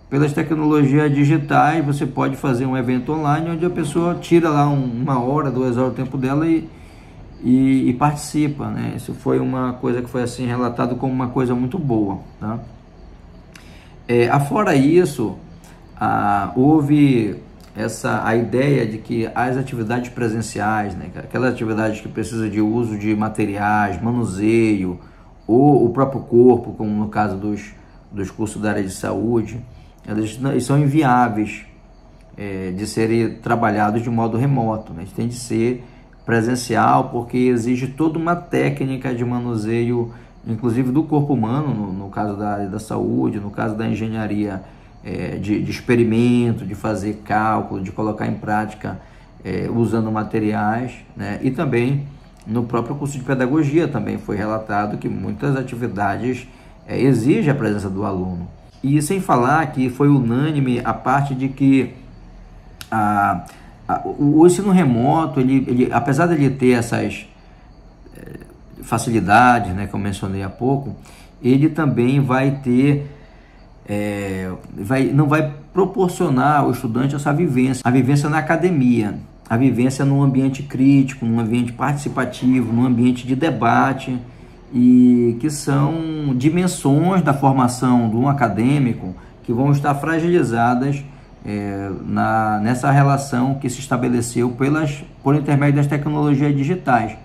pelas 0.09 0.33
tecnologias 0.33 1.13
digitais 1.15 1.85
você 1.85 2.07
pode 2.07 2.37
fazer 2.37 2.67
um 2.67 2.77
evento 2.77 3.13
online 3.13 3.51
onde 3.51 3.65
a 3.65 3.71
pessoa 3.71 4.15
tira 4.15 4.49
lá 4.49 4.69
um, 4.69 4.85
uma 4.85 5.23
hora, 5.23 5.51
duas 5.51 5.77
horas 5.77 5.93
do 5.93 5.97
tempo 5.97 6.17
dela 6.17 6.47
e 6.47 6.69
e, 7.43 7.89
e, 7.89 7.93
participa, 7.95 8.69
né? 8.69 8.95
Isso 8.97 9.15
foi 9.15 9.41
uma 9.41 9.73
coisa 9.75 10.01
que 10.01 10.09
foi 10.09 10.23
assim 10.23 10.47
relatado 10.47 10.97
como 10.97 11.13
uma 11.13 11.29
coisa 11.29 11.55
muito 11.55 11.79
boa, 11.79 12.21
tá? 12.39 12.61
É, 14.07 14.29
afora 14.29 14.75
isso, 14.75 15.37
houve 16.55 17.41
essa 17.75 18.27
a 18.27 18.37
ideia 18.37 18.87
de 18.87 18.99
que 18.99 19.29
as 19.35 19.57
atividades 19.57 20.11
presenciais, 20.11 20.95
né, 20.95 21.11
aquelas 21.17 21.53
atividades 21.53 22.01
que 22.01 22.09
precisam 22.09 22.49
de 22.49 22.61
uso 22.61 22.99
de 22.99 23.15
materiais, 23.15 24.01
manuseio 24.01 25.01
ou 25.47 25.87
o 25.87 25.91
próprio 25.91 26.21
corpo, 26.21 26.73
como 26.73 26.91
no 26.91 27.09
caso 27.09 27.37
dos, 27.37 27.73
dos 28.11 28.31
cursos 28.31 28.61
da 28.61 28.71
área 28.71 28.83
de 28.83 28.91
saúde, 28.91 29.61
elas, 30.07 30.39
são 30.65 30.79
inviáveis 30.79 31.65
é, 32.37 32.71
de 32.71 32.87
serem 32.87 33.37
trabalhados 33.37 34.03
de 34.03 34.11
modo 34.11 34.37
remoto, 34.37 34.93
né? 34.93 35.07
tem 35.17 35.29
de 35.29 35.35
ser 35.35 35.85
presencial, 36.25 37.09
porque 37.11 37.37
exige 37.37 37.89
toda 37.89 38.19
uma 38.19 38.37
técnica 38.37 39.15
de 39.15 39.25
manuseio, 39.25 40.13
inclusive 40.47 40.91
do 40.91 41.03
corpo 41.03 41.35
humano, 41.35 41.75
no, 41.75 41.93
no 41.93 42.09
caso 42.11 42.37
da 42.37 42.53
área 42.53 42.69
da 42.69 42.79
saúde, 42.79 43.41
no 43.41 43.51
caso 43.51 43.75
da 43.75 43.87
engenharia, 43.87 44.63
é, 45.05 45.37
de, 45.37 45.61
de, 45.61 45.71
experimento, 45.71 46.65
de 46.65 46.75
fazer 46.75 47.23
cálculo, 47.25 47.83
de 47.83 47.91
colocar 47.91 48.27
em 48.27 48.35
prática 48.35 49.01
é, 49.45 49.69
usando 49.69 50.11
materiais, 50.13 50.93
né? 51.17 51.41
e 51.43 51.51
também 51.51 52.07
no 52.47 52.65
próprio 52.65 52.95
curso 52.95 53.19
de 53.19 53.25
pedagogia 53.25 53.89
também 53.89 54.19
foi 54.19 54.37
relatado 54.37 54.99
que 54.99 55.09
muitas 55.09 55.57
atividades 55.57 56.47
é, 56.87 57.01
exigem 57.01 57.51
a 57.51 57.55
presença 57.55 57.89
do 57.89 58.05
aluno. 58.05 58.49
E 58.83 59.01
sem 59.01 59.21
falar 59.21 59.67
que 59.73 59.89
foi 59.89 60.09
unânime 60.09 60.81
a 60.85 60.93
parte 60.93 61.35
de 61.35 61.49
que 61.49 61.95
a 62.91 63.45
o 64.05 64.47
ensino 64.47 64.71
remoto, 64.71 65.41
ele, 65.41 65.65
ele, 65.67 65.89
apesar 65.93 66.27
de 66.27 66.35
ele 66.35 66.51
ter 66.51 66.73
essas 66.73 67.27
eh, 68.17 68.41
facilidades, 68.83 69.73
né, 69.75 69.87
que 69.87 69.95
eu 69.95 70.01
mencionei 70.01 70.43
há 70.43 70.49
pouco, 70.49 70.97
ele 71.43 71.69
também 71.69 72.21
vai 72.21 72.53
ter, 72.63 73.11
é, 73.89 74.51
vai, 74.75 75.05
não 75.05 75.27
vai 75.27 75.53
proporcionar 75.73 76.61
ao 76.61 76.71
estudante 76.71 77.15
essa 77.15 77.33
vivência, 77.33 77.83
a 77.85 77.91
vivência 77.91 78.29
na 78.29 78.39
academia, 78.39 79.19
a 79.49 79.57
vivência 79.57 80.05
num 80.05 80.23
ambiente 80.23 80.63
crítico, 80.63 81.27
num 81.27 81.41
ambiente 81.41 81.73
participativo, 81.73 82.73
num 82.73 82.87
ambiente 82.87 83.27
de 83.27 83.35
debate, 83.35 84.19
e 84.73 85.37
que 85.41 85.51
são 85.51 86.35
dimensões 86.37 87.23
da 87.23 87.35
formação 87.35 88.09
de 88.09 88.17
um 88.17 88.29
acadêmico 88.29 89.15
que 89.43 89.53
vão 89.53 89.73
estar 89.73 89.95
fragilizadas 89.97 91.05
é, 91.45 91.91
na, 92.05 92.61
nessa 92.61 92.91
relação 92.91 93.55
que 93.55 93.69
se 93.69 93.81
estabeleceu 93.81 94.51
pelas, 94.51 95.05
por 95.23 95.35
intermédio 95.35 95.77
das 95.77 95.87
tecnologias 95.87 96.55
digitais. 96.57 97.17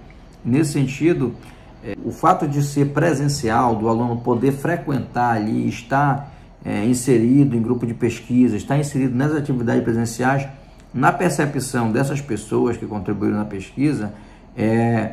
Nesse 0.44 0.74
sentido, 0.74 1.36
é, 1.84 1.96
o 2.04 2.12
fato 2.12 2.48
de 2.48 2.64
ser 2.64 2.88
presencial, 2.88 3.76
do 3.76 3.88
aluno 3.88 4.18
poder 4.18 4.54
frequentar 4.54 5.36
ali, 5.36 5.68
estar 5.68 6.32
é, 6.66 6.86
inserido 6.86 7.56
em 7.56 7.62
grupo 7.62 7.86
de 7.86 7.94
pesquisa, 7.94 8.58
estar 8.58 8.78
inserido 8.78 9.16
nas 9.16 9.34
atividades 9.34 9.84
presenciais, 9.84 10.48
na 10.94 11.12
percepção 11.12 11.92
dessas 11.92 12.20
pessoas 12.22 12.76
que 12.78 12.86
contribuíram 12.86 13.38
na 13.38 13.46
pesquisa, 13.46 14.14
é, 14.56 15.12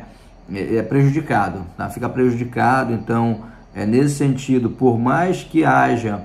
é, 0.51 0.77
é 0.77 0.81
prejudicado, 0.81 1.63
tá? 1.77 1.89
fica 1.89 2.09
prejudicado. 2.09 2.93
Então, 2.93 3.41
é, 3.73 3.85
nesse 3.85 4.15
sentido, 4.15 4.69
por 4.69 4.97
mais 4.97 5.43
que 5.43 5.63
haja 5.63 6.21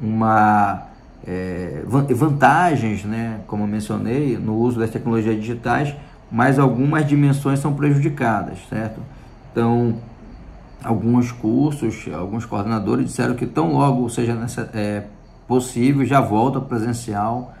uma 0.00 0.91
é, 1.26 1.82
vantagens, 1.86 3.04
né, 3.04 3.40
como 3.46 3.64
eu 3.64 3.66
mencionei, 3.68 4.36
no 4.36 4.56
uso 4.56 4.78
das 4.78 4.90
tecnologias 4.90 5.36
digitais, 5.36 5.94
mas 6.30 6.58
algumas 6.58 7.06
dimensões 7.06 7.58
são 7.58 7.74
prejudicadas, 7.74 8.58
certo? 8.68 9.00
Então, 9.50 9.96
alguns 10.82 11.30
cursos, 11.30 12.08
alguns 12.12 12.44
coordenadores 12.46 13.06
disseram 13.06 13.34
que 13.34 13.46
tão 13.46 13.72
logo 13.74 14.08
seja 14.08 14.34
nessa, 14.34 14.70
é, 14.74 15.04
possível, 15.46 16.04
já 16.04 16.20
volta 16.20 16.60
presencial, 16.60 17.54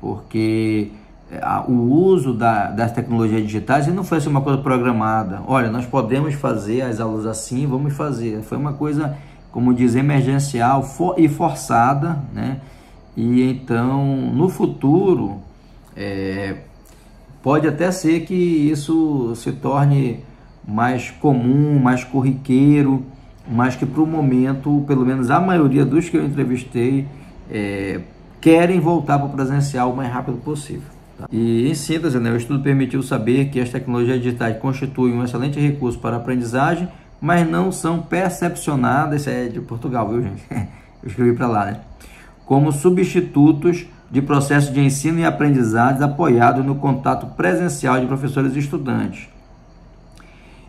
porque 0.00 0.90
é, 1.30 1.38
a, 1.42 1.62
o 1.62 1.92
uso 1.92 2.34
da, 2.34 2.70
das 2.70 2.92
tecnologias 2.92 3.42
digitais 3.42 3.86
não 3.86 4.02
foi 4.02 4.18
assim 4.18 4.28
uma 4.28 4.40
coisa 4.40 4.60
programada. 4.60 5.40
Olha, 5.46 5.70
nós 5.70 5.86
podemos 5.86 6.34
fazer 6.34 6.82
as 6.82 7.00
aulas 7.00 7.26
assim, 7.26 7.66
vamos 7.66 7.94
fazer. 7.94 8.42
Foi 8.42 8.58
uma 8.58 8.72
coisa, 8.72 9.16
como 9.52 9.72
diz, 9.72 9.94
emergencial 9.94 10.82
for, 10.82 11.14
e 11.18 11.28
forçada, 11.28 12.18
né? 12.34 12.60
E 13.16 13.42
então, 13.42 14.16
no 14.32 14.48
futuro, 14.48 15.40
é, 15.96 16.56
pode 17.42 17.66
até 17.66 17.90
ser 17.90 18.20
que 18.20 18.34
isso 18.34 19.34
se 19.34 19.52
torne 19.52 20.20
mais 20.66 21.10
comum, 21.10 21.78
mais 21.78 22.04
corriqueiro, 22.04 23.04
mas 23.48 23.74
que 23.74 23.84
para 23.84 24.02
o 24.02 24.06
momento, 24.06 24.84
pelo 24.86 25.04
menos 25.04 25.30
a 25.30 25.40
maioria 25.40 25.84
dos 25.84 26.08
que 26.08 26.16
eu 26.16 26.24
entrevistei, 26.24 27.06
é, 27.50 28.00
querem 28.40 28.78
voltar 28.78 29.18
para 29.18 29.26
o 29.26 29.30
presencial 29.30 29.92
o 29.92 29.96
mais 29.96 30.10
rápido 30.10 30.38
possível. 30.38 30.88
Tá? 31.18 31.26
E 31.30 31.68
em 31.68 31.74
síntese, 31.74 32.18
né, 32.18 32.30
o 32.30 32.36
estudo 32.36 32.62
permitiu 32.62 33.02
saber 33.02 33.46
que 33.46 33.60
as 33.60 33.68
tecnologias 33.68 34.22
digitais 34.22 34.56
constituem 34.58 35.14
um 35.14 35.24
excelente 35.24 35.58
recurso 35.58 35.98
para 35.98 36.16
aprendizagem, 36.16 36.88
mas 37.20 37.48
não 37.48 37.70
são 37.72 38.00
percepcionadas, 38.00 39.22
isso 39.22 39.30
é 39.30 39.48
de 39.48 39.60
Portugal, 39.60 40.08
viu 40.08 40.22
gente? 40.22 40.42
Eu 41.02 41.08
escrevi 41.08 41.32
para 41.34 41.46
lá, 41.46 41.64
né? 41.66 41.80
Como 42.50 42.72
substitutos 42.72 43.86
de 44.10 44.20
processos 44.20 44.74
de 44.74 44.80
ensino 44.80 45.20
e 45.20 45.24
aprendizagem 45.24 46.02
apoiados 46.02 46.66
no 46.66 46.74
contato 46.74 47.28
presencial 47.36 48.00
de 48.00 48.06
professores 48.06 48.56
e 48.56 48.58
estudantes. 48.58 49.28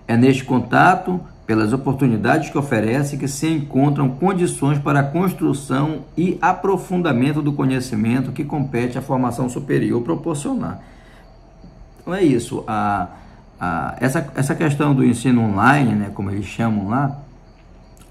É 0.08 0.16
neste 0.16 0.44
contato, 0.44 1.20
pelas 1.44 1.74
oportunidades 1.74 2.52
que 2.52 2.58
oferece, 2.60 3.18
que 3.18 3.28
se 3.28 3.48
encontram 3.48 4.10
condições 4.10 4.78
para 4.78 5.00
a 5.00 5.04
construção 5.04 6.02
e 6.16 6.38
aprofundamento 6.40 7.42
do 7.42 7.52
conhecimento 7.52 8.32
que 8.32 8.44
compete 8.44 9.00
à 9.00 9.02
formação 9.02 9.50
superior 9.50 10.04
proporcionar. 10.04 10.82
Então 12.00 12.14
é 12.14 12.22
isso. 12.22 12.64
A, 12.68 13.08
a, 13.60 13.96
essa, 14.00 14.32
essa 14.36 14.54
questão 14.54 14.94
do 14.94 15.04
ensino 15.04 15.42
online, 15.42 15.96
né, 15.96 16.12
como 16.14 16.30
eles 16.30 16.46
chamam 16.46 16.90
lá, 16.90 17.18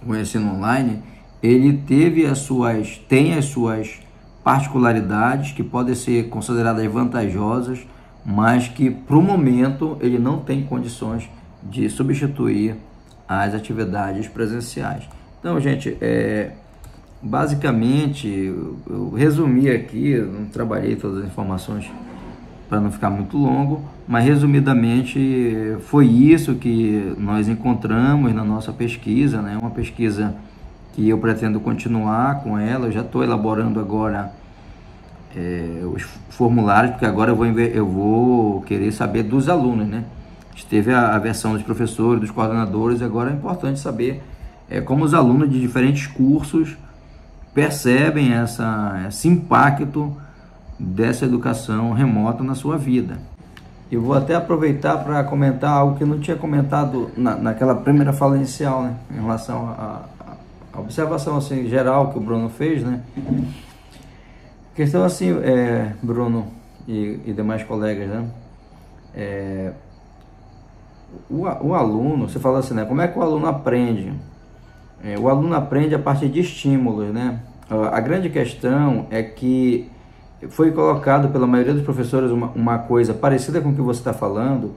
o 0.05 0.17
ensino 0.17 0.57
online, 0.57 1.01
ele 1.43 1.73
teve 1.73 2.27
as 2.27 2.39
suas, 2.39 2.99
tem 3.09 3.35
as 3.35 3.47
suas 3.47 4.01
particularidades 4.45 5.53
que 5.53 5.63
podem 5.63 5.95
ser 5.95 6.29
consideradas 6.29 6.85
vantajosas, 6.91 7.87
mas 8.25 8.69
que 8.69 8.91
para 8.91 9.17
o 9.17 9.23
momento 9.23 9.97
ele 10.01 10.19
não 10.19 10.39
tem 10.39 10.63
condições 10.63 11.29
de 11.63 11.89
substituir 11.89 12.77
as 13.29 13.55
atividades 13.55 14.29
presenciais. 14.29 15.09
Então, 15.39 15.59
gente, 15.61 15.97
é, 16.01 16.53
basicamente, 17.23 18.29
eu, 18.29 19.11
resumi 19.11 19.71
aqui, 19.71 20.17
não 20.17 20.47
trabalhei 20.47 20.97
todas 20.97 21.19
as 21.19 21.27
informações 21.27 21.91
para 22.69 22.81
não 22.81 22.91
ficar 22.91 23.11
muito 23.11 23.37
longo, 23.37 23.83
mas 24.07 24.25
resumidamente 24.25 25.77
foi 25.81 26.07
isso 26.07 26.55
que 26.55 27.15
nós 27.19 27.49
encontramos 27.49 28.33
na 28.35 28.45
nossa 28.45 28.73
pesquisa, 28.73 29.43
né? 29.43 29.59
uma 29.61 29.71
pesquisa 29.71 30.35
que 30.93 31.09
eu 31.09 31.19
pretendo 31.19 31.61
continuar 31.61 32.43
com 32.43 32.59
ela, 32.59 32.87
eu 32.87 32.93
já 32.93 33.01
estou 33.01 33.23
elaborando 33.23 33.79
agora 33.79 34.33
é, 35.37 35.83
os 35.85 36.03
formulários, 36.31 36.93
porque 36.93 37.07
agora 37.07 37.31
eu 37.31 37.37
vou, 37.37 37.47
eu 37.47 37.87
vou 37.87 38.63
querer 38.63 38.93
saber 38.93 39.23
dos 39.23 39.49
alunos, 39.49 39.87
né? 39.87 40.05
Teve 40.69 40.93
a, 40.93 41.17
a 41.17 41.19
versão 41.19 41.55
dos 41.55 41.63
professores, 41.63 42.21
dos 42.21 42.31
coordenadores, 42.31 43.03
agora 43.03 43.31
é 43.31 43.33
importante 43.33 43.81
saber 43.81 44.23
é, 44.69 44.81
como 44.81 45.05
os 45.05 45.13
alunos 45.15 45.51
de 45.51 45.61
diferentes 45.61 46.07
cursos 46.07 46.77
percebem 47.53 48.33
essa, 48.33 49.05
esse 49.09 49.27
impacto 49.27 50.17
dessa 50.79 51.25
educação 51.25 51.93
remota 51.93 52.45
na 52.45 52.55
sua 52.55 52.79
vida. 52.79 53.19
Eu 53.91 54.01
vou 54.01 54.15
até 54.15 54.37
aproveitar 54.37 54.99
para 54.99 55.25
comentar 55.25 55.73
algo 55.73 55.97
que 55.97 56.05
eu 56.05 56.07
não 56.07 56.21
tinha 56.21 56.37
comentado 56.37 57.11
na, 57.17 57.35
naquela 57.35 57.75
primeira 57.75 58.13
fala 58.13 58.37
inicial, 58.37 58.85
né? 58.85 58.95
Em 59.11 59.21
relação 59.21 59.75
à 60.73 60.81
observação 60.81 61.37
assim, 61.37 61.69
geral 61.69 62.11
que 62.11 62.19
o 62.19 62.21
Bruno 62.21 62.49
fez, 62.49 62.83
né? 62.83 63.03
Questão 64.75 65.03
assim, 65.05 65.31
é, 65.43 65.95
Bruno 66.03 66.49
e, 66.87 67.21
e, 67.27 67.33
demais 67.33 67.63
colegas, 67.63 68.09
né? 68.09 68.29
É, 69.15 69.73
o, 71.29 71.43
o, 71.43 71.75
aluno, 71.75 72.29
você 72.29 72.39
fala 72.39 72.61
assim, 72.61 72.75
né? 72.75 72.85
Como 72.85 73.01
é 73.01 73.09
que 73.09 73.19
o 73.19 73.23
aluno 73.23 73.47
aprende? 73.47 74.13
É, 75.03 75.19
o 75.19 75.29
aluno 75.29 75.55
aprende 75.55 75.95
a 75.95 75.99
partir 75.99 76.29
de 76.29 76.41
estímulos, 76.41 77.13
né? 77.13 77.41
A 77.93 78.01
grande 78.01 78.29
questão 78.29 79.07
é 79.11 79.23
que 79.23 79.89
foi 80.49 80.73
colocado 80.73 81.29
pela 81.29 81.47
maioria 81.47 81.75
dos 81.75 81.85
professores 81.85 82.31
uma, 82.31 82.49
uma 82.49 82.79
coisa 82.79 83.15
parecida 83.15 83.61
com 83.61 83.71
o 83.71 83.75
que 83.75 83.81
você 83.81 84.01
está 84.01 84.13
falando, 84.13 84.75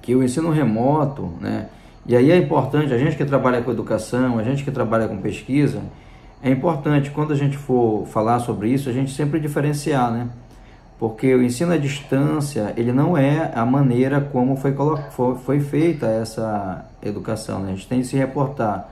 que 0.00 0.14
o 0.14 0.22
ensino 0.22 0.50
remoto, 0.50 1.32
né? 1.40 1.68
E 2.04 2.16
aí 2.16 2.30
é 2.32 2.36
importante, 2.36 2.92
a 2.92 2.98
gente 2.98 3.16
que 3.16 3.24
trabalha 3.24 3.62
com 3.62 3.70
educação, 3.70 4.38
a 4.38 4.42
gente 4.42 4.64
que 4.64 4.70
trabalha 4.70 5.06
com 5.06 5.18
pesquisa, 5.18 5.80
é 6.42 6.50
importante 6.50 7.10
quando 7.10 7.32
a 7.32 7.36
gente 7.36 7.56
for 7.56 8.06
falar 8.06 8.40
sobre 8.40 8.68
isso, 8.68 8.88
a 8.88 8.92
gente 8.92 9.12
sempre 9.12 9.38
diferenciar, 9.38 10.10
né? 10.10 10.28
Porque 10.98 11.32
o 11.34 11.42
ensino 11.42 11.72
à 11.72 11.76
distância, 11.76 12.72
ele 12.76 12.92
não 12.92 13.16
é 13.16 13.52
a 13.54 13.64
maneira 13.64 14.20
como 14.20 14.56
foi, 14.56 14.74
foi, 15.44 15.60
feita 15.60 16.06
essa 16.06 16.84
educação, 17.00 17.60
né? 17.60 17.68
A 17.68 17.74
gente 17.74 17.86
tem 17.86 18.00
que 18.00 18.06
se 18.06 18.16
reportar 18.16 18.88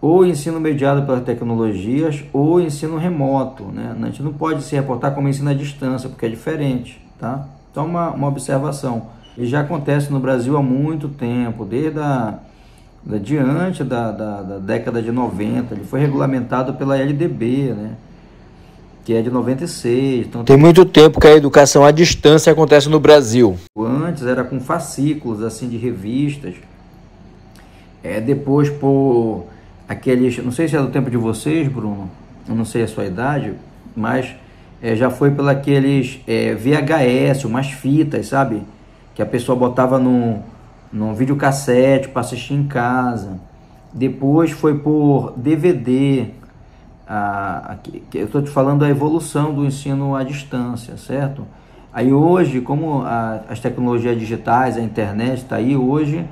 ou 0.00 0.24
ensino 0.24 0.60
mediado 0.60 1.04
pelas 1.06 1.24
tecnologias 1.24 2.24
ou 2.32 2.60
ensino 2.60 2.96
remoto, 2.96 3.64
né? 3.64 3.96
A 4.00 4.06
gente 4.06 4.22
não 4.22 4.32
pode 4.32 4.62
se 4.62 4.76
reportar 4.76 5.12
como 5.14 5.28
ensino 5.28 5.50
à 5.50 5.54
distância, 5.54 6.08
porque 6.08 6.26
é 6.26 6.28
diferente, 6.28 7.04
tá? 7.18 7.46
Então, 7.72 7.86
uma, 7.86 8.10
uma 8.10 8.28
observação. 8.28 9.08
E 9.36 9.46
já 9.46 9.60
acontece 9.60 10.12
no 10.12 10.20
Brasil 10.20 10.56
há 10.56 10.62
muito 10.62 11.08
tempo, 11.08 11.64
desde 11.64 11.98
a 11.98 12.38
da, 13.04 13.18
diante 13.18 13.84
da, 13.84 14.10
da, 14.10 14.42
da, 14.42 14.58
década 14.58 15.02
de 15.02 15.12
90. 15.12 15.74
Ele 15.74 15.84
foi 15.84 16.00
regulamentado 16.00 16.74
pela 16.74 16.96
LDB, 16.96 17.74
né? 17.74 17.90
que 19.04 19.12
é 19.12 19.20
de 19.20 19.30
96. 19.30 20.26
Então, 20.26 20.44
tem 20.44 20.56
muito 20.56 20.84
tempo 20.84 21.20
que 21.20 21.26
a 21.26 21.36
educação 21.36 21.84
à 21.84 21.90
distância 21.90 22.50
acontece 22.50 22.88
no 22.88 22.98
Brasil. 22.98 23.56
Antes 23.76 24.22
era 24.24 24.42
com 24.42 24.58
fascículos 24.58 25.42
assim 25.42 25.68
de 25.68 25.76
revistas. 25.76 26.54
É, 28.02 28.20
depois 28.20 28.70
por 28.70 29.46
aqueles, 29.88 30.38
não 30.38 30.52
sei 30.52 30.68
se 30.68 30.76
é 30.76 30.80
do 30.80 30.88
tempo 30.88 31.10
de 31.10 31.16
vocês, 31.16 31.68
Bruno, 31.68 32.10
eu 32.48 32.54
não 32.54 32.64
sei 32.64 32.82
a 32.82 32.88
sua 32.88 33.04
idade, 33.04 33.52
mas 33.94 34.34
é, 34.82 34.96
já 34.96 35.10
foi 35.10 35.30
pela 35.30 35.52
aqueles 35.52 36.20
é, 36.26 36.54
VHS, 36.54 37.44
umas 37.44 37.70
fitas, 37.70 38.26
sabe? 38.26 38.62
Que 39.14 39.22
a 39.22 39.26
pessoa 39.26 39.56
botava 39.56 39.98
no, 39.98 40.40
no 40.92 41.14
videocassete 41.14 42.08
para 42.08 42.20
assistir 42.20 42.54
em 42.54 42.64
casa. 42.64 43.38
Depois 43.92 44.50
foi 44.50 44.78
por 44.78 45.32
DVD. 45.36 46.26
A, 47.06 47.74
a, 47.74 47.76
eu 48.14 48.26
estou 48.26 48.42
te 48.42 48.50
falando 48.50 48.80
da 48.80 48.88
evolução 48.88 49.54
do 49.54 49.64
ensino 49.64 50.16
à 50.16 50.24
distância, 50.24 50.96
certo? 50.96 51.46
Aí 51.92 52.12
hoje, 52.12 52.60
como 52.60 53.02
a, 53.02 53.42
as 53.48 53.60
tecnologias 53.60 54.18
digitais, 54.18 54.76
a 54.76 54.80
internet 54.80 55.38
está 55.38 55.56
aí, 55.56 55.76
hoje 55.76 56.26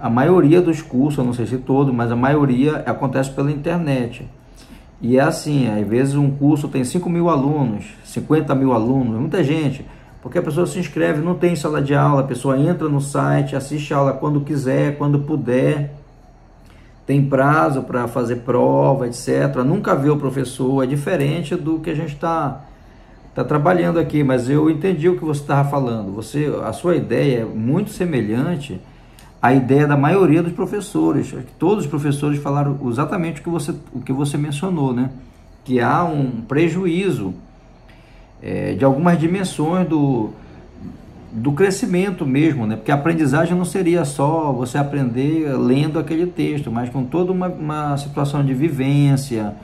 a 0.00 0.10
maioria 0.10 0.60
dos 0.60 0.82
cursos, 0.82 1.18
eu 1.18 1.24
não 1.24 1.32
sei 1.32 1.46
se 1.46 1.56
todo, 1.56 1.92
mas 1.92 2.12
a 2.12 2.16
maioria 2.16 2.76
acontece 2.86 3.30
pela 3.30 3.50
internet. 3.50 4.28
E 5.00 5.16
é 5.16 5.20
assim, 5.20 5.68
às 5.68 5.86
vezes 5.86 6.14
um 6.14 6.30
curso 6.30 6.68
tem 6.68 6.84
5 6.84 7.08
mil 7.08 7.30
alunos, 7.30 7.86
50 8.04 8.54
mil 8.54 8.72
alunos, 8.72 9.18
muita 9.18 9.42
gente. 9.42 9.84
Porque 10.22 10.38
a 10.38 10.42
pessoa 10.42 10.66
se 10.66 10.78
inscreve, 10.78 11.20
não 11.20 11.34
tem 11.34 11.54
sala 11.54 11.80
de 11.80 11.94
aula, 11.94 12.22
a 12.22 12.24
pessoa 12.24 12.58
entra 12.58 12.88
no 12.88 13.00
site, 13.00 13.54
assiste 13.54 13.94
a 13.94 13.98
aula 13.98 14.12
quando 14.12 14.40
quiser, 14.40 14.96
quando 14.98 15.20
puder, 15.20 15.94
tem 17.06 17.24
prazo 17.24 17.82
para 17.82 18.08
fazer 18.08 18.36
prova, 18.36 19.06
etc. 19.06 19.56
Nunca 19.64 19.94
vê 19.94 20.10
o 20.10 20.16
professor, 20.16 20.82
é 20.82 20.86
diferente 20.86 21.54
do 21.54 21.78
que 21.78 21.90
a 21.90 21.94
gente 21.94 22.14
está 22.14 22.64
tá 23.32 23.44
trabalhando 23.44 24.00
aqui, 24.00 24.24
mas 24.24 24.50
eu 24.50 24.68
entendi 24.68 25.08
o 25.08 25.16
que 25.16 25.24
você 25.24 25.42
estava 25.42 25.68
falando. 25.68 26.12
Você, 26.12 26.52
a 26.64 26.72
sua 26.72 26.96
ideia 26.96 27.42
é 27.42 27.44
muito 27.44 27.90
semelhante 27.90 28.80
à 29.40 29.54
ideia 29.54 29.86
da 29.86 29.96
maioria 29.96 30.42
dos 30.42 30.52
professores. 30.52 31.32
Todos 31.58 31.84
os 31.84 31.90
professores 31.90 32.42
falaram 32.42 32.76
exatamente 32.88 33.40
o 33.40 33.44
que 33.44 33.50
você, 33.50 33.74
o 33.92 34.00
que 34.00 34.12
você 34.12 34.36
mencionou, 34.36 34.92
né? 34.92 35.10
Que 35.64 35.80
há 35.80 36.02
um 36.02 36.40
prejuízo 36.40 37.34
é, 38.42 38.74
de 38.74 38.84
algumas 38.84 39.18
dimensões 39.18 39.88
do, 39.88 40.30
do 41.32 41.52
crescimento 41.52 42.24
mesmo, 42.24 42.66
né? 42.66 42.76
porque 42.76 42.90
a 42.90 42.94
aprendizagem 42.94 43.56
não 43.56 43.64
seria 43.64 44.04
só 44.04 44.52
você 44.52 44.78
aprender 44.78 45.52
lendo 45.56 45.98
aquele 45.98 46.26
texto, 46.26 46.70
mas 46.70 46.88
com 46.88 47.04
toda 47.04 47.32
uma, 47.32 47.48
uma 47.48 47.96
situação 47.96 48.44
de 48.44 48.54
vivência, 48.54 49.54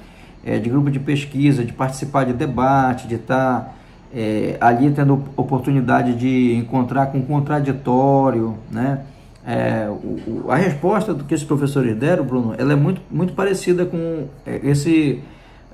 é, 0.45 0.59
de 0.59 0.69
grupo 0.69 0.91
de 0.91 0.99
pesquisa, 0.99 1.65
de 1.65 1.73
participar 1.73 2.25
de 2.25 2.33
debate, 2.33 3.07
de 3.07 3.15
estar 3.15 3.61
tá, 3.61 3.73
é, 4.15 4.57
ali 4.61 4.91
tendo 4.91 5.25
oportunidade 5.37 6.15
de 6.15 6.55
encontrar 6.55 7.07
com 7.07 7.23
contraditório, 7.23 8.57
né? 8.71 9.01
É, 9.45 9.89
o, 9.89 10.51
a 10.51 10.57
resposta 10.57 11.15
que 11.15 11.35
esses 11.35 11.47
professores 11.47 11.97
deram, 11.97 12.25
Bruno, 12.25 12.55
ela 12.57 12.75
é 12.75 12.77
muito, 12.77 13.01
muito 13.11 13.33
parecida 13.33 13.85
com 13.85 14.27
é, 14.47 14.61
esse 14.63 15.21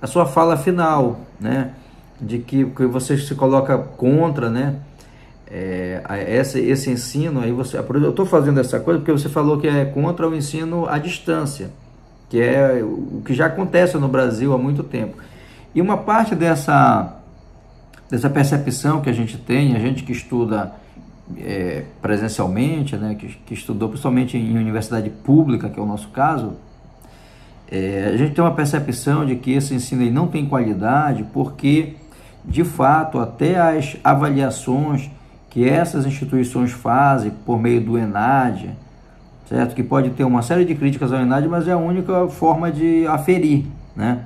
a 0.00 0.06
sua 0.06 0.24
fala 0.24 0.56
final, 0.56 1.20
né? 1.40 1.72
De 2.20 2.38
que, 2.38 2.64
que 2.64 2.86
você 2.86 3.16
se 3.16 3.34
coloca 3.34 3.76
contra, 3.78 4.50
né? 4.50 4.76
É, 5.50 6.02
esse, 6.28 6.60
esse 6.60 6.90
ensino, 6.90 7.40
aí 7.40 7.50
você, 7.50 7.78
eu 7.78 8.10
estou 8.10 8.26
fazendo 8.26 8.60
essa 8.60 8.78
coisa 8.78 9.00
porque 9.00 9.12
você 9.12 9.30
falou 9.30 9.58
que 9.58 9.66
é 9.66 9.86
contra 9.86 10.28
o 10.28 10.34
ensino 10.34 10.86
à 10.86 10.98
distância, 10.98 11.70
que 12.28 12.38
é 12.38 12.82
o 12.82 13.22
que 13.24 13.32
já 13.32 13.46
acontece 13.46 13.96
no 13.96 14.08
Brasil 14.08 14.52
há 14.52 14.58
muito 14.58 14.82
tempo. 14.82 15.16
E 15.74 15.80
uma 15.80 15.96
parte 15.96 16.34
dessa, 16.34 17.16
dessa 18.10 18.28
percepção 18.28 19.00
que 19.00 19.08
a 19.08 19.12
gente 19.12 19.38
tem, 19.38 19.74
a 19.74 19.78
gente 19.78 20.02
que 20.02 20.12
estuda 20.12 20.72
é, 21.36 21.84
presencialmente, 22.00 22.96
né, 22.96 23.14
que, 23.14 23.28
que, 23.28 23.54
estudou 23.54 23.88
principalmente 23.88 24.36
em 24.36 24.56
universidade 24.56 25.10
pública, 25.10 25.68
que 25.68 25.78
é 25.78 25.82
o 25.82 25.86
nosso 25.86 26.08
caso, 26.08 26.54
é, 27.70 28.10
a 28.14 28.16
gente 28.16 28.34
tem 28.34 28.42
uma 28.42 28.54
percepção 28.54 29.26
de 29.26 29.36
que 29.36 29.52
esse 29.52 29.74
ensino 29.74 30.10
não 30.10 30.26
tem 30.26 30.46
qualidade 30.46 31.24
porque, 31.32 31.96
de 32.48 32.64
fato, 32.64 33.18
até 33.18 33.58
as 33.58 33.96
avaliações 34.02 35.10
que 35.50 35.68
essas 35.68 36.06
instituições 36.06 36.72
fazem 36.72 37.30
por 37.44 37.60
meio 37.60 37.80
do 37.80 37.98
ENAD, 37.98 38.70
certo? 39.48 39.74
Que 39.74 39.82
pode 39.82 40.10
ter 40.10 40.24
uma 40.24 40.42
série 40.42 40.64
de 40.64 40.74
críticas 40.74 41.12
ao 41.12 41.20
ENAD, 41.20 41.46
mas 41.46 41.68
é 41.68 41.72
a 41.72 41.76
única 41.76 42.26
forma 42.28 42.72
de 42.72 43.06
aferir, 43.06 43.64
né? 43.94 44.20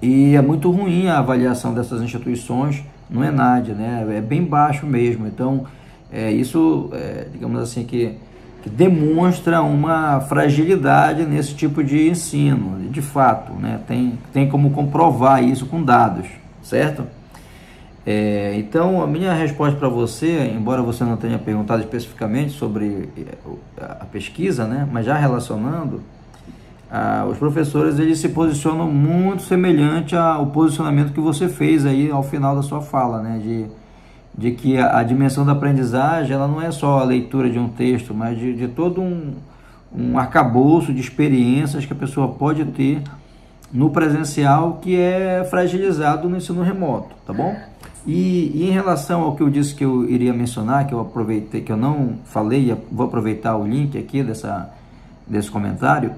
E 0.00 0.34
é 0.34 0.42
muito 0.42 0.70
ruim 0.70 1.08
a 1.08 1.18
avaliação 1.18 1.72
dessas 1.72 2.02
instituições 2.02 2.82
no 3.08 3.24
ENAD, 3.24 3.72
né? 3.72 4.04
É 4.16 4.20
bem 4.20 4.44
baixo 4.44 4.84
mesmo. 4.84 5.26
Então, 5.26 5.64
é, 6.12 6.30
isso, 6.30 6.90
é, 6.92 7.26
digamos 7.32 7.62
assim, 7.62 7.84
que, 7.84 8.16
que, 8.62 8.68
demonstra 8.68 9.62
uma 9.62 10.20
fragilidade 10.20 11.24
nesse 11.24 11.54
tipo 11.54 11.82
de 11.82 12.08
ensino, 12.08 12.90
de 12.90 13.00
fato, 13.00 13.52
né? 13.52 13.80
Tem, 13.86 14.18
tem 14.32 14.48
como 14.48 14.70
comprovar 14.70 15.42
isso 15.42 15.66
com 15.66 15.82
dados, 15.82 16.26
certo? 16.62 17.04
É, 18.04 18.54
então, 18.56 19.00
a 19.00 19.06
minha 19.06 19.32
resposta 19.32 19.78
para 19.78 19.88
você, 19.88 20.52
embora 20.56 20.82
você 20.82 21.04
não 21.04 21.16
tenha 21.16 21.38
perguntado 21.38 21.82
especificamente 21.82 22.50
sobre 22.50 23.08
é, 23.16 23.34
a 23.78 24.04
pesquisa, 24.04 24.66
né, 24.66 24.88
mas 24.90 25.06
já 25.06 25.16
relacionando, 25.16 26.02
ah, 26.90 27.26
os 27.30 27.38
professores 27.38 27.98
eles 27.98 28.18
se 28.18 28.28
posicionam 28.28 28.90
muito 28.90 29.44
semelhante 29.44 30.16
ao 30.16 30.46
posicionamento 30.48 31.12
que 31.12 31.20
você 31.20 31.48
fez 31.48 31.86
aí 31.86 32.10
ao 32.10 32.22
final 32.22 32.56
da 32.56 32.62
sua 32.62 32.82
fala, 32.82 33.22
né, 33.22 33.40
de, 33.42 33.66
de 34.36 34.50
que 34.50 34.76
a, 34.76 34.98
a 34.98 35.02
dimensão 35.04 35.46
da 35.46 35.52
aprendizagem 35.52 36.34
ela 36.34 36.48
não 36.48 36.60
é 36.60 36.72
só 36.72 36.98
a 36.98 37.04
leitura 37.04 37.48
de 37.48 37.58
um 37.58 37.68
texto, 37.68 38.12
mas 38.12 38.36
de, 38.36 38.52
de 38.52 38.66
todo 38.66 39.00
um, 39.00 39.32
um 39.96 40.18
arcabouço 40.18 40.92
de 40.92 41.00
experiências 41.00 41.86
que 41.86 41.92
a 41.92 41.96
pessoa 41.96 42.28
pode 42.28 42.64
ter 42.64 43.00
no 43.72 43.90
presencial 43.90 44.78
que 44.82 44.94
é 44.96 45.46
fragilizado 45.48 46.28
no 46.28 46.36
ensino 46.36 46.62
remoto, 46.62 47.14
tá 47.24 47.32
bom? 47.32 47.56
E, 48.06 48.50
e, 48.54 48.68
em 48.68 48.72
relação 48.72 49.22
ao 49.22 49.36
que 49.36 49.42
eu 49.42 49.48
disse 49.48 49.74
que 49.74 49.84
eu 49.84 50.08
iria 50.08 50.32
mencionar, 50.32 50.86
que 50.86 50.94
eu 50.94 51.00
aproveitei, 51.00 51.60
que 51.60 51.70
eu 51.70 51.76
não 51.76 52.14
falei, 52.24 52.76
vou 52.90 53.06
aproveitar 53.06 53.56
o 53.56 53.66
link 53.66 53.96
aqui 53.96 54.22
dessa, 54.22 54.70
desse 55.26 55.50
comentário, 55.50 56.12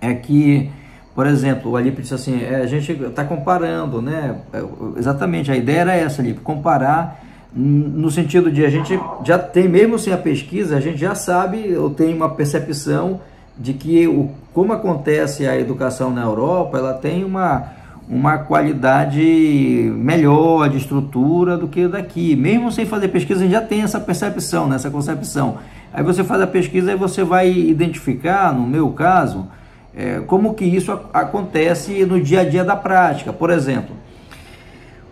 é 0.00 0.12
que, 0.12 0.70
por 1.14 1.26
exemplo, 1.26 1.70
o 1.70 1.76
Alipe 1.76 2.02
disse 2.02 2.14
assim, 2.14 2.42
é, 2.42 2.56
a 2.56 2.66
gente 2.66 2.92
está 2.92 3.24
comparando, 3.24 4.02
né? 4.02 4.40
É, 4.52 4.62
exatamente, 4.98 5.50
a 5.50 5.56
ideia 5.56 5.80
era 5.80 5.94
essa, 5.94 6.20
Alipe, 6.20 6.40
comparar 6.40 7.22
no 7.54 8.10
sentido 8.10 8.50
de 8.50 8.64
a 8.64 8.70
gente 8.70 8.98
já 9.24 9.38
tem, 9.38 9.68
mesmo 9.68 9.98
sem 9.98 10.12
a 10.12 10.16
pesquisa, 10.16 10.76
a 10.76 10.80
gente 10.80 10.98
já 10.98 11.14
sabe 11.14 11.76
ou 11.76 11.90
tem 11.90 12.14
uma 12.14 12.30
percepção 12.30 13.20
de 13.58 13.74
que 13.74 14.08
o, 14.08 14.30
como 14.54 14.72
acontece 14.72 15.46
a 15.46 15.58
educação 15.58 16.10
na 16.10 16.22
Europa, 16.22 16.78
ela 16.78 16.94
tem 16.94 17.24
uma 17.24 17.81
uma 18.08 18.38
qualidade 18.38 19.92
melhor 19.96 20.68
de 20.68 20.78
estrutura 20.78 21.56
do 21.56 21.68
que 21.68 21.88
daqui. 21.88 22.36
Mesmo 22.36 22.70
sem 22.70 22.84
fazer 22.84 23.08
pesquisa, 23.08 23.40
a 23.40 23.42
gente 23.44 23.52
já 23.52 23.60
tem 23.60 23.82
essa 23.82 24.00
percepção, 24.00 24.68
né, 24.68 24.76
essa 24.76 24.90
concepção. 24.90 25.58
Aí 25.92 26.02
você 26.02 26.24
faz 26.24 26.40
a 26.40 26.46
pesquisa 26.46 26.92
e 26.92 26.96
você 26.96 27.22
vai 27.22 27.50
identificar, 27.50 28.52
no 28.52 28.66
meu 28.66 28.90
caso, 28.90 29.46
é, 29.94 30.20
como 30.20 30.54
que 30.54 30.64
isso 30.64 30.92
acontece 31.12 32.04
no 32.04 32.20
dia 32.20 32.40
a 32.40 32.44
dia 32.48 32.64
da 32.64 32.76
prática. 32.76 33.32
Por 33.32 33.50
exemplo, 33.50 33.94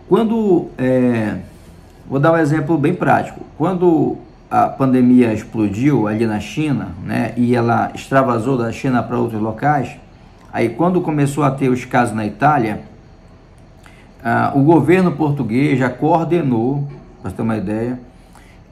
quando. 0.09 0.69
É, 0.77 1.37
vou 2.09 2.19
dar 2.19 2.33
um 2.33 2.37
exemplo 2.37 2.77
bem 2.77 2.93
prático. 2.93 3.41
Quando 3.57 4.17
a 4.49 4.67
pandemia 4.67 5.33
explodiu 5.33 6.07
ali 6.07 6.25
na 6.25 6.39
China, 6.39 6.89
né, 7.05 7.33
e 7.37 7.55
ela 7.55 7.91
extravasou 7.95 8.57
da 8.57 8.69
China 8.71 9.01
para 9.01 9.17
outros 9.17 9.41
locais, 9.41 9.95
aí 10.51 10.69
quando 10.69 11.01
começou 11.01 11.43
a 11.43 11.51
ter 11.51 11.69
os 11.69 11.85
casos 11.85 12.15
na 12.15 12.25
Itália, 12.25 12.81
ah, 14.23 14.51
o 14.55 14.61
governo 14.61 15.11
português 15.13 15.79
já 15.79 15.89
coordenou, 15.89 16.87
para 17.21 17.31
ter 17.31 17.41
uma 17.41 17.57
ideia, 17.57 17.99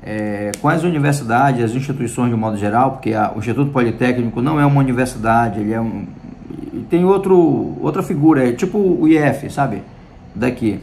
é, 0.02 0.52
com 0.62 0.70
as 0.70 0.84
universidades, 0.84 1.64
as 1.64 1.72
instituições 1.72 2.30
de 2.30 2.36
modo 2.36 2.58
geral, 2.58 2.92
porque 2.92 3.14
a, 3.14 3.32
o 3.36 3.40
Instituto 3.40 3.72
Politécnico 3.72 4.42
não 4.42 4.60
é 4.60 4.66
uma 4.66 4.80
universidade, 4.80 5.60
ele 5.60 5.74
é 5.74 5.82
um. 5.82 6.06
Tem 6.90 7.04
outro, 7.04 7.78
outra 7.82 8.02
figura, 8.02 8.48
é 8.48 8.54
tipo 8.54 8.78
o 8.78 9.08
IF, 9.08 9.50
sabe? 9.50 9.84
Daqui. 10.34 10.80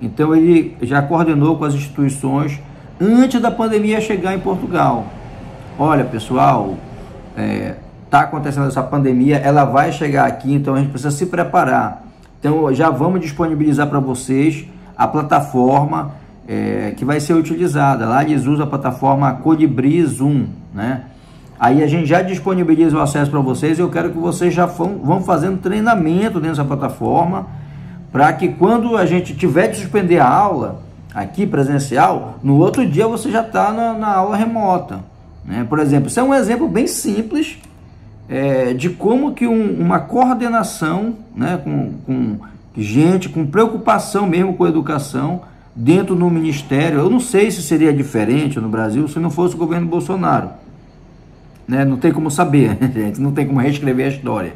Então 0.00 0.34
ele 0.34 0.76
já 0.82 1.02
coordenou 1.02 1.56
com 1.56 1.64
as 1.64 1.74
instituições 1.74 2.60
antes 3.00 3.40
da 3.40 3.50
pandemia 3.50 4.00
chegar 4.00 4.34
em 4.34 4.40
Portugal. 4.40 5.06
Olha, 5.78 6.04
pessoal, 6.04 6.74
é, 7.36 7.74
tá 8.14 8.20
acontecendo 8.20 8.68
essa 8.68 8.80
pandemia, 8.80 9.38
ela 9.38 9.64
vai 9.64 9.90
chegar 9.90 10.26
aqui, 10.26 10.54
então 10.54 10.76
a 10.76 10.78
gente 10.78 10.90
precisa 10.90 11.10
se 11.10 11.26
preparar. 11.26 12.04
Então 12.38 12.72
já 12.72 12.88
vamos 12.88 13.20
disponibilizar 13.20 13.88
para 13.88 13.98
vocês 13.98 14.66
a 14.96 15.08
plataforma 15.08 16.12
é, 16.46 16.94
que 16.96 17.04
vai 17.04 17.18
ser 17.18 17.34
utilizada. 17.34 18.06
Lá 18.06 18.22
eles 18.22 18.46
usam 18.46 18.66
a 18.66 18.68
plataforma 18.68 19.32
Colibri 19.32 20.00
Zoom, 20.06 20.46
né? 20.72 21.06
Aí 21.58 21.82
a 21.82 21.88
gente 21.88 22.06
já 22.06 22.22
disponibiliza 22.22 22.96
o 22.96 23.00
acesso 23.00 23.32
para 23.32 23.40
vocês. 23.40 23.80
Eu 23.80 23.90
quero 23.90 24.10
que 24.10 24.18
vocês 24.18 24.54
já 24.54 24.66
vão, 24.66 25.00
vão 25.02 25.20
fazendo 25.20 25.58
treinamento 25.58 26.34
dentro 26.34 26.50
dessa 26.50 26.64
plataforma 26.64 27.48
para 28.12 28.32
que 28.32 28.46
quando 28.46 28.96
a 28.96 29.04
gente 29.06 29.34
tiver 29.34 29.66
de 29.66 29.78
suspender 29.78 30.20
a 30.20 30.28
aula 30.28 30.82
aqui 31.12 31.48
presencial, 31.48 32.38
no 32.44 32.58
outro 32.58 32.86
dia 32.86 33.08
você 33.08 33.28
já 33.28 33.40
está 33.40 33.72
na, 33.72 33.92
na, 33.94 34.14
aula 34.14 34.36
remota. 34.36 35.00
Né? 35.44 35.66
Por 35.68 35.80
exemplo, 35.80 36.06
isso 36.06 36.20
é 36.20 36.22
um 36.22 36.32
exemplo 36.32 36.68
bem 36.68 36.86
simples 36.86 37.58
é, 38.28 38.72
de 38.72 38.90
como 38.90 39.32
que 39.34 39.46
um, 39.46 39.80
uma 39.80 40.00
coordenação 40.00 41.16
né, 41.34 41.60
com, 41.62 41.92
com 42.06 42.38
gente, 42.76 43.28
com 43.28 43.46
preocupação 43.46 44.26
mesmo 44.26 44.54
com 44.54 44.64
a 44.64 44.68
educação 44.68 45.42
dentro 45.74 46.14
do 46.14 46.30
ministério, 46.30 47.00
eu 47.00 47.10
não 47.10 47.20
sei 47.20 47.50
se 47.50 47.62
seria 47.62 47.92
diferente 47.92 48.60
no 48.60 48.68
Brasil 48.68 49.06
se 49.08 49.18
não 49.18 49.30
fosse 49.30 49.54
o 49.54 49.58
governo 49.58 49.86
Bolsonaro. 49.86 50.50
Né? 51.66 51.84
Não 51.84 51.96
tem 51.96 52.12
como 52.12 52.30
saber, 52.30 52.76
gente, 52.92 53.20
não 53.20 53.32
tem 53.32 53.46
como 53.46 53.60
reescrever 53.60 54.06
a 54.06 54.08
história. 54.08 54.54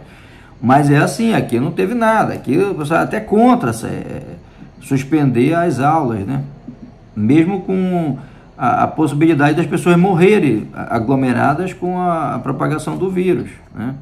Mas 0.61 0.91
é 0.91 0.99
assim, 0.99 1.35
aqui 1.35 1.61
não 1.61 1.71
teve 1.71 1.95
nada, 1.95 2.35
aqui 2.35 2.57
pessoal 2.75 3.03
até 3.03 3.21
contra 3.21 3.71
é, 3.71 4.23
suspender 4.81 5.55
as 5.55 5.79
aulas, 5.79 6.27
né? 6.27 6.43
Mesmo 7.15 7.61
com 7.63 8.19
a, 8.59 8.83
a, 8.83 8.89
possibilidade 8.89 9.57
das 9.57 9.67
pessoas 9.67 9.97
morrerem 9.97 10.67
aglomeradas 10.75 11.73
com 11.73 11.97
a, 11.97 12.35
a 12.35 12.39
propagação 12.41 12.97
do 12.97 13.09
vírus. 13.09 13.49
Né? 13.73 13.95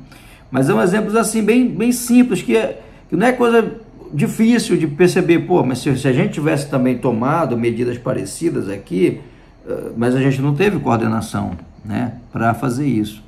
Mas 0.50 0.66
são 0.66 0.82
exemplos 0.82 1.14
assim 1.14 1.42
bem, 1.42 1.68
bem 1.68 1.92
simples, 1.92 2.40
que, 2.40 2.56
é, 2.56 2.80
que 3.08 3.14
não 3.14 3.26
é 3.26 3.32
coisa 3.32 3.70
difícil 4.14 4.78
de 4.78 4.86
perceber, 4.86 5.40
pô, 5.40 5.62
mas 5.62 5.78
se, 5.80 5.94
se, 5.98 6.08
a 6.08 6.12
gente 6.12 6.32
tivesse 6.32 6.70
também 6.70 6.96
tomado 6.96 7.56
medidas 7.56 7.98
parecidas 7.98 8.70
aqui, 8.70 9.20
uh, 9.66 9.92
mas 9.94 10.14
a 10.14 10.20
gente 10.20 10.40
não 10.40 10.54
teve 10.54 10.78
coordenação 10.78 11.52
né, 11.84 12.14
para 12.32 12.54
fazer 12.54 12.86
isso. 12.86 13.22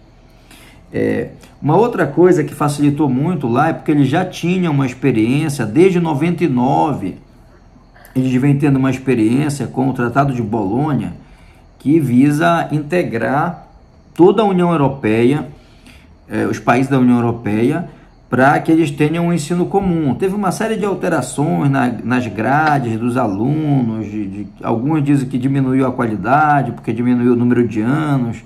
É, 0.90 1.28
uma 1.60 1.76
outra 1.76 2.06
coisa 2.06 2.42
que 2.42 2.54
facilitou 2.54 3.10
muito 3.10 3.46
lá 3.46 3.68
é 3.68 3.72
porque 3.74 3.90
eles 3.90 4.08
já 4.08 4.24
tinham 4.24 4.72
uma 4.72 4.86
experiência 4.86 5.66
desde 5.66 6.00
99 6.00 7.16
eles 8.18 8.32
vêm 8.40 8.56
tendo 8.56 8.76
uma 8.76 8.90
experiência 8.90 9.66
com 9.66 9.88
o 9.88 9.92
Tratado 9.92 10.32
de 10.32 10.42
Bolonha 10.42 11.14
que 11.78 12.00
visa 12.00 12.68
integrar 12.72 13.66
toda 14.14 14.42
a 14.42 14.44
União 14.44 14.70
Europeia, 14.72 15.48
eh, 16.28 16.46
os 16.46 16.58
países 16.58 16.90
da 16.90 16.98
União 16.98 17.16
Europeia, 17.16 17.88
para 18.28 18.58
que 18.60 18.70
eles 18.70 18.90
tenham 18.90 19.28
um 19.28 19.32
ensino 19.32 19.66
comum. 19.66 20.14
Teve 20.14 20.34
uma 20.34 20.52
série 20.52 20.76
de 20.76 20.84
alterações 20.84 21.70
na, 21.70 21.90
nas 22.04 22.26
grades 22.26 22.98
dos 22.98 23.16
alunos, 23.16 24.06
de, 24.06 24.26
de, 24.26 24.46
alguns 24.62 25.02
dizem 25.02 25.28
que 25.28 25.38
diminuiu 25.38 25.86
a 25.86 25.92
qualidade, 25.92 26.72
porque 26.72 26.92
diminuiu 26.92 27.32
o 27.32 27.36
número 27.36 27.66
de 27.66 27.80
anos, 27.80 28.42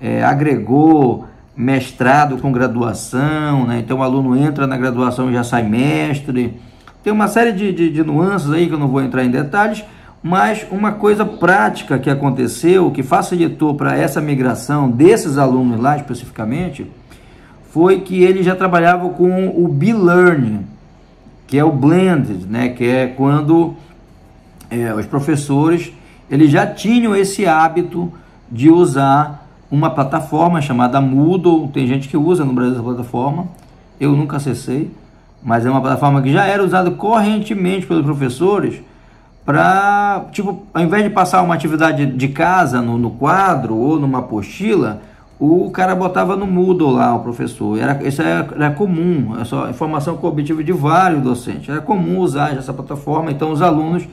eh, 0.00 0.22
agregou 0.22 1.26
mestrado 1.56 2.38
com 2.38 2.52
graduação, 2.52 3.66
né? 3.66 3.80
então 3.80 3.98
o 3.98 4.02
aluno 4.02 4.36
entra 4.36 4.64
na 4.64 4.76
graduação 4.76 5.28
e 5.28 5.32
já 5.32 5.42
sai 5.42 5.64
mestre. 5.64 6.54
Tem 7.08 7.12
uma 7.14 7.26
série 7.26 7.52
de, 7.52 7.72
de, 7.72 7.88
de 7.88 8.04
nuances 8.04 8.50
aí 8.50 8.66
que 8.66 8.74
eu 8.74 8.78
não 8.78 8.86
vou 8.86 9.00
entrar 9.00 9.24
em 9.24 9.30
detalhes, 9.30 9.82
mas 10.22 10.66
uma 10.70 10.92
coisa 10.92 11.24
prática 11.24 11.98
que 11.98 12.10
aconteceu, 12.10 12.90
que 12.90 13.02
facilitou 13.02 13.74
para 13.74 13.96
essa 13.96 14.20
migração 14.20 14.90
desses 14.90 15.38
alunos 15.38 15.80
lá 15.80 15.96
especificamente, 15.96 16.86
foi 17.70 18.00
que 18.00 18.22
ele 18.22 18.42
já 18.42 18.54
trabalhava 18.54 19.08
com 19.08 19.48
o 19.48 19.66
B-Learning, 19.68 20.66
que 21.46 21.56
é 21.56 21.64
o 21.64 21.72
blended, 21.72 22.44
né? 22.46 22.68
que 22.68 22.84
é 22.84 23.06
quando 23.06 23.74
é, 24.68 24.92
os 24.92 25.06
professores 25.06 25.90
eles 26.30 26.50
já 26.50 26.66
tinham 26.66 27.16
esse 27.16 27.46
hábito 27.46 28.12
de 28.52 28.68
usar 28.68 29.48
uma 29.70 29.88
plataforma 29.88 30.60
chamada 30.60 31.00
Moodle, 31.00 31.68
tem 31.68 31.86
gente 31.86 32.06
que 32.06 32.18
usa 32.18 32.44
no 32.44 32.52
Brasil 32.52 32.74
essa 32.74 32.82
plataforma, 32.82 33.46
eu 33.98 34.12
nunca 34.12 34.36
acessei, 34.36 34.90
mas 35.42 35.64
é 35.64 35.70
uma 35.70 35.80
plataforma 35.80 36.20
que 36.22 36.32
já 36.32 36.44
era 36.44 36.62
usada 36.62 36.90
correntemente 36.90 37.86
pelos 37.86 38.04
professores 38.04 38.80
para, 39.44 40.26
tipo, 40.30 40.66
ao 40.74 40.82
invés 40.82 41.04
de 41.04 41.10
passar 41.10 41.42
uma 41.42 41.54
atividade 41.54 42.04
de 42.04 42.28
casa 42.28 42.82
no, 42.82 42.98
no 42.98 43.10
quadro 43.12 43.74
ou 43.74 43.98
numa 43.98 44.18
apostila, 44.18 45.00
o 45.40 45.70
cara 45.70 45.94
botava 45.94 46.36
no 46.36 46.46
Moodle 46.46 46.90
lá, 46.90 47.14
o 47.14 47.20
professor. 47.20 47.78
Era, 47.78 48.06
isso 48.06 48.20
era, 48.20 48.46
era 48.54 48.70
comum, 48.72 49.40
essa 49.40 49.70
informação 49.70 50.16
que 50.16 50.24
eu 50.24 50.28
obtive 50.28 50.62
de 50.62 50.72
vários 50.72 51.22
docentes. 51.22 51.68
Era 51.68 51.80
comum 51.80 52.18
usar 52.18 52.56
essa 52.58 52.74
plataforma, 52.74 53.30
então 53.30 53.50
os 53.50 53.62
alunos 53.62 54.06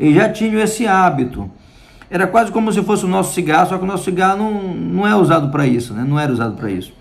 já 0.00 0.28
tinham 0.30 0.60
esse 0.60 0.86
hábito. 0.86 1.50
Era 2.10 2.26
quase 2.26 2.50
como 2.50 2.72
se 2.72 2.82
fosse 2.82 3.04
o 3.04 3.08
nosso 3.08 3.34
cigarro, 3.34 3.68
só 3.68 3.76
que 3.76 3.84
o 3.84 3.86
nosso 3.86 4.04
cigarro 4.04 4.38
não, 4.38 4.52
não 4.72 5.06
é 5.06 5.14
usado 5.14 5.50
para 5.50 5.66
isso, 5.66 5.92
né? 5.92 6.06
não 6.08 6.18
era 6.18 6.32
usado 6.32 6.54
para 6.56 6.70
isso. 6.70 6.94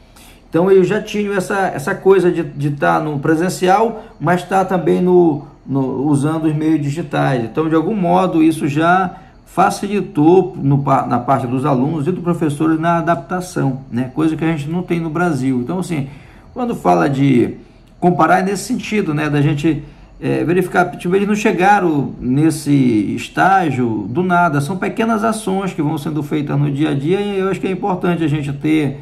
Então 0.49 0.71
eles 0.71 0.87
já 0.87 1.01
tinham 1.01 1.33
essa, 1.33 1.67
essa 1.67 1.93
coisa 1.93 2.31
de 2.31 2.67
estar 2.67 2.99
tá 2.99 3.03
no 3.03 3.19
presencial, 3.19 4.03
mas 4.19 4.41
estar 4.41 4.63
tá 4.63 4.77
também 4.77 5.01
no, 5.01 5.45
no, 5.65 6.05
usando 6.07 6.45
os 6.45 6.55
meios 6.55 6.81
digitais. 6.81 7.43
Então, 7.43 7.67
de 7.67 7.75
algum 7.75 7.95
modo, 7.95 8.41
isso 8.41 8.67
já 8.67 9.15
facilitou 9.45 10.55
no, 10.55 10.77
na 11.07 11.19
parte 11.19 11.47
dos 11.47 11.65
alunos 11.65 12.07
e 12.07 12.11
dos 12.11 12.23
professores 12.23 12.79
na 12.79 12.97
adaptação, 12.97 13.81
né? 13.91 14.11
coisa 14.13 14.35
que 14.35 14.45
a 14.45 14.51
gente 14.51 14.69
não 14.69 14.83
tem 14.83 14.99
no 14.99 15.09
Brasil. 15.09 15.59
Então, 15.61 15.79
assim, 15.79 16.07
quando 16.53 16.75
fala 16.75 17.09
de 17.09 17.55
comparar 17.99 18.39
é 18.39 18.43
nesse 18.43 18.65
sentido, 18.65 19.13
né? 19.13 19.29
da 19.29 19.41
gente 19.41 19.83
é, 20.21 20.43
verificar, 20.43 20.91
tipo, 20.91 21.15
eles 21.15 21.27
não 21.27 21.35
chegaram 21.35 22.13
nesse 22.19 22.71
estágio 23.15 24.05
do 24.09 24.21
nada, 24.21 24.61
são 24.61 24.77
pequenas 24.77 25.23
ações 25.23 25.73
que 25.73 25.81
vão 25.81 25.97
sendo 25.97 26.21
feitas 26.21 26.57
no 26.59 26.71
dia 26.71 26.91
a 26.91 26.93
dia 26.93 27.19
e 27.19 27.39
eu 27.39 27.49
acho 27.49 27.59
que 27.59 27.67
é 27.67 27.71
importante 27.71 28.23
a 28.23 28.27
gente 28.27 28.53
ter 28.53 28.99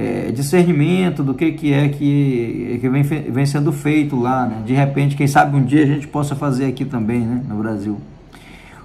é, 0.00 0.32
discernimento 0.32 1.22
do 1.22 1.34
que, 1.34 1.52
que 1.52 1.74
é 1.74 1.86
que, 1.90 2.78
que 2.80 2.88
vem, 2.88 3.02
vem 3.02 3.44
sendo 3.44 3.70
feito 3.70 4.18
lá, 4.18 4.46
né? 4.46 4.62
de 4.64 4.72
repente, 4.72 5.14
quem 5.14 5.26
sabe 5.26 5.54
um 5.54 5.62
dia 5.62 5.82
a 5.82 5.86
gente 5.86 6.08
possa 6.08 6.34
fazer 6.34 6.64
aqui 6.64 6.86
também, 6.86 7.20
né? 7.20 7.42
no 7.46 7.56
Brasil. 7.56 8.00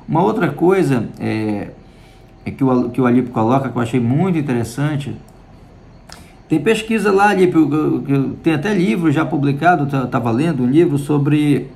Uma 0.10 0.22
outra 0.22 0.50
coisa 0.50 1.08
é, 1.18 1.70
é 2.46 2.52
que, 2.52 2.62
o, 2.62 2.90
que 2.90 3.00
o 3.00 3.06
Alipe 3.06 3.30
coloca, 3.30 3.70
que 3.70 3.78
eu 3.78 3.82
achei 3.82 4.00
muito 4.00 4.38
interessante, 4.38 5.16
tem 6.50 6.60
pesquisa 6.60 7.14
lá, 7.14 7.30
Alipe, 7.30 7.58
tem 8.44 8.54
até 8.54 8.74
livro 8.74 9.10
já 9.10 9.26
publicado, 9.26 9.88
estava 10.04 10.32
lendo 10.32 10.64
um 10.64 10.68
livro 10.68 10.98
sobre 10.98 11.68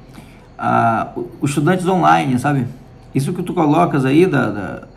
a, 0.57 1.11
os 1.39 1.51
estudantes 1.51 1.87
online, 1.87 2.37
sabe? 2.37 2.67
Isso 3.15 3.31
que 3.31 3.41
tu 3.41 3.53
colocas 3.53 4.03
aí 4.03 4.27
da, 4.27 4.49
da, 4.49 4.87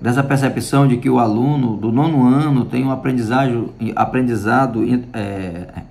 dessa 0.00 0.22
percepção 0.22 0.86
de 0.86 0.96
que 0.96 1.10
o 1.10 1.18
aluno 1.18 1.76
do 1.76 1.90
nono 1.90 2.26
ano 2.26 2.64
tem 2.64 2.84
um 2.84 2.90
aprendizado, 2.90 3.72
aprendizado 3.96 4.82
é, 5.12 5.82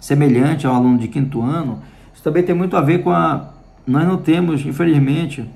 semelhante 0.00 0.66
ao 0.66 0.74
aluno 0.74 0.98
de 0.98 1.08
quinto 1.08 1.42
ano, 1.42 1.80
isso 2.12 2.22
também 2.22 2.42
tem 2.42 2.54
muito 2.54 2.76
a 2.76 2.80
ver 2.80 3.02
com 3.02 3.10
a. 3.10 3.50
Nós 3.86 4.06
não 4.06 4.16
temos, 4.16 4.64
infelizmente, 4.64 5.46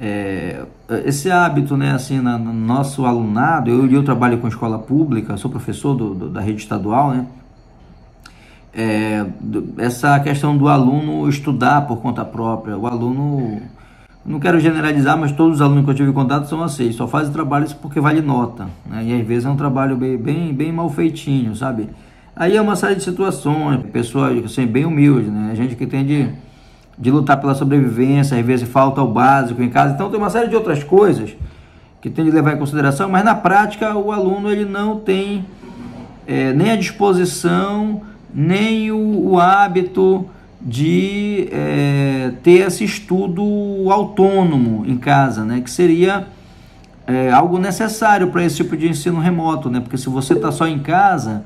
é, 0.00 0.64
esse 1.04 1.30
hábito, 1.30 1.76
né, 1.76 1.92
assim, 1.92 2.20
no 2.20 2.52
nosso 2.52 3.04
alunado, 3.04 3.70
eu, 3.70 3.90
eu 3.90 4.02
trabalho 4.02 4.38
com 4.38 4.48
escola 4.48 4.78
pública, 4.78 5.36
sou 5.36 5.50
professor 5.50 5.94
do, 5.94 6.14
do, 6.14 6.28
da 6.30 6.40
rede 6.40 6.62
estadual, 6.62 7.10
né, 7.10 7.26
é, 8.72 9.26
essa 9.78 10.18
questão 10.20 10.56
do 10.56 10.68
aluno 10.68 11.28
estudar 11.28 11.86
por 11.86 11.98
conta 11.98 12.24
própria, 12.24 12.78
o 12.78 12.86
aluno, 12.86 13.60
não 14.28 14.38
quero 14.38 14.60
generalizar, 14.60 15.18
mas 15.18 15.32
todos 15.32 15.56
os 15.56 15.60
alunos 15.62 15.84
que 15.84 15.90
eu 15.90 15.94
tive 15.94 16.12
contato 16.12 16.48
são 16.48 16.62
assim, 16.62 16.92
só 16.92 17.08
fazem 17.08 17.32
trabalhos 17.32 17.72
porque 17.72 17.98
vale 17.98 18.20
nota, 18.20 18.68
né, 18.86 19.02
e 19.04 19.20
às 19.20 19.26
vezes 19.26 19.46
é 19.46 19.48
um 19.48 19.56
trabalho 19.56 19.96
bem, 19.96 20.16
bem, 20.16 20.52
bem 20.52 20.70
mal 20.70 20.88
feitinho, 20.90 21.56
sabe, 21.56 21.88
aí 22.36 22.56
é 22.56 22.60
uma 22.60 22.76
série 22.76 22.94
de 22.94 23.02
situações, 23.02 23.82
pessoa 23.92 24.30
assim, 24.44 24.66
bem 24.66 24.84
humilde, 24.84 25.30
né, 25.30 25.54
gente 25.54 25.74
que 25.74 25.86
tem 25.86 26.04
de 26.04 26.28
de 26.98 27.10
lutar 27.10 27.40
pela 27.40 27.54
sobrevivência, 27.54 28.36
às 28.36 28.44
vezes 28.44 28.68
falta 28.68 29.00
o 29.00 29.06
básico 29.06 29.62
em 29.62 29.70
casa. 29.70 29.94
Então 29.94 30.10
tem 30.10 30.18
uma 30.18 30.30
série 30.30 30.48
de 30.48 30.56
outras 30.56 30.82
coisas 30.82 31.36
que 32.00 32.10
tem 32.10 32.24
de 32.24 32.30
levar 32.30 32.54
em 32.54 32.58
consideração, 32.58 33.08
mas 33.08 33.24
na 33.24 33.34
prática 33.34 33.96
o 33.96 34.10
aluno 34.10 34.50
ele 34.50 34.64
não 34.64 34.98
tem 34.98 35.44
é, 36.26 36.52
nem 36.52 36.72
a 36.72 36.76
disposição, 36.76 38.02
nem 38.34 38.90
o, 38.90 39.30
o 39.30 39.40
hábito 39.40 40.28
de 40.60 41.48
é, 41.52 42.32
ter 42.42 42.66
esse 42.66 42.84
estudo 42.84 43.42
autônomo 43.90 44.84
em 44.86 44.96
casa, 44.96 45.44
né? 45.44 45.60
que 45.60 45.70
seria 45.70 46.26
é, 47.06 47.30
algo 47.30 47.58
necessário 47.58 48.28
para 48.28 48.44
esse 48.44 48.56
tipo 48.56 48.76
de 48.76 48.88
ensino 48.88 49.20
remoto, 49.20 49.70
né? 49.70 49.80
porque 49.80 49.96
se 49.96 50.08
você 50.08 50.34
está 50.34 50.50
só 50.50 50.66
em 50.66 50.78
casa 50.80 51.44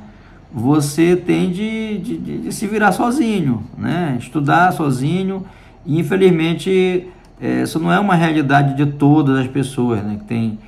você 0.53 1.17
tem 1.17 1.51
de, 1.51 1.99
de, 1.99 2.19
de, 2.19 2.53
se 2.53 2.67
virar 2.67 2.93
sozinho, 2.93 3.65
né? 3.77 4.17
estudar 4.19 4.73
sozinho. 4.73 5.47
E 5.87 5.99
infelizmente 5.99 7.09
é, 7.41 7.63
isso 7.63 7.81
não 7.81 7.93
é 7.93 7.99
uma 7.99 8.15
realidade 8.15 8.77
de 8.77 8.93
todas 8.93 9.39
as 9.39 9.47
pessoas 9.47 10.03
né? 10.05 10.17
que, 10.19 10.25
tem, 10.25 10.59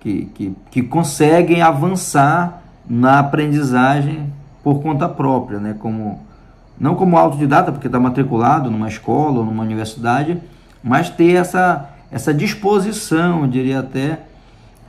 que, 0.00 0.24
que, 0.34 0.56
que 0.70 0.82
conseguem 0.82 1.62
avançar 1.62 2.62
na 2.88 3.20
aprendizagem 3.20 4.32
por 4.62 4.82
conta 4.82 5.08
própria, 5.08 5.60
né? 5.60 5.76
como, 5.78 6.20
não 6.80 6.94
como 6.94 7.16
autodidata, 7.16 7.72
porque 7.72 7.88
está 7.88 7.98
matriculado 7.98 8.70
numa 8.70 8.88
escola 8.88 9.40
ou 9.40 9.44
numa 9.44 9.62
universidade, 9.62 10.38
mas 10.82 11.10
ter 11.10 11.32
essa, 11.32 11.90
essa 12.10 12.32
disposição, 12.32 13.42
eu 13.42 13.48
diria 13.48 13.80
até, 13.80 14.20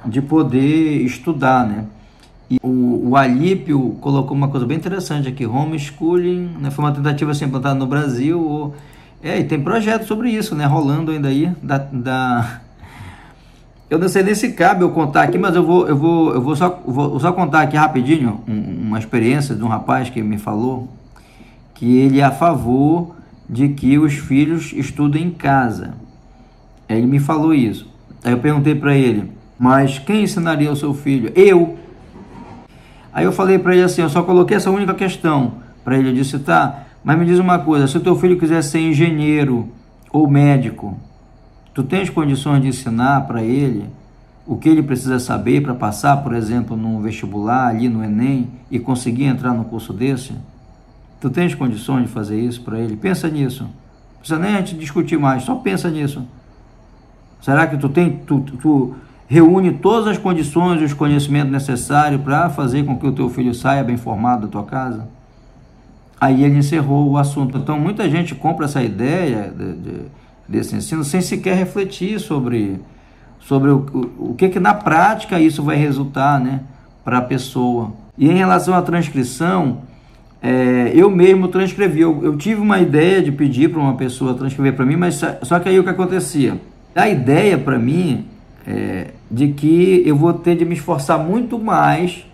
de 0.06 0.22
poder 0.22 1.02
estudar. 1.02 1.66
Né? 1.68 1.86
E 2.50 2.58
o, 2.62 3.10
o 3.10 3.16
Alípio 3.16 3.98
colocou 4.02 4.36
uma 4.36 4.48
coisa 4.48 4.66
bem 4.66 4.78
interessante 4.78 5.28
aqui, 5.28 5.46
homeschooling, 5.46 6.58
né, 6.60 6.72
foi 6.72 6.86
uma 6.86 6.92
tentativa 6.92 7.32
assim 7.32 7.46
implantada 7.46 7.76
no 7.76 7.88
Brasil, 7.88 8.40
ou, 8.40 8.76
é, 9.24 9.40
e 9.40 9.44
tem 9.44 9.60
projeto 9.62 10.06
sobre 10.06 10.30
isso, 10.30 10.56
né, 10.56 10.66
rolando 10.66 11.12
ainda 11.12 11.28
aí, 11.28 11.52
da, 11.62 11.78
da... 11.78 12.62
Eu 13.90 13.98
não 13.98 14.08
sei 14.08 14.22
nem 14.22 14.36
se 14.36 14.52
cabe 14.52 14.84
eu 14.84 14.92
contar 14.92 15.24
aqui, 15.24 15.40
mas 15.40 15.56
eu 15.56 15.66
vou, 15.66 15.88
eu 15.88 15.98
vou, 15.98 16.34
eu 16.36 16.42
vou, 16.42 16.56
só, 16.56 16.80
vou 16.86 17.20
só 17.20 17.32
contar 17.32 17.62
aqui 17.62 17.76
rapidinho 17.76 18.40
uma 18.48 19.00
experiência 19.00 19.56
de 19.56 19.64
um 19.64 19.68
rapaz 19.68 20.12
que 20.12 20.22
me 20.22 20.38
falou 20.38 20.88
que 21.80 21.98
ele 21.98 22.20
é 22.20 22.24
a 22.24 22.32
favor 22.32 23.16
de 23.50 23.70
que 23.70 23.98
os 23.98 24.14
filhos 24.14 24.74
estudem 24.76 25.28
em 25.28 25.32
casa. 25.32 25.94
Ele 26.90 27.08
me 27.08 27.20
falou 27.20 27.54
isso. 27.54 27.90
Aí 28.22 28.34
eu 28.34 28.40
perguntei 28.40 28.76
para 28.76 28.94
ele, 28.94 29.32
mas 29.58 29.98
quem 29.98 30.24
ensinaria 30.24 30.70
o 30.70 30.76
seu 30.76 30.94
filho? 30.94 31.32
Eu. 31.34 31.78
Aí 33.14 33.24
eu 33.24 33.32
falei 33.32 33.58
para 33.58 33.74
ele 33.74 33.84
assim, 33.84 34.02
eu 34.02 34.10
só 34.10 34.22
coloquei 34.24 34.58
essa 34.58 34.70
única 34.70 34.94
questão 34.94 35.54
para 35.82 35.98
ele. 35.98 36.10
Eu 36.10 36.14
disse, 36.14 36.38
tá, 36.40 36.84
mas 37.02 37.18
me 37.18 37.26
diz 37.26 37.40
uma 37.40 37.58
coisa, 37.58 37.88
se 37.88 37.96
o 37.96 38.02
teu 38.02 38.18
filho 38.18 38.38
quiser 38.38 38.62
ser 38.62 38.82
engenheiro 38.82 39.70
ou 40.12 40.30
médico, 40.30 40.98
tu 41.74 41.82
tens 41.82 42.10
condições 42.10 42.62
de 42.62 42.68
ensinar 42.68 43.22
para 43.22 43.42
ele 43.42 43.86
o 44.46 44.58
que 44.58 44.68
ele 44.68 44.84
precisa 44.84 45.18
saber 45.18 45.64
para 45.64 45.74
passar, 45.74 46.18
por 46.18 46.36
exemplo, 46.36 46.76
num 46.76 47.00
vestibular, 47.00 47.68
ali 47.68 47.88
no 47.88 48.04
Enem, 48.04 48.50
e 48.70 48.80
conseguir 48.80 49.24
entrar 49.24 49.54
no 49.54 49.64
curso 49.64 49.94
desse? 49.94 50.34
Tu 51.20 51.30
tens 51.30 51.54
condições 51.54 52.04
de 52.04 52.08
fazer 52.08 52.40
isso 52.40 52.62
para 52.62 52.80
ele? 52.80 52.96
Pensa 52.96 53.28
nisso. 53.28 53.64
Não 53.64 54.20
precisa 54.20 54.40
nem 54.40 54.56
a 54.56 54.58
gente 54.60 54.76
discutir 54.76 55.18
mais, 55.18 55.44
só 55.44 55.56
pensa 55.56 55.90
nisso. 55.90 56.26
Será 57.42 57.68
que 57.68 57.78
tu 57.78 57.90
tem, 57.90 58.18
tu, 58.26 58.42
tu, 58.42 58.96
reúne 59.28 59.74
todas 59.74 60.08
as 60.08 60.18
condições 60.18 60.82
e 60.82 60.84
os 60.84 60.94
conhecimentos 60.94 61.52
necessários 61.52 62.22
para 62.22 62.50
fazer 62.50 62.84
com 62.84 62.98
que 62.98 63.08
o 63.08 63.12
teu 63.12 63.30
filho 63.30 63.54
saia 63.54 63.84
bem 63.84 63.98
formado 63.98 64.42
da 64.42 64.48
tua 64.48 64.64
casa? 64.64 65.08
Aí 66.20 66.44
ele 66.44 66.58
encerrou 66.58 67.12
o 67.12 67.18
assunto. 67.18 67.58
Então 67.58 67.80
muita 67.80 68.10
gente 68.10 68.36
compra 68.36 68.66
essa 68.66 68.82
ideia 68.82 69.54
de, 69.56 69.74
de, 69.76 70.02
desse 70.48 70.76
ensino 70.76 71.04
sem 71.04 71.22
sequer 71.22 71.56
refletir 71.56 72.20
sobre, 72.20 72.82
sobre 73.40 73.70
o, 73.70 73.86
o, 73.94 74.32
o 74.32 74.36
que, 74.36 74.50
que 74.50 74.60
na 74.60 74.74
prática 74.74 75.40
isso 75.40 75.64
vai 75.64 75.78
resultar 75.78 76.40
né, 76.40 76.62
para 77.06 77.20
a 77.20 77.22
pessoa. 77.22 77.94
E 78.18 78.30
em 78.30 78.36
relação 78.36 78.74
à 78.74 78.82
transcrição, 78.82 79.82
é, 80.42 80.92
eu 80.94 81.10
mesmo 81.10 81.48
transcrevi. 81.48 82.02
Eu, 82.02 82.24
eu, 82.24 82.38
tive 82.38 82.62
uma 82.62 82.80
ideia 82.80 83.22
de 83.22 83.32
pedir 83.32 83.70
para 83.70 83.80
uma 83.80 83.96
pessoa 83.96 84.34
transcrever 84.34 84.74
para 84.74 84.86
mim, 84.86 84.96
mas 84.96 85.22
só 85.44 85.60
que 85.60 85.70
aí 85.70 85.80
o 85.80 85.84
que 85.84 85.90
acontecia? 85.90 86.60
A 86.96 87.10
ideia 87.10 87.58
para 87.58 87.78
mim 87.78 88.26
é, 88.66 89.08
de 89.30 89.50
que 89.50 90.04
eu 90.06 90.16
vou 90.16 90.34
ter 90.34 90.56
de 90.56 90.66
me 90.66 90.76
esforçar 90.76 91.20
muito 91.20 91.60
mais 91.60 92.26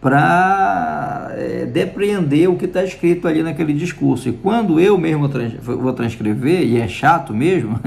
para 0.00 1.32
é, 1.36 1.66
depreender 1.66 2.48
o 2.48 2.56
que 2.56 2.64
está 2.64 2.84
escrito 2.84 3.26
ali 3.26 3.42
naquele 3.42 3.72
discurso. 3.72 4.28
E 4.28 4.32
quando 4.32 4.78
eu 4.78 4.96
mesmo 4.96 5.28
trans, 5.28 5.54
vou 5.60 5.92
transcrever, 5.92 6.62
e 6.62 6.80
é 6.80 6.86
chato 6.86 7.34
mesmo, 7.34 7.80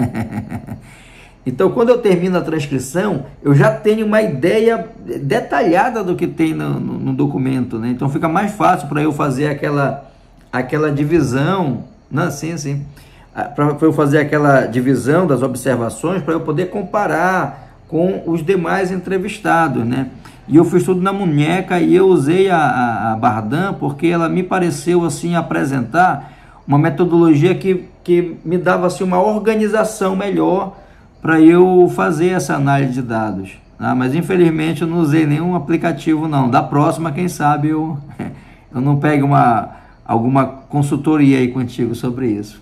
então 1.46 1.72
quando 1.72 1.90
eu 1.90 1.98
termino 1.98 2.38
a 2.38 2.42
transcrição, 2.42 3.26
eu 3.42 3.54
já 3.56 3.72
tenho 3.72 4.06
uma 4.06 4.22
ideia 4.22 4.90
detalhada 5.22 6.04
do 6.04 6.16
que 6.16 6.28
tem 6.28 6.54
no, 6.54 6.80
no, 6.80 7.00
no 7.00 7.14
documento. 7.14 7.80
Né? 7.80 7.90
Então 7.90 8.10
fica 8.10 8.30
mais 8.30 8.52
fácil 8.52 8.88
para 8.88 9.02
eu 9.02 9.12
fazer 9.12 9.48
aquela, 9.48 10.12
aquela 10.52 10.92
divisão. 10.92 11.86
Não, 12.10 12.30
sim, 12.30 12.56
sim. 12.58 12.86
Para 13.56 13.76
eu 13.82 13.94
fazer 13.94 14.20
aquela 14.20 14.66
divisão 14.66 15.26
das 15.26 15.42
observações, 15.42 16.22
para 16.22 16.34
eu 16.34 16.42
poder 16.42 16.70
comparar 16.70 17.70
com 17.88 18.24
os 18.26 18.46
demais 18.46 18.92
entrevistados, 18.92 19.86
né? 19.86 20.08
E 20.48 20.58
eu 20.58 20.66
fiz 20.66 20.84
tudo 20.84 21.02
na 21.02 21.14
munheca 21.14 21.80
e 21.80 21.96
eu 21.96 22.08
usei 22.08 22.50
a, 22.50 22.58
a, 22.58 23.14
a 23.14 23.16
Bardan 23.16 23.74
porque 23.74 24.08
ela 24.08 24.28
me 24.28 24.44
pareceu 24.44 25.06
assim 25.06 25.36
apresentar 25.36 26.34
uma 26.68 26.78
metodologia 26.78 27.56
que, 27.56 27.86
que 28.04 28.38
me 28.44 28.58
dava 28.58 28.88
assim, 28.88 29.04
uma 29.04 29.22
organização 29.22 30.16
melhor 30.16 30.76
para 31.22 31.40
eu 31.40 31.92
fazer 31.96 32.30
essa 32.30 32.56
análise 32.56 32.94
de 32.94 33.02
dados. 33.02 33.52
Tá? 33.78 33.94
Mas 33.94 34.16
infelizmente 34.16 34.82
eu 34.82 34.88
não 34.88 35.00
usei 35.00 35.26
nenhum 35.26 35.56
aplicativo 35.56 36.28
não. 36.28 36.50
Da 36.50 36.64
próxima, 36.64 37.12
quem 37.12 37.28
sabe 37.28 37.70
eu, 37.70 37.98
eu 38.74 38.82
não 38.82 38.98
pego 38.98 39.26
uma, 39.26 39.70
alguma 40.06 40.46
consultoria 40.46 41.38
aí 41.38 41.50
contigo 41.50 41.94
sobre 41.94 42.28
isso. 42.28 42.62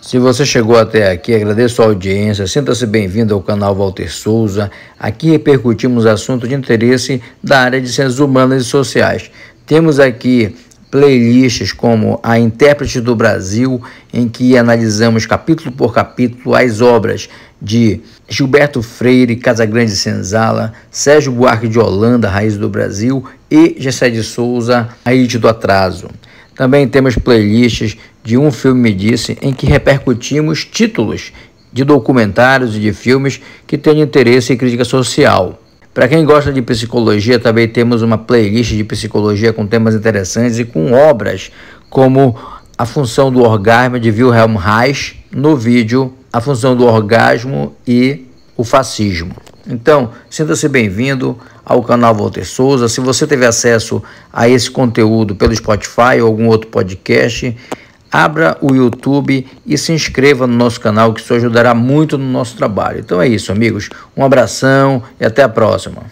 Se 0.00 0.18
você 0.18 0.44
chegou 0.44 0.76
até 0.76 1.12
aqui, 1.12 1.32
agradeço 1.32 1.80
a 1.80 1.84
audiência, 1.84 2.44
sinta-se 2.48 2.84
bem-vindo 2.86 3.32
ao 3.32 3.40
canal 3.40 3.72
Walter 3.72 4.12
Souza. 4.12 4.68
Aqui 4.98 5.30
repercutimos 5.30 6.06
assuntos 6.06 6.48
de 6.48 6.56
interesse 6.56 7.22
da 7.40 7.60
área 7.60 7.80
de 7.80 7.86
ciências 7.86 8.18
humanas 8.18 8.62
e 8.62 8.64
sociais. 8.64 9.30
Temos 9.64 10.00
aqui 10.00 10.56
playlists 10.90 11.72
como 11.72 12.20
a 12.22 12.36
Intérprete 12.38 13.00
do 13.00 13.14
Brasil, 13.16 13.80
em 14.12 14.28
que 14.28 14.58
analisamos 14.58 15.24
capítulo 15.24 15.70
por 15.72 15.94
capítulo 15.94 16.54
as 16.54 16.82
obras 16.82 17.30
de 17.62 18.00
Gilberto 18.28 18.82
Freire, 18.82 19.36
Casagrande 19.36 19.94
Senzala, 19.94 20.72
Sérgio 20.90 21.30
Buarque 21.30 21.68
de 21.68 21.78
Holanda, 21.78 22.28
Raiz 22.28 22.56
do 22.56 22.68
Brasil 22.68 23.24
e 23.48 23.76
Gessé 23.78 24.10
de 24.10 24.24
Souza, 24.24 24.88
Haiti 25.04 25.38
do 25.38 25.48
Atraso. 25.48 26.08
Também 26.56 26.88
temos 26.88 27.14
playlists 27.14 27.96
de 28.24 28.36
Um 28.36 28.50
Filme 28.50 28.80
Me 28.80 28.92
Disse, 28.92 29.38
em 29.40 29.52
que 29.52 29.64
repercutimos 29.64 30.64
títulos 30.64 31.32
de 31.72 31.84
documentários 31.84 32.76
e 32.76 32.80
de 32.80 32.92
filmes 32.92 33.40
que 33.66 33.78
têm 33.78 34.00
interesse 34.00 34.52
em 34.52 34.56
crítica 34.56 34.84
social. 34.84 35.60
Para 35.94 36.08
quem 36.08 36.24
gosta 36.24 36.52
de 36.52 36.60
psicologia, 36.62 37.38
também 37.38 37.68
temos 37.68 38.02
uma 38.02 38.18
playlist 38.18 38.72
de 38.72 38.82
psicologia 38.82 39.52
com 39.52 39.66
temas 39.66 39.94
interessantes 39.94 40.58
e 40.58 40.64
com 40.64 40.92
obras 40.92 41.52
como 41.88 42.36
A 42.76 42.84
Função 42.84 43.30
do 43.30 43.40
Orgasmo 43.40 44.00
de 44.00 44.10
Wilhelm 44.10 44.56
Reich, 44.56 45.22
no 45.30 45.56
vídeo 45.56 46.12
A 46.32 46.40
Função 46.40 46.74
do 46.74 46.86
Orgasmo 46.86 47.76
e 47.86 48.26
o 48.56 48.64
Fascismo. 48.64 49.34
Então, 49.66 50.10
sinta-se 50.30 50.68
bem-vindo 50.68 51.38
ao 51.64 51.82
canal 51.82 52.14
Walter 52.14 52.44
Souza. 52.44 52.88
Se 52.88 53.00
você 53.00 53.26
teve 53.26 53.46
acesso 53.46 54.02
a 54.32 54.48
esse 54.48 54.70
conteúdo 54.70 55.34
pelo 55.34 55.54
Spotify 55.54 56.20
ou 56.20 56.26
algum 56.26 56.48
outro 56.48 56.68
podcast, 56.68 57.56
abra 58.10 58.56
o 58.60 58.74
YouTube 58.74 59.46
e 59.66 59.78
se 59.78 59.92
inscreva 59.92 60.46
no 60.46 60.54
nosso 60.54 60.80
canal, 60.80 61.12
que 61.12 61.20
isso 61.20 61.34
ajudará 61.34 61.74
muito 61.74 62.18
no 62.18 62.30
nosso 62.30 62.56
trabalho. 62.56 63.00
Então 63.00 63.20
é 63.20 63.28
isso, 63.28 63.52
amigos. 63.52 63.88
Um 64.16 64.24
abração 64.24 65.02
e 65.20 65.24
até 65.24 65.42
a 65.42 65.48
próxima. 65.48 66.02